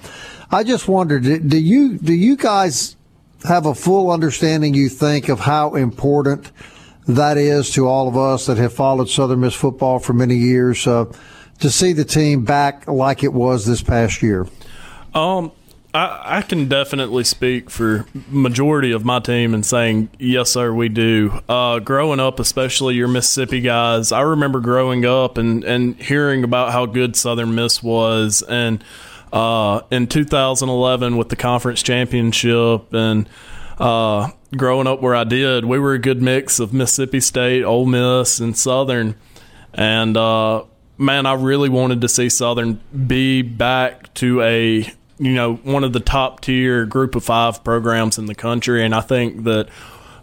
I 0.53 0.63
just 0.63 0.87
wondered, 0.87 1.23
do 1.23 1.57
you 1.57 1.97
do 1.97 2.13
you 2.13 2.37
guys 2.37 2.95
have 3.43 3.65
a 3.65 3.73
full 3.73 4.11
understanding? 4.11 4.73
You 4.73 4.87
think 4.87 5.27
of 5.29 5.39
how 5.39 5.75
important 5.75 6.51
that 7.07 7.37
is 7.37 7.71
to 7.71 7.87
all 7.87 8.07
of 8.07 8.15
us 8.15 8.45
that 8.45 8.57
have 8.57 8.71
followed 8.71 9.09
Southern 9.09 9.41
Miss 9.41 9.55
football 9.55 9.99
for 9.99 10.13
many 10.13 10.35
years. 10.35 10.85
Uh, 10.85 11.11
to 11.59 11.69
see 11.69 11.93
the 11.93 12.05
team 12.05 12.43
back 12.43 12.87
like 12.87 13.23
it 13.23 13.33
was 13.33 13.65
this 13.65 13.81
past 13.81 14.21
year? 14.21 14.47
Um, 15.13 15.51
I, 15.93 16.37
I, 16.37 16.41
can 16.41 16.67
definitely 16.67 17.23
speak 17.23 17.69
for 17.69 18.05
majority 18.29 18.91
of 18.91 19.05
my 19.05 19.19
team 19.19 19.53
and 19.53 19.65
saying 19.65 20.09
yes, 20.19 20.49
sir, 20.49 20.73
we 20.73 20.89
do. 20.89 21.39
Uh, 21.47 21.79
growing 21.79 22.19
up, 22.19 22.39
especially 22.39 22.95
your 22.95 23.07
Mississippi 23.07 23.61
guys, 23.61 24.11
I 24.11 24.21
remember 24.21 24.59
growing 24.59 25.05
up 25.05 25.37
and 25.37 25.63
and 25.63 25.95
hearing 25.95 26.43
about 26.43 26.71
how 26.71 26.85
good 26.85 27.15
Southern 27.15 27.55
Miss 27.55 27.81
was, 27.83 28.41
and 28.41 28.83
uh, 29.33 29.81
in 29.91 30.07
2011 30.07 31.17
with 31.17 31.29
the 31.29 31.35
conference 31.35 31.83
championship 31.83 32.93
and. 32.93 33.27
Uh, 33.79 34.29
growing 34.55 34.85
up 34.85 35.01
where 35.01 35.15
I 35.15 35.23
did, 35.23 35.65
we 35.65 35.79
were 35.79 35.93
a 35.93 35.99
good 35.99 36.21
mix 36.21 36.59
of 36.59 36.73
Mississippi 36.73 37.19
State, 37.19 37.63
Ole 37.63 37.87
Miss, 37.87 38.39
and 38.39 38.55
Southern. 38.55 39.15
And 39.73 40.15
uh, 40.15 40.65
man, 40.97 41.25
I 41.25 41.33
really 41.33 41.69
wanted 41.69 42.01
to 42.01 42.07
see 42.07 42.29
Southern 42.29 42.79
be 43.07 43.41
back 43.41 44.13
to 44.15 44.41
a 44.41 44.93
you 45.19 45.33
know 45.33 45.55
one 45.55 45.83
of 45.83 45.93
the 45.93 45.99
top 45.99 46.41
tier 46.41 46.85
group 46.85 47.15
of 47.15 47.23
five 47.23 47.63
programs 47.63 48.17
in 48.17 48.25
the 48.25 48.35
country, 48.35 48.83
and 48.83 48.93
I 48.93 49.01
think 49.01 49.43
that 49.43 49.69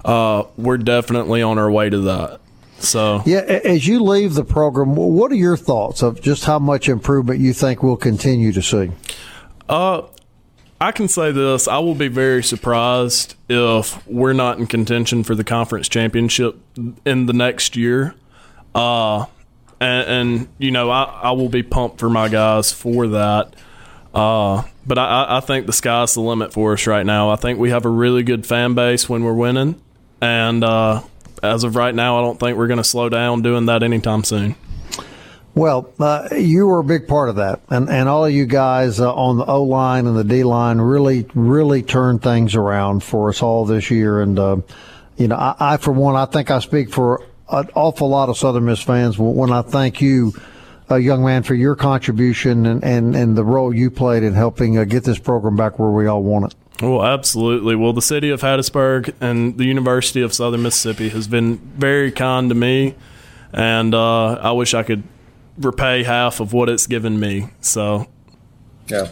uh, 0.04 0.44
we're 0.56 0.78
definitely 0.78 1.42
on 1.42 1.58
our 1.58 1.70
way 1.70 1.90
to 1.90 1.98
that. 2.00 2.40
So 2.80 3.22
yeah, 3.26 3.40
as 3.40 3.86
you 3.86 4.02
leave 4.02 4.34
the 4.34 4.44
program, 4.44 4.94
what 4.96 5.30
are 5.30 5.36
your 5.36 5.56
thoughts 5.56 6.02
of 6.02 6.20
just 6.20 6.44
how 6.44 6.58
much 6.58 6.88
improvement 6.88 7.40
you 7.40 7.52
think 7.52 7.82
we'll 7.82 7.96
continue 7.96 8.52
to 8.52 8.62
see? 8.62 8.90
Uh, 9.68 10.02
I 10.80 10.92
can 10.92 11.08
say 11.08 11.30
this: 11.30 11.68
I 11.68 11.78
will 11.78 11.94
be 11.94 12.08
very 12.08 12.42
surprised 12.42 13.34
if 13.48 14.06
we're 14.06 14.32
not 14.32 14.58
in 14.58 14.66
contention 14.66 15.24
for 15.24 15.34
the 15.34 15.44
conference 15.44 15.88
championship 15.88 16.58
in 17.04 17.26
the 17.26 17.34
next 17.34 17.76
year. 17.76 18.14
Uh, 18.74 19.26
and, 19.80 20.08
and 20.08 20.48
you 20.58 20.70
know 20.70 20.90
I, 20.90 21.02
I 21.04 21.30
will 21.32 21.48
be 21.48 21.62
pumped 21.62 21.98
for 21.98 22.08
my 22.08 22.28
guys 22.28 22.72
for 22.72 23.08
that. 23.08 23.54
Uh, 24.14 24.64
but 24.86 24.98
I, 24.98 25.36
I 25.36 25.40
think 25.40 25.66
the 25.66 25.72
sky's 25.72 26.14
the 26.14 26.20
limit 26.20 26.52
for 26.52 26.72
us 26.72 26.86
right 26.86 27.04
now. 27.04 27.30
I 27.30 27.36
think 27.36 27.58
we 27.58 27.70
have 27.70 27.84
a 27.84 27.90
really 27.90 28.22
good 28.22 28.46
fan 28.46 28.74
base 28.74 29.08
when 29.08 29.22
we're 29.22 29.34
winning, 29.34 29.80
and 30.20 30.64
uh, 30.64 31.02
as 31.42 31.64
of 31.64 31.76
right 31.76 31.94
now, 31.94 32.18
I 32.18 32.22
don't 32.22 32.38
think 32.38 32.56
we're 32.56 32.66
going 32.66 32.78
to 32.78 32.84
slow 32.84 33.08
down 33.08 33.42
doing 33.42 33.66
that 33.66 33.82
anytime 33.82 34.24
soon. 34.24 34.54
Well, 35.54 35.92
uh, 35.98 36.28
you 36.36 36.66
were 36.66 36.78
a 36.78 36.84
big 36.84 37.08
part 37.08 37.28
of 37.28 37.36
that, 37.36 37.60
and 37.68 37.90
and 37.90 38.08
all 38.08 38.24
of 38.24 38.32
you 38.32 38.46
guys 38.46 39.00
uh, 39.00 39.12
on 39.12 39.36
the 39.36 39.44
O 39.44 39.64
line 39.64 40.06
and 40.06 40.16
the 40.16 40.22
D 40.22 40.44
line 40.44 40.78
really 40.78 41.26
really 41.34 41.82
turned 41.82 42.22
things 42.22 42.54
around 42.54 43.02
for 43.02 43.28
us 43.30 43.42
all 43.42 43.64
this 43.64 43.90
year. 43.90 44.20
And 44.20 44.38
uh, 44.38 44.58
you 45.16 45.26
know, 45.26 45.36
I, 45.36 45.56
I, 45.58 45.76
for 45.76 45.92
one, 45.92 46.14
I 46.14 46.26
think 46.26 46.52
I 46.52 46.60
speak 46.60 46.92
for 46.92 47.26
an 47.50 47.68
awful 47.74 48.08
lot 48.08 48.28
of 48.28 48.38
Southern 48.38 48.64
Miss 48.64 48.80
fans 48.80 49.18
when 49.18 49.52
I 49.52 49.62
thank 49.62 50.00
you, 50.00 50.32
uh, 50.88 50.94
young 50.94 51.24
man, 51.24 51.42
for 51.42 51.54
your 51.54 51.74
contribution 51.74 52.64
and, 52.64 52.84
and, 52.84 53.16
and 53.16 53.36
the 53.36 53.44
role 53.44 53.74
you 53.74 53.90
played 53.90 54.22
in 54.22 54.34
helping 54.34 54.78
uh, 54.78 54.84
get 54.84 55.04
this 55.04 55.18
program 55.18 55.56
back 55.56 55.78
where 55.78 55.90
we 55.90 56.06
all 56.06 56.22
want 56.22 56.52
it. 56.52 56.59
Well, 56.80 57.04
absolutely. 57.04 57.76
Well, 57.76 57.92
the 57.92 58.02
city 58.02 58.30
of 58.30 58.40
Hattiesburg 58.40 59.14
and 59.20 59.58
the 59.58 59.64
University 59.64 60.22
of 60.22 60.32
Southern 60.32 60.62
Mississippi 60.62 61.10
has 61.10 61.28
been 61.28 61.58
very 61.58 62.10
kind 62.10 62.48
to 62.48 62.54
me, 62.54 62.94
and 63.52 63.94
uh, 63.94 64.32
I 64.34 64.52
wish 64.52 64.72
I 64.72 64.82
could 64.82 65.02
repay 65.58 66.04
half 66.04 66.40
of 66.40 66.54
what 66.54 66.70
it's 66.70 66.86
given 66.86 67.20
me. 67.20 67.50
So 67.60 68.08
yeah. 68.90 69.08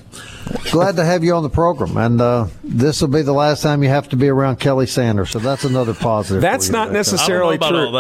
Glad 0.70 0.96
to 0.96 1.04
have 1.04 1.22
you 1.24 1.34
on 1.34 1.42
the 1.42 1.50
program, 1.50 1.96
and 1.96 2.20
uh, 2.20 2.46
this 2.64 3.00
will 3.00 3.08
be 3.08 3.22
the 3.22 3.32
last 3.32 3.62
time 3.62 3.82
you 3.82 3.88
have 3.88 4.08
to 4.08 4.16
be 4.16 4.28
around 4.28 4.58
Kelly 4.60 4.86
Sanders, 4.86 5.30
so 5.30 5.38
that's 5.38 5.64
another 5.64 5.94
positive. 5.94 6.40
That's 6.40 6.70
not 6.70 6.90
necessarily 6.90 7.58
true. 7.58 7.94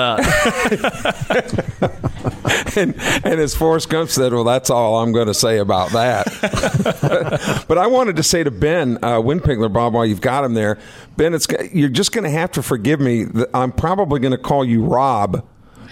and, 2.76 2.94
and 3.24 3.40
as 3.40 3.54
Forrest 3.54 3.90
Gump 3.90 4.10
said, 4.10 4.32
well, 4.32 4.44
that's 4.44 4.70
all 4.70 4.96
I'm 4.98 5.12
going 5.12 5.26
to 5.26 5.34
say 5.34 5.58
about 5.58 5.90
that. 5.90 7.64
but 7.68 7.78
I 7.78 7.86
wanted 7.86 8.16
to 8.16 8.22
say 8.22 8.44
to 8.44 8.50
Ben 8.50 8.96
uh, 9.02 9.20
Windpigler, 9.20 9.72
Bob, 9.72 9.92
while 9.92 10.06
you've 10.06 10.20
got 10.20 10.44
him 10.44 10.54
there, 10.54 10.78
Ben, 11.16 11.34
it's 11.34 11.46
you're 11.72 11.88
just 11.88 12.12
going 12.12 12.24
to 12.24 12.30
have 12.30 12.52
to 12.52 12.62
forgive 12.62 13.00
me. 13.00 13.26
I'm 13.52 13.72
probably 13.72 14.20
going 14.20 14.32
to 14.32 14.38
call 14.38 14.64
you 14.64 14.84
Rob 14.84 15.46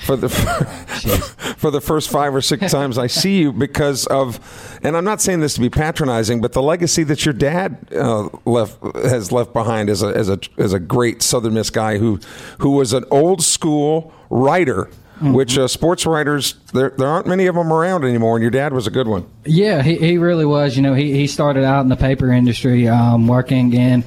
for 0.05 0.17
the 0.17 0.29
for 1.57 1.71
the 1.71 1.81
first 1.81 2.11
five 2.11 2.35
or 2.35 2.41
six 2.41 2.71
times 2.71 2.99
I 2.99 3.07
see 3.07 3.39
you 3.39 3.53
because 3.53 4.07
of, 4.07 4.79
and 4.83 4.97
I'm 4.97 5.05
not 5.05 5.21
saying 5.21 5.41
this 5.41 5.55
to 5.55 5.61
be 5.61 5.71
patronizing, 5.71 6.41
but 6.41 6.53
the 6.53 6.63
legacy 6.63 7.03
that 7.05 7.25
your 7.25 7.35
dad 7.35 7.89
uh, 7.93 8.29
left 8.45 8.83
has 8.97 9.33
left 9.33 9.53
behind 9.53 9.89
as 9.89 10.03
a 10.03 10.09
as 10.09 10.29
a 10.29 10.39
as 10.59 10.73
a 10.73 10.79
great 10.79 11.23
Southern 11.23 11.55
Miss 11.55 11.71
guy 11.71 11.99
who 11.99 12.21
who 12.59 12.71
was 12.71 12.93
an 12.93 13.05
old 13.11 13.43
school 13.43 14.13
writer. 14.31 14.91
Mm-hmm. 15.17 15.33
Which 15.33 15.57
uh, 15.57 15.67
sports 15.67 16.05
writers 16.05 16.57
there 16.75 16.92
there 16.99 17.09
aren't 17.09 17.27
many 17.27 17.47
of 17.47 17.55
them 17.55 17.73
around 17.73 18.05
anymore, 18.05 18.37
and 18.37 18.42
your 18.42 18.51
dad 18.51 18.75
was 18.75 18.87
a 18.87 18.90
good 18.90 19.09
one. 19.09 19.27
Yeah, 19.47 19.81
he, 19.81 19.97
he 19.97 20.19
really 20.19 20.44
was. 20.44 20.77
You 20.77 20.83
know, 20.83 20.92
he, 20.92 21.15
he 21.15 21.27
started 21.27 21.65
out 21.65 21.81
in 21.81 21.88
the 21.88 21.97
paper 21.97 22.31
industry, 22.31 22.87
um, 22.87 23.27
working 23.27 23.73
in 23.73 24.05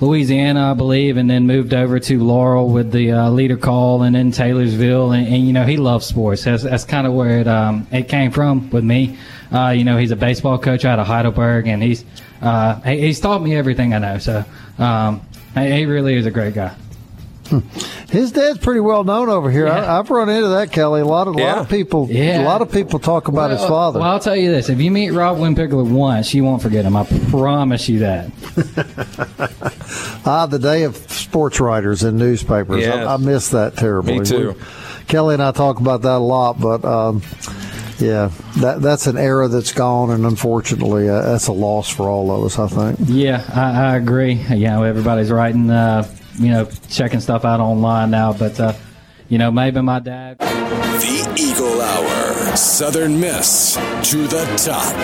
Louisiana, 0.00 0.72
I 0.72 0.74
believe, 0.74 1.16
and 1.16 1.30
then 1.30 1.46
moved 1.46 1.72
over 1.72 1.98
to 2.00 2.22
Laurel 2.22 2.68
with 2.68 2.90
the 2.90 3.12
uh, 3.12 3.30
Leader-Call, 3.30 4.02
and 4.02 4.14
then 4.14 4.32
Taylorsville, 4.32 5.12
and, 5.12 5.26
and 5.26 5.46
you 5.46 5.52
know 5.52 5.64
he 5.64 5.76
loves 5.76 6.06
sports. 6.06 6.44
That's, 6.44 6.62
that's 6.62 6.84
kind 6.84 7.06
of 7.06 7.12
where 7.12 7.40
it 7.40 7.48
um, 7.48 7.86
it 7.92 8.08
came 8.08 8.30
from 8.30 8.70
with 8.70 8.84
me. 8.84 9.16
Uh, 9.52 9.70
you 9.70 9.84
know, 9.84 9.96
he's 9.96 10.10
a 10.10 10.16
baseball 10.16 10.58
coach 10.58 10.84
out 10.84 10.98
of 10.98 11.06
Heidelberg, 11.06 11.68
and 11.68 11.82
he's 11.82 12.04
uh, 12.42 12.80
he, 12.80 13.00
he's 13.00 13.20
taught 13.20 13.40
me 13.42 13.54
everything 13.54 13.94
I 13.94 13.98
know. 13.98 14.18
So 14.18 14.44
um, 14.78 15.20
he 15.54 15.86
really 15.86 16.14
is 16.14 16.26
a 16.26 16.30
great 16.30 16.54
guy. 16.54 16.74
His 18.14 18.30
dad's 18.32 18.58
pretty 18.58 18.78
well 18.80 19.02
known 19.02 19.28
over 19.28 19.50
here. 19.50 19.66
Yeah. 19.66 19.92
I, 19.92 19.98
I've 19.98 20.08
run 20.08 20.28
into 20.28 20.48
that, 20.50 20.70
Kelly. 20.70 21.00
A 21.00 21.04
lot 21.04 21.26
of, 21.26 21.36
Yeah. 21.36 21.54
lot 21.54 21.58
of 21.62 21.68
people, 21.68 22.06
Yeah. 22.10 22.42
a 22.42 22.44
lot 22.44 22.62
of 22.62 22.70
people 22.70 22.98
talk 23.00 23.26
about 23.28 23.50
his 23.50 23.60
father. 23.64 23.98
Well, 23.98 24.08
I'll 24.08 24.20
tell 24.20 24.36
you 24.36 24.50
this: 24.52 24.68
if 24.68 24.80
you 24.80 24.90
meet 24.92 25.10
Rob 25.10 25.38
Winpickler 25.38 25.84
once, 25.84 26.32
you 26.32 26.44
won't 26.44 26.62
forget 26.62 26.84
him. 26.84 26.96
I 26.96 27.04
promise 27.30 27.88
you 27.88 27.98
that. 28.00 28.30
Ah, 30.26 30.46
the 30.46 30.58
day 30.58 30.84
of 30.84 30.96
sports 30.96 31.60
writers 31.60 32.02
and 32.02 32.18
newspapers. 32.18 32.80
Yes. 32.80 33.06
I, 33.06 33.14
I 33.14 33.16
miss 33.18 33.50
that 33.50 33.76
terribly. 33.76 34.20
Me 34.20 34.24
too. 34.24 34.52
We- 34.52 35.04
Kelly 35.06 35.34
and 35.34 35.42
I 35.42 35.52
talk 35.52 35.80
about 35.80 36.00
that 36.02 36.16
a 36.16 36.18
lot, 36.18 36.58
but 36.58 36.82
um, 36.82 37.20
yeah, 37.98 38.30
that 38.60 38.80
that's 38.80 39.06
an 39.06 39.18
era 39.18 39.48
that's 39.48 39.72
gone, 39.72 40.10
and 40.10 40.24
unfortunately, 40.24 41.10
uh, 41.10 41.20
that's 41.20 41.48
a 41.48 41.52
loss 41.52 41.90
for 41.90 42.08
all 42.08 42.30
of 42.30 42.42
us. 42.44 42.58
I 42.58 42.68
think. 42.94 43.08
Yeah, 43.10 43.44
I, 43.54 43.92
I 43.92 43.96
agree. 43.96 44.32
You 44.34 44.68
know, 44.68 44.82
everybody's 44.84 45.30
writing, 45.30 45.68
uh, 45.68 46.08
you 46.36 46.50
know, 46.50 46.68
checking 46.88 47.20
stuff 47.20 47.44
out 47.44 47.60
online 47.60 48.10
now, 48.10 48.32
but 48.32 48.58
uh, 48.58 48.72
you 49.28 49.38
know, 49.38 49.50
maybe 49.50 49.80
my 49.80 49.98
dad. 50.00 50.38
The 50.38 51.34
Eagle 51.38 51.80
Hour. 51.80 52.56
Southern 52.56 53.18
Miss 53.18 53.74
to 53.74 54.26
the 54.28 54.44
top. 54.56 54.94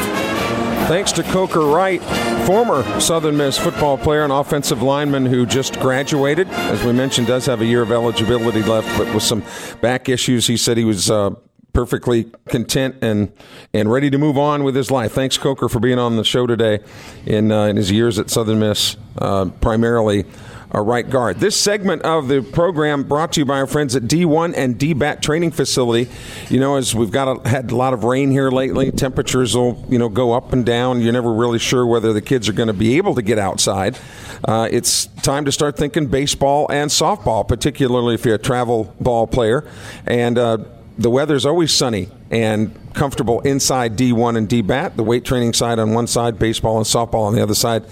Thanks 0.88 1.12
to 1.12 1.22
Coker 1.24 1.60
Wright, 1.60 2.02
former 2.46 2.82
Southern 3.00 3.36
Miss 3.36 3.58
football 3.58 3.98
player 3.98 4.22
and 4.22 4.32
offensive 4.32 4.82
lineman 4.82 5.26
who 5.26 5.46
just 5.46 5.78
graduated. 5.80 6.48
As 6.48 6.82
we 6.84 6.92
mentioned, 6.92 7.26
does 7.26 7.46
have 7.46 7.60
a 7.60 7.64
year 7.64 7.82
of 7.82 7.92
eligibility 7.92 8.62
left, 8.62 8.88
but 8.98 9.12
with 9.14 9.22
some 9.22 9.44
back 9.80 10.08
issues, 10.08 10.46
he 10.46 10.56
said 10.56 10.76
he 10.76 10.84
was 10.84 11.10
uh, 11.10 11.30
perfectly 11.72 12.24
content 12.48 12.96
and 13.02 13.32
and 13.72 13.90
ready 13.90 14.10
to 14.10 14.18
move 14.18 14.36
on 14.36 14.64
with 14.64 14.74
his 14.74 14.90
life. 14.90 15.12
Thanks, 15.12 15.38
Coker, 15.38 15.68
for 15.68 15.80
being 15.80 15.98
on 15.98 16.16
the 16.16 16.24
show 16.24 16.46
today. 16.46 16.80
In 17.26 17.52
uh, 17.52 17.66
in 17.66 17.76
his 17.76 17.90
years 17.90 18.18
at 18.18 18.30
Southern 18.30 18.58
Miss, 18.60 18.96
uh, 19.18 19.46
primarily 19.60 20.24
a 20.72 20.80
right 20.80 21.08
guard. 21.08 21.40
This 21.40 21.60
segment 21.60 22.02
of 22.02 22.28
the 22.28 22.42
program 22.42 23.02
brought 23.02 23.32
to 23.32 23.40
you 23.40 23.44
by 23.44 23.58
our 23.58 23.66
friends 23.66 23.96
at 23.96 24.04
D1 24.04 24.54
and 24.56 24.78
DBAT 24.78 25.20
Training 25.20 25.50
Facility. 25.50 26.10
You 26.48 26.60
know, 26.60 26.76
as 26.76 26.94
we've 26.94 27.10
got 27.10 27.44
a, 27.44 27.48
had 27.48 27.70
a 27.70 27.76
lot 27.76 27.92
of 27.92 28.04
rain 28.04 28.30
here 28.30 28.50
lately, 28.50 28.92
temperatures 28.92 29.56
will 29.56 29.84
you 29.88 29.98
know 29.98 30.08
go 30.08 30.32
up 30.32 30.52
and 30.52 30.64
down. 30.64 31.00
You're 31.00 31.12
never 31.12 31.32
really 31.32 31.58
sure 31.58 31.84
whether 31.86 32.12
the 32.12 32.22
kids 32.22 32.48
are 32.48 32.52
going 32.52 32.68
to 32.68 32.72
be 32.72 32.96
able 32.96 33.14
to 33.16 33.22
get 33.22 33.38
outside. 33.38 33.98
Uh, 34.44 34.68
it's 34.70 35.06
time 35.22 35.44
to 35.44 35.52
start 35.52 35.76
thinking 35.76 36.06
baseball 36.06 36.70
and 36.70 36.90
softball, 36.90 37.46
particularly 37.46 38.14
if 38.14 38.24
you're 38.24 38.36
a 38.36 38.38
travel 38.38 38.94
ball 39.00 39.26
player. 39.26 39.68
And 40.06 40.38
uh, 40.38 40.58
the 40.96 41.10
weather's 41.10 41.46
always 41.46 41.72
sunny 41.72 42.08
and 42.30 42.76
comfortable 42.94 43.40
inside 43.40 43.96
D1 43.96 44.36
and 44.36 44.48
DBAT. 44.48 44.96
The 44.96 45.02
weight 45.02 45.24
training 45.24 45.54
side 45.54 45.78
on 45.78 45.92
one 45.94 46.06
side, 46.06 46.38
baseball 46.38 46.76
and 46.76 46.86
softball 46.86 47.26
on 47.26 47.34
the 47.34 47.42
other 47.42 47.54
side 47.54 47.84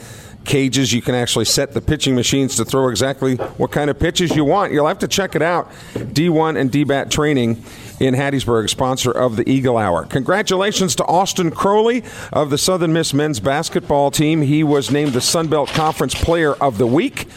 cages. 0.49 0.92
You 0.92 1.03
can 1.03 1.14
actually 1.14 1.44
set 1.44 1.72
the 1.72 1.80
pitching 1.80 2.16
machines 2.16 2.57
to 2.57 2.64
throw 2.64 2.88
exactly 2.88 3.36
what 3.36 3.70
kind 3.70 3.90
of 3.90 3.99
pitches 3.99 4.34
you 4.34 4.44
want. 4.44 4.72
You'll 4.72 4.88
have 4.88 4.99
to 5.01 5.09
check 5.09 5.36
it 5.36 5.42
out. 5.42 5.70
D1 5.94 6.59
and 6.59 6.72
DBAT 6.72 7.11
training 7.11 7.62
in 8.01 8.14
Hattiesburg, 8.14 8.70
sponsor 8.70 9.11
of 9.11 9.36
the 9.36 9.49
Eagle 9.49 9.76
Hour. 9.76 10.07
Congratulations 10.07 10.96
to 10.96 11.05
Austin 11.05 11.51
Crowley 11.51 12.03
of 12.32 12.51
the 12.51 12.59
Southern 12.59 12.92
Miss 12.92 13.12
men's 13.12 13.40
basketball 13.40 14.11
team. 14.11 14.42
He 14.42 14.64
was 14.64 14.90
named 14.90 15.12
the 15.12 15.20
Sun 15.20 15.49
Belt 15.49 15.68
Conference 15.68 16.14
Player 16.14 16.55
of 16.55 16.78
the 16.78 16.86
Week. 16.86 17.28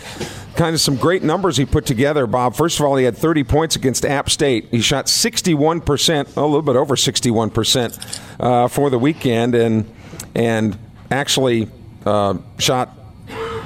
Kind 0.56 0.74
of 0.74 0.82
some 0.82 0.96
great 0.96 1.24
numbers 1.24 1.58
he 1.58 1.66
put 1.66 1.86
together, 1.86 2.28
Bob. 2.28 2.56
First 2.56 2.80
of 2.80 2.86
all, 2.86 2.96
he 2.96 3.06
had 3.06 3.18
30 3.18 3.44
points 3.44 3.76
against 3.76 4.06
App 4.06 4.30
State. 4.30 4.68
He 4.70 4.82
shot 4.82 5.06
61%, 5.06 6.38
a 6.38 6.42
little 6.42 6.62
bit 6.62 6.76
over 6.76 6.96
61% 6.96 8.20
uh, 8.40 8.68
for 8.68 8.90
the 8.90 9.00
weekend, 9.00 9.56
and 9.56 9.92
and 10.36 10.78
actually 11.10 11.70
uh, 12.06 12.38
shot 12.60 13.01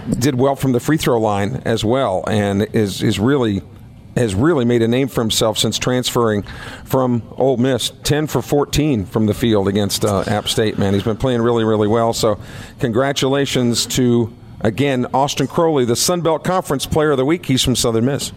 did 0.09 0.35
well 0.35 0.55
from 0.55 0.71
the 0.71 0.79
free 0.79 0.97
throw 0.97 1.19
line 1.19 1.61
as 1.65 1.83
well, 1.83 2.23
and 2.27 2.63
is 2.73 3.01
is 3.01 3.19
really 3.19 3.61
has 4.15 4.33
really 4.33 4.63
made 4.63 4.81
a 4.81 4.87
name 4.87 5.07
for 5.07 5.21
himself 5.21 5.57
since 5.57 5.77
transferring 5.77 6.43
from 6.85 7.21
Ole 7.37 7.57
Miss. 7.57 7.91
Ten 8.03 8.27
for 8.27 8.41
fourteen 8.41 9.05
from 9.05 9.25
the 9.25 9.33
field 9.33 9.67
against 9.67 10.05
uh, 10.05 10.23
App 10.27 10.47
State. 10.47 10.77
Man, 10.77 10.93
he's 10.93 11.03
been 11.03 11.17
playing 11.17 11.41
really 11.41 11.63
really 11.63 11.87
well. 11.87 12.13
So, 12.13 12.39
congratulations 12.79 13.85
to 13.87 14.33
again 14.61 15.07
Austin 15.13 15.47
Crowley, 15.47 15.85
the 15.85 15.95
Sun 15.95 16.21
Belt 16.21 16.43
Conference 16.43 16.85
Player 16.85 17.11
of 17.11 17.17
the 17.17 17.25
Week. 17.25 17.45
He's 17.45 17.63
from 17.63 17.75
Southern 17.75 18.05
Miss. 18.05 18.31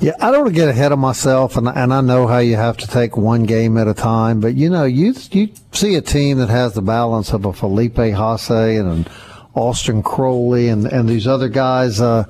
Yeah, 0.00 0.12
I 0.20 0.30
don't 0.30 0.44
want 0.44 0.54
to 0.54 0.60
get 0.60 0.68
ahead 0.68 0.92
of 0.92 0.98
myself, 0.98 1.56
and 1.56 1.68
and 1.68 1.92
I 1.92 2.00
know 2.00 2.26
how 2.26 2.38
you 2.38 2.56
have 2.56 2.76
to 2.78 2.86
take 2.86 3.16
one 3.16 3.44
game 3.44 3.76
at 3.76 3.88
a 3.88 3.94
time. 3.94 4.40
But 4.40 4.54
you 4.54 4.70
know, 4.70 4.84
you 4.84 5.14
you 5.32 5.50
see 5.72 5.94
a 5.96 6.00
team 6.00 6.38
that 6.38 6.48
has 6.48 6.74
the 6.74 6.82
balance 6.82 7.32
of 7.32 7.44
a 7.44 7.52
Felipe 7.52 7.96
Haase 7.96 8.80
and 8.80 9.06
an 9.06 9.12
Austin 9.54 10.02
Crowley 10.02 10.68
and 10.68 10.86
and 10.86 11.08
these 11.08 11.26
other 11.26 11.48
guys, 11.48 12.00
uh, 12.00 12.24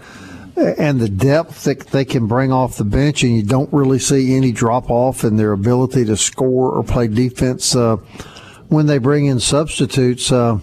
and 0.56 1.00
the 1.00 1.08
depth 1.08 1.64
that 1.64 1.86
they 1.88 2.04
can 2.04 2.26
bring 2.26 2.52
off 2.52 2.76
the 2.76 2.84
bench, 2.84 3.22
and 3.22 3.36
you 3.36 3.42
don't 3.42 3.72
really 3.72 3.98
see 3.98 4.36
any 4.36 4.52
drop 4.52 4.90
off 4.90 5.24
in 5.24 5.36
their 5.36 5.52
ability 5.52 6.04
to 6.06 6.16
score 6.16 6.72
or 6.72 6.82
play 6.82 7.08
defense 7.08 7.76
uh, 7.76 7.96
when 8.68 8.86
they 8.86 8.98
bring 8.98 9.26
in 9.26 9.40
substitutes. 9.40 10.32
Uh, 10.32 10.60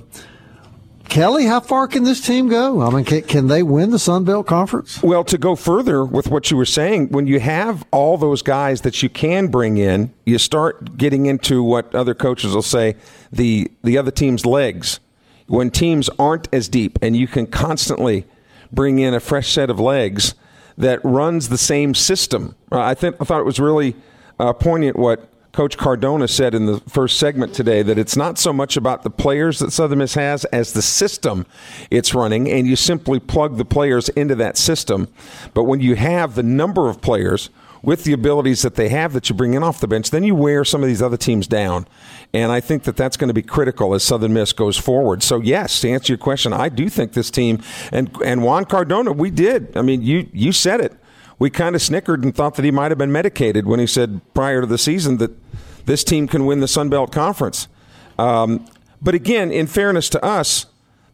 Kelly, 1.10 1.46
how 1.46 1.62
far 1.62 1.88
can 1.88 2.04
this 2.04 2.20
team 2.20 2.50
go? 2.50 2.82
I 2.82 2.90
mean, 2.90 3.06
can, 3.06 3.22
can 3.22 3.48
they 3.48 3.64
win 3.64 3.92
the 3.92 4.00
Sun 4.00 4.26
Belt 4.26 4.46
Conference? 4.46 5.02
Well, 5.02 5.24
to 5.26 5.38
go 5.38 5.56
further 5.56 6.04
with 6.04 6.28
what 6.28 6.52
you 6.52 6.58
were 6.58 6.66
saying, 6.66 7.10
when 7.10 7.28
you 7.28 7.40
have 7.40 7.86
all 7.92 8.18
those 8.18 8.42
guys 8.42 8.82
that 8.82 9.02
you 9.02 9.10
can 9.10 9.48
bring 9.48 9.78
in, 9.78 10.14
you 10.26 10.38
start 10.38 10.98
getting 10.98 11.26
into 11.26 11.64
what 11.64 11.96
other 11.96 12.14
coaches 12.14 12.54
will 12.54 12.62
say 12.62 12.96
the 13.32 13.72
the 13.84 13.98
other 13.98 14.12
team's 14.12 14.46
legs. 14.46 15.00
When 15.48 15.72
teams 15.72 16.10
aren't 16.20 16.54
as 16.54 16.68
deep 16.68 17.00
and 17.02 17.16
you 17.16 17.28
can 17.28 17.48
constantly 17.48 18.26
bring 18.72 19.00
in 19.00 19.14
a 19.14 19.20
fresh 19.20 19.52
set 19.52 19.70
of 19.70 19.80
legs 19.80 20.36
that 20.78 21.04
runs 21.04 21.50
the 21.50 21.58
same 21.58 21.96
system. 21.96 22.56
Uh, 22.72 22.80
I 22.80 22.94
think 22.94 23.16
I 23.20 23.26
thought 23.26 23.40
it 23.40 23.46
was 23.46 23.60
really 23.60 23.96
uh, 24.40 24.54
poignant 24.54 24.98
what 24.98 25.30
Coach 25.52 25.76
Cardona 25.76 26.28
said 26.28 26.54
in 26.54 26.68
the 26.68 26.80
first 26.82 27.18
segment 27.18 27.56
today 27.56 27.82
that 27.82 27.98
it's 27.98 28.16
not 28.16 28.38
so 28.38 28.54
much 28.54 28.78
about 28.78 29.02
the 29.02 29.10
players 29.10 29.58
that 29.58 29.72
Southern 29.72 29.98
Miss 29.98 30.14
has 30.14 30.46
as 30.46 30.74
the 30.74 30.84
system 30.84 31.48
it's 31.90 32.14
running, 32.14 32.48
and 32.48 32.68
you 32.68 32.76
simply 32.76 33.20
plug 33.20 33.58
the 33.58 33.66
players 33.66 34.08
into 34.10 34.36
that 34.36 34.56
system. 34.56 35.08
But 35.56 35.64
when 35.64 35.82
you 35.82 35.96
have 35.96 36.36
the 36.36 36.44
number 36.44 36.90
of 36.90 37.02
players 37.02 37.50
with 37.82 38.04
the 38.04 38.14
abilities 38.14 38.62
that 38.62 38.76
they 38.76 38.90
have 38.90 39.14
that 39.14 39.30
you 39.30 39.36
bring 39.36 39.56
in 39.56 39.64
off 39.64 39.80
the 39.80 39.88
bench, 39.88 40.12
then 40.12 40.24
you 40.24 40.36
wear 40.36 40.64
some 40.64 40.84
of 40.84 40.90
these 40.90 41.02
other 41.02 41.18
teams 41.18 41.48
down. 41.48 41.88
And 42.34 42.52
I 42.52 42.60
think 42.60 42.84
that 42.84 42.98
that's 42.98 43.18
going 43.18 43.30
to 43.30 43.34
be 43.34 43.42
critical 43.42 43.94
as 43.94 44.04
Southern 44.04 44.34
Miss 44.34 44.54
goes 44.54 44.78
forward. 44.78 45.24
So, 45.24 45.40
yes, 45.40 45.80
to 45.82 45.90
answer 45.90 46.14
your 46.14 46.18
question, 46.18 46.54
I 46.54 46.70
do 46.70 46.90
think 46.90 47.14
this 47.14 47.32
team, 47.32 47.62
and, 47.92 48.16
and 48.24 48.44
Juan 48.44 48.66
Cardona, 48.66 49.14
we 49.14 49.32
did. 49.32 49.76
I 49.78 49.82
mean, 49.82 50.02
you, 50.02 50.30
you 50.34 50.52
said 50.52 50.82
it 50.82 50.94
we 51.40 51.50
kind 51.50 51.76
of 51.76 51.82
snickered 51.82 52.24
and 52.24 52.36
thought 52.36 52.56
that 52.56 52.66
he 52.66 52.72
might 52.72 52.92
have 52.92 52.98
been 52.98 53.12
medicated 53.12 53.68
when 53.68 53.80
he 53.80 53.88
said 53.88 54.22
prior 54.34 54.62
to 54.62 54.68
the 54.68 54.78
season 54.78 55.18
that 55.18 55.32
this 55.86 56.04
team 56.04 56.28
can 56.28 56.46
win 56.46 56.60
the 56.60 56.68
Sun 56.68 56.90
Belt 56.90 57.12
Conference. 57.12 57.68
Um, 58.18 58.66
but 59.02 59.14
again, 59.14 59.52
in 59.52 59.68
fairness 59.68 60.10
to 60.10 60.24
us, 60.26 60.66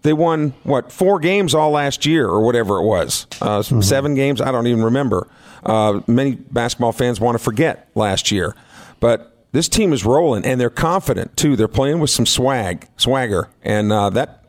they 0.04 0.14
won 0.14 0.54
what 0.64 0.92
four 0.92 1.20
games 1.20 1.54
all 1.54 1.72
last 1.72 2.06
year 2.06 2.28
or 2.28 2.42
whatever 2.42 2.78
it 2.78 2.84
was, 2.84 3.28
uh, 3.42 3.62
seven 3.62 4.16
games. 4.16 4.42
I 4.42 4.52
don't 4.52 4.68
even 4.68 4.84
remember. 4.84 5.28
Uh, 5.66 6.02
many 6.08 6.36
basketball 6.36 6.92
fans 6.92 7.20
want 7.20 7.38
to 7.38 7.44
forget 7.44 7.90
last 7.96 8.32
year, 8.32 8.56
but 9.00 9.33
this 9.54 9.70
team 9.70 9.94
is 9.94 10.04
rolling 10.04 10.44
and 10.44 10.60
they're 10.60 10.70
confident 10.70 11.38
too. 11.38 11.56
They're 11.56 11.70
playing 11.70 12.00
with 12.00 12.10
some 12.10 12.26
swag, 12.26 12.90
swagger, 12.98 13.48
and 13.62 13.94
uh, 13.94 14.10
that 14.10 14.44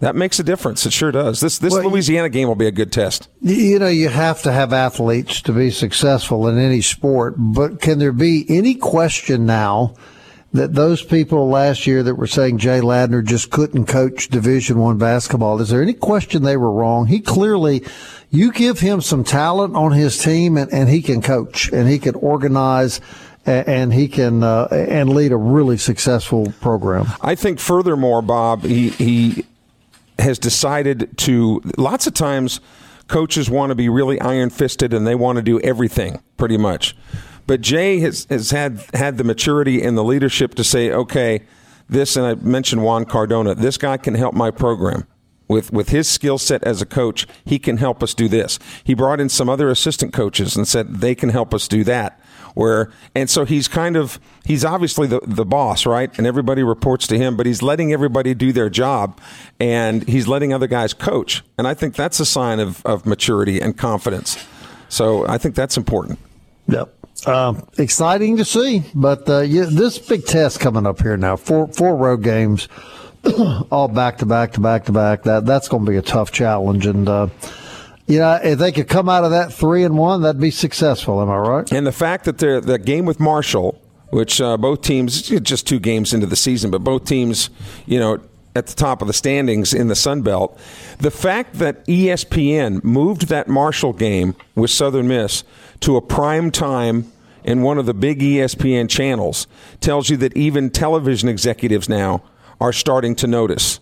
that 0.00 0.14
makes 0.14 0.38
a 0.38 0.42
difference. 0.42 0.84
It 0.84 0.92
sure 0.92 1.12
does. 1.12 1.40
This 1.40 1.58
this 1.58 1.72
Well, 1.72 1.88
Louisiana 1.88 2.28
game 2.28 2.48
will 2.48 2.54
be 2.54 2.66
a 2.66 2.72
good 2.72 2.92
test. 2.92 3.28
You 3.40 3.78
know, 3.78 3.88
you 3.88 4.08
have 4.08 4.42
to 4.42 4.52
have 4.52 4.72
athletes 4.72 5.40
to 5.42 5.52
be 5.52 5.70
successful 5.70 6.46
in 6.48 6.58
any 6.58 6.82
sport, 6.82 7.34
but 7.38 7.80
can 7.80 7.98
there 7.98 8.12
be 8.12 8.44
any 8.48 8.74
question 8.74 9.46
now 9.46 9.94
that 10.52 10.74
those 10.74 11.02
people 11.02 11.48
last 11.48 11.86
year 11.86 12.02
that 12.02 12.14
were 12.14 12.28
saying 12.28 12.58
Jay 12.58 12.80
Ladner 12.80 13.24
just 13.24 13.50
couldn't 13.50 13.86
coach 13.86 14.28
Division 14.28 14.78
One 14.78 14.98
basketball? 14.98 15.60
Is 15.60 15.68
there 15.70 15.82
any 15.82 15.94
question 15.94 16.42
they 16.42 16.56
were 16.56 16.70
wrong? 16.70 17.06
He 17.06 17.20
clearly, 17.20 17.84
you 18.30 18.52
give 18.52 18.80
him 18.80 19.00
some 19.00 19.24
talent 19.24 19.74
on 19.74 19.92
his 19.92 20.18
team, 20.18 20.56
and, 20.56 20.72
and 20.72 20.88
he 20.88 21.02
can 21.02 21.22
coach 21.22 21.72
and 21.72 21.88
he 21.88 21.98
can 21.98 22.16
organize. 22.16 23.00
And 23.46 23.92
he 23.92 24.08
can 24.08 24.42
uh, 24.42 24.68
and 24.70 25.10
lead 25.10 25.30
a 25.30 25.36
really 25.36 25.76
successful 25.76 26.52
program. 26.60 27.06
I 27.20 27.34
think 27.34 27.60
furthermore, 27.60 28.22
Bob, 28.22 28.64
he 28.64 28.88
he 28.88 29.44
has 30.18 30.38
decided 30.38 31.16
to 31.18 31.60
lots 31.76 32.06
of 32.06 32.14
times 32.14 32.60
coaches 33.08 33.50
want 33.50 33.70
to 33.70 33.74
be 33.74 33.88
really 33.88 34.18
iron 34.20 34.48
fisted 34.48 34.94
and 34.94 35.06
they 35.06 35.14
want 35.14 35.36
to 35.36 35.42
do 35.42 35.60
everything 35.60 36.22
pretty 36.36 36.56
much. 36.56 36.96
But 37.46 37.60
Jay 37.60 37.98
has, 38.00 38.26
has 38.30 38.50
had 38.50 38.82
had 38.94 39.18
the 39.18 39.24
maturity 39.24 39.82
and 39.82 39.98
the 39.98 40.04
leadership 40.04 40.54
to 40.54 40.64
say, 40.64 40.90
okay, 40.90 41.42
this 41.88 42.16
and 42.16 42.24
I 42.24 42.34
mentioned 42.36 42.82
Juan 42.82 43.04
Cardona, 43.04 43.54
this 43.54 43.76
guy 43.76 43.98
can 43.98 44.14
help 44.14 44.34
my 44.34 44.50
program. 44.50 45.06
with 45.48 45.72
with 45.72 45.90
his 45.90 46.08
skill 46.08 46.38
set 46.38 46.62
as 46.64 46.80
a 46.80 46.86
coach, 46.86 47.26
he 47.44 47.58
can 47.58 47.76
help 47.76 48.02
us 48.02 48.14
do 48.14 48.28
this. 48.28 48.58
He 48.82 48.94
brought 48.94 49.20
in 49.20 49.28
some 49.28 49.48
other 49.48 49.68
assistant 49.68 50.12
coaches 50.12 50.56
and 50.56 50.66
said 50.66 50.96
they 50.96 51.14
can 51.14 51.28
help 51.28 51.52
us 51.52 51.68
do 51.68 51.84
that. 51.84 52.18
Where 52.54 52.90
and 53.14 53.28
so 53.28 53.44
he's 53.44 53.68
kind 53.68 53.96
of 53.96 54.18
he's 54.44 54.64
obviously 54.64 55.06
the 55.06 55.20
the 55.24 55.44
boss, 55.44 55.86
right? 55.86 56.16
And 56.16 56.26
everybody 56.26 56.62
reports 56.62 57.06
to 57.08 57.18
him, 57.18 57.36
but 57.36 57.46
he's 57.46 57.62
letting 57.62 57.92
everybody 57.92 58.32
do 58.34 58.52
their 58.52 58.70
job, 58.70 59.20
and 59.60 60.08
he's 60.08 60.28
letting 60.28 60.52
other 60.52 60.68
guys 60.68 60.94
coach. 60.94 61.42
And 61.58 61.66
I 61.66 61.74
think 61.74 61.94
that's 61.94 62.20
a 62.20 62.26
sign 62.26 62.60
of 62.60 62.84
of 62.86 63.06
maturity 63.06 63.60
and 63.60 63.76
confidence. 63.76 64.44
So 64.88 65.26
I 65.26 65.38
think 65.38 65.54
that's 65.54 65.76
important. 65.76 66.18
Yep. 66.68 66.94
Um, 67.26 67.66
exciting 67.78 68.36
to 68.36 68.44
see, 68.44 68.82
but 68.94 69.28
uh, 69.28 69.40
yeah, 69.40 69.66
this 69.68 69.98
big 69.98 70.26
test 70.26 70.60
coming 70.60 70.86
up 70.86 71.00
here 71.00 71.16
now. 71.16 71.36
Four 71.36 71.68
four 71.68 71.96
road 71.96 72.22
games, 72.22 72.68
all 73.70 73.88
back 73.88 74.18
to 74.18 74.26
back 74.26 74.52
to 74.52 74.60
back 74.60 74.84
to 74.86 74.92
back. 74.92 75.22
That 75.22 75.46
that's 75.46 75.68
going 75.68 75.84
to 75.86 75.90
be 75.90 75.96
a 75.96 76.02
tough 76.02 76.32
challenge, 76.32 76.86
and 76.86 77.08
uh, 77.08 77.28
you 78.06 78.18
know 78.18 78.38
if 78.42 78.58
they 78.58 78.72
could 78.72 78.88
come 78.88 79.08
out 79.08 79.24
of 79.24 79.30
that 79.30 79.52
three 79.52 79.84
and 79.84 79.96
one, 79.96 80.22
that'd 80.22 80.40
be 80.40 80.50
successful. 80.50 81.20
Am 81.20 81.30
I 81.30 81.38
right? 81.38 81.72
And 81.72 81.86
the 81.86 81.92
fact 81.92 82.24
that 82.24 82.38
they're 82.38 82.60
the 82.60 82.78
game 82.78 83.06
with 83.06 83.20
Marshall, 83.20 83.80
which 84.10 84.40
uh, 84.40 84.56
both 84.56 84.82
teams 84.82 85.22
just 85.22 85.66
two 85.66 85.80
games 85.80 86.12
into 86.12 86.26
the 86.26 86.36
season, 86.36 86.70
but 86.70 86.84
both 86.84 87.04
teams, 87.04 87.50
you 87.86 87.98
know. 87.98 88.20
At 88.56 88.68
the 88.68 88.76
top 88.76 89.02
of 89.02 89.08
the 89.08 89.12
standings 89.12 89.74
in 89.74 89.88
the 89.88 89.96
Sun 89.96 90.22
Belt. 90.22 90.56
The 90.98 91.10
fact 91.10 91.54
that 91.54 91.84
ESPN 91.86 92.84
moved 92.84 93.26
that 93.26 93.48
Marshall 93.48 93.92
game 93.92 94.36
with 94.54 94.70
Southern 94.70 95.08
Miss 95.08 95.42
to 95.80 95.96
a 95.96 96.00
prime 96.00 96.52
time 96.52 97.10
in 97.44 97.62
one 97.62 97.78
of 97.78 97.86
the 97.86 97.94
big 97.94 98.20
ESPN 98.20 98.88
channels 98.88 99.46
tells 99.80 100.08
you 100.08 100.16
that 100.18 100.36
even 100.36 100.70
television 100.70 101.28
executives 101.28 101.88
now 101.88 102.22
are 102.60 102.72
starting 102.72 103.14
to 103.16 103.26
notice 103.26 103.80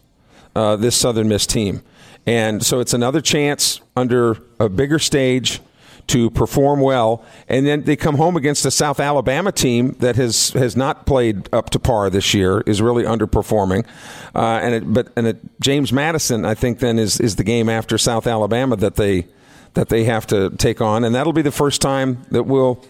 uh, 0.54 0.76
this 0.76 0.96
Southern 0.96 1.28
Miss 1.28 1.46
team. 1.46 1.82
And 2.26 2.64
so 2.64 2.80
it's 2.80 2.94
another 2.94 3.20
chance 3.20 3.80
under 3.96 4.38
a 4.60 4.68
bigger 4.68 4.98
stage 4.98 5.60
to 6.08 6.30
perform 6.30 6.80
well. 6.80 7.24
And 7.48 7.66
then 7.66 7.82
they 7.82 7.96
come 7.96 8.16
home 8.16 8.36
against 8.36 8.64
a 8.66 8.70
South 8.70 9.00
Alabama 9.00 9.52
team 9.52 9.92
that 10.00 10.16
has, 10.16 10.50
has 10.50 10.76
not 10.76 11.06
played 11.06 11.52
up 11.54 11.70
to 11.70 11.78
par 11.78 12.10
this 12.10 12.34
year, 12.34 12.60
is 12.62 12.82
really 12.82 13.04
underperforming. 13.04 13.86
Uh, 14.34 14.60
and 14.62 14.74
it, 14.74 14.92
but 14.92 15.08
and 15.16 15.26
it, 15.26 15.60
James 15.60 15.92
Madison, 15.92 16.44
I 16.44 16.54
think, 16.54 16.80
then 16.80 16.98
is, 16.98 17.20
is 17.20 17.36
the 17.36 17.44
game 17.44 17.68
after 17.68 17.98
South 17.98 18.26
Alabama 18.26 18.76
that 18.76 18.96
they 18.96 19.26
that 19.74 19.88
they 19.88 20.04
have 20.04 20.26
to 20.26 20.50
take 20.50 20.82
on, 20.82 21.02
and 21.02 21.14
that'll 21.14 21.32
be 21.32 21.40
the 21.40 21.50
first 21.50 21.80
time 21.80 22.22
that 22.30 22.42
we'll 22.42 22.84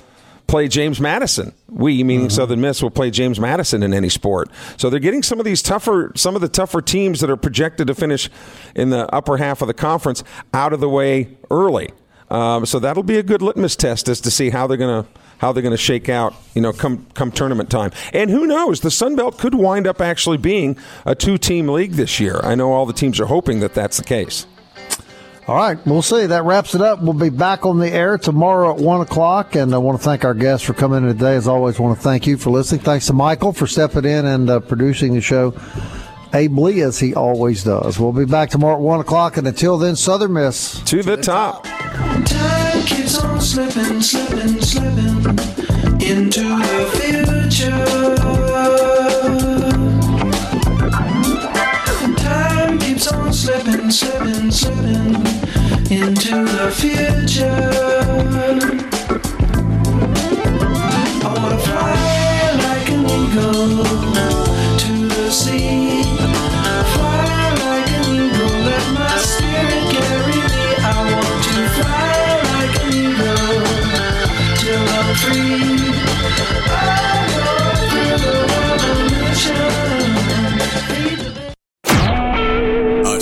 play 0.49 0.66
James 0.66 1.01
Madison. 1.01 1.53
We, 1.73 2.05
meaning 2.05 2.31
Southern 2.31 2.61
Miss, 2.61 2.83
will 2.83 2.91
play 2.91 3.11
James 3.11 3.41
Madison 3.41 3.83
in 3.83 3.95
any 3.95 4.09
sport. 4.09 4.51
So 4.77 4.91
they're 4.91 5.01
getting 5.01 5.23
some 5.23 5.39
of 5.39 5.45
these 5.45 5.62
tougher, 5.62 6.12
some 6.14 6.35
of 6.35 6.41
the 6.41 6.49
tougher 6.49 6.81
teams 6.83 7.20
that 7.20 7.31
are 7.31 7.37
projected 7.37 7.87
to 7.87 7.95
finish 7.95 8.29
in 8.75 8.91
the 8.91 9.12
upper 9.14 9.39
half 9.39 9.62
of 9.62 9.68
the 9.68 9.75
conference 9.75 10.23
out 10.53 10.73
of 10.73 10.81
the 10.81 10.89
way 10.89 11.37
early. 11.51 11.91
Um, 12.31 12.64
so 12.64 12.79
that'll 12.79 13.03
be 13.03 13.18
a 13.18 13.23
good 13.23 13.43
litmus 13.43 13.77
test 13.77 14.09
as 14.09 14.20
to 14.23 14.31
see 14.31 14.51
how 14.51 14.66
they're 14.66 14.79
going 14.79 15.05
to 15.05 15.11
how 15.39 15.51
they're 15.51 15.62
going 15.62 15.73
to 15.73 15.77
shake 15.77 16.09
out, 16.09 16.35
you 16.55 16.62
know, 16.62 16.73
come 16.73 17.05
come 17.14 17.33
tournament 17.33 17.68
time. 17.68 17.91
And 18.12 18.31
who 18.31 18.47
knows, 18.47 18.81
the 18.81 18.93
Sun 18.93 19.16
Belt 19.16 19.39
could 19.39 19.55
wind 19.55 19.89
up 19.89 20.01
actually 20.01 20.37
being 20.37 20.79
a 21.05 21.16
two 21.16 21.37
team 21.37 21.68
league 21.68 21.93
this 21.93 22.20
year. 22.20 22.41
I 22.45 22.55
know 22.55 22.73
all 22.73 22.87
the 22.87 22.93
teams 22.93 23.18
are 23.18 23.27
hoping 23.27 23.61
that 23.61 23.75
that's 23.75 23.97
the 23.97 24.05
case. 24.05 24.47
All 25.49 25.57
right, 25.57 25.76
we'll 25.84 26.03
see. 26.03 26.26
That 26.26 26.45
wraps 26.45 26.76
it 26.76 26.80
up. 26.80 27.03
We'll 27.03 27.14
be 27.14 27.28
back 27.28 27.66
on 27.66 27.80
the 27.80 27.90
air 27.90 28.16
tomorrow 28.16 28.74
at 28.74 28.80
1 28.80 29.01
o'clock. 29.01 29.57
And 29.57 29.74
I 29.74 29.78
want 29.78 29.99
to 29.99 30.05
thank 30.05 30.24
our 30.24 30.34
guests 30.34 30.64
for 30.64 30.72
coming 30.72 31.03
in 31.03 31.09
today. 31.09 31.34
As 31.34 31.49
always, 31.49 31.80
I 31.80 31.82
want 31.82 31.99
to 31.99 32.03
thank 32.03 32.28
you 32.28 32.36
for 32.36 32.51
listening. 32.51 32.82
Thanks 32.82 33.07
to 33.07 33.12
Michael 33.12 33.53
for 33.53 33.66
stepping 33.66 34.05
in 34.05 34.24
and 34.24 34.49
uh, 34.49 34.61
producing 34.61 35.14
the 35.14 35.20
show 35.20 35.53
ably, 36.32 36.80
as 36.82 37.01
he 37.01 37.12
always 37.14 37.64
does. 37.64 37.99
We'll 37.99 38.12
be 38.12 38.24
back 38.24 38.51
tomorrow 38.51 38.76
at 38.76 38.82
1 38.82 39.01
o'clock. 39.01 39.36
And 39.36 39.49
until 39.49 39.78
then, 39.78 39.97
Southern 39.97 40.34
Miss. 40.34 40.80
To 40.84 41.03
the 41.03 41.16
top. 41.16 41.64
Time 41.64 42.82
keeps 42.86 43.20
slipping, 53.43 53.90
slipping, 53.90 54.51
slipping 54.53 55.16
into 55.90 56.45
the 56.45 56.70
future. 56.72 57.70
I 61.24 61.34
wanna 61.36 61.59
fly 61.59 62.53
like 62.66 62.88
an 62.90 63.05
eagle 63.05 63.84
to 64.78 65.09
the 65.09 65.30
sea. 65.32 66.02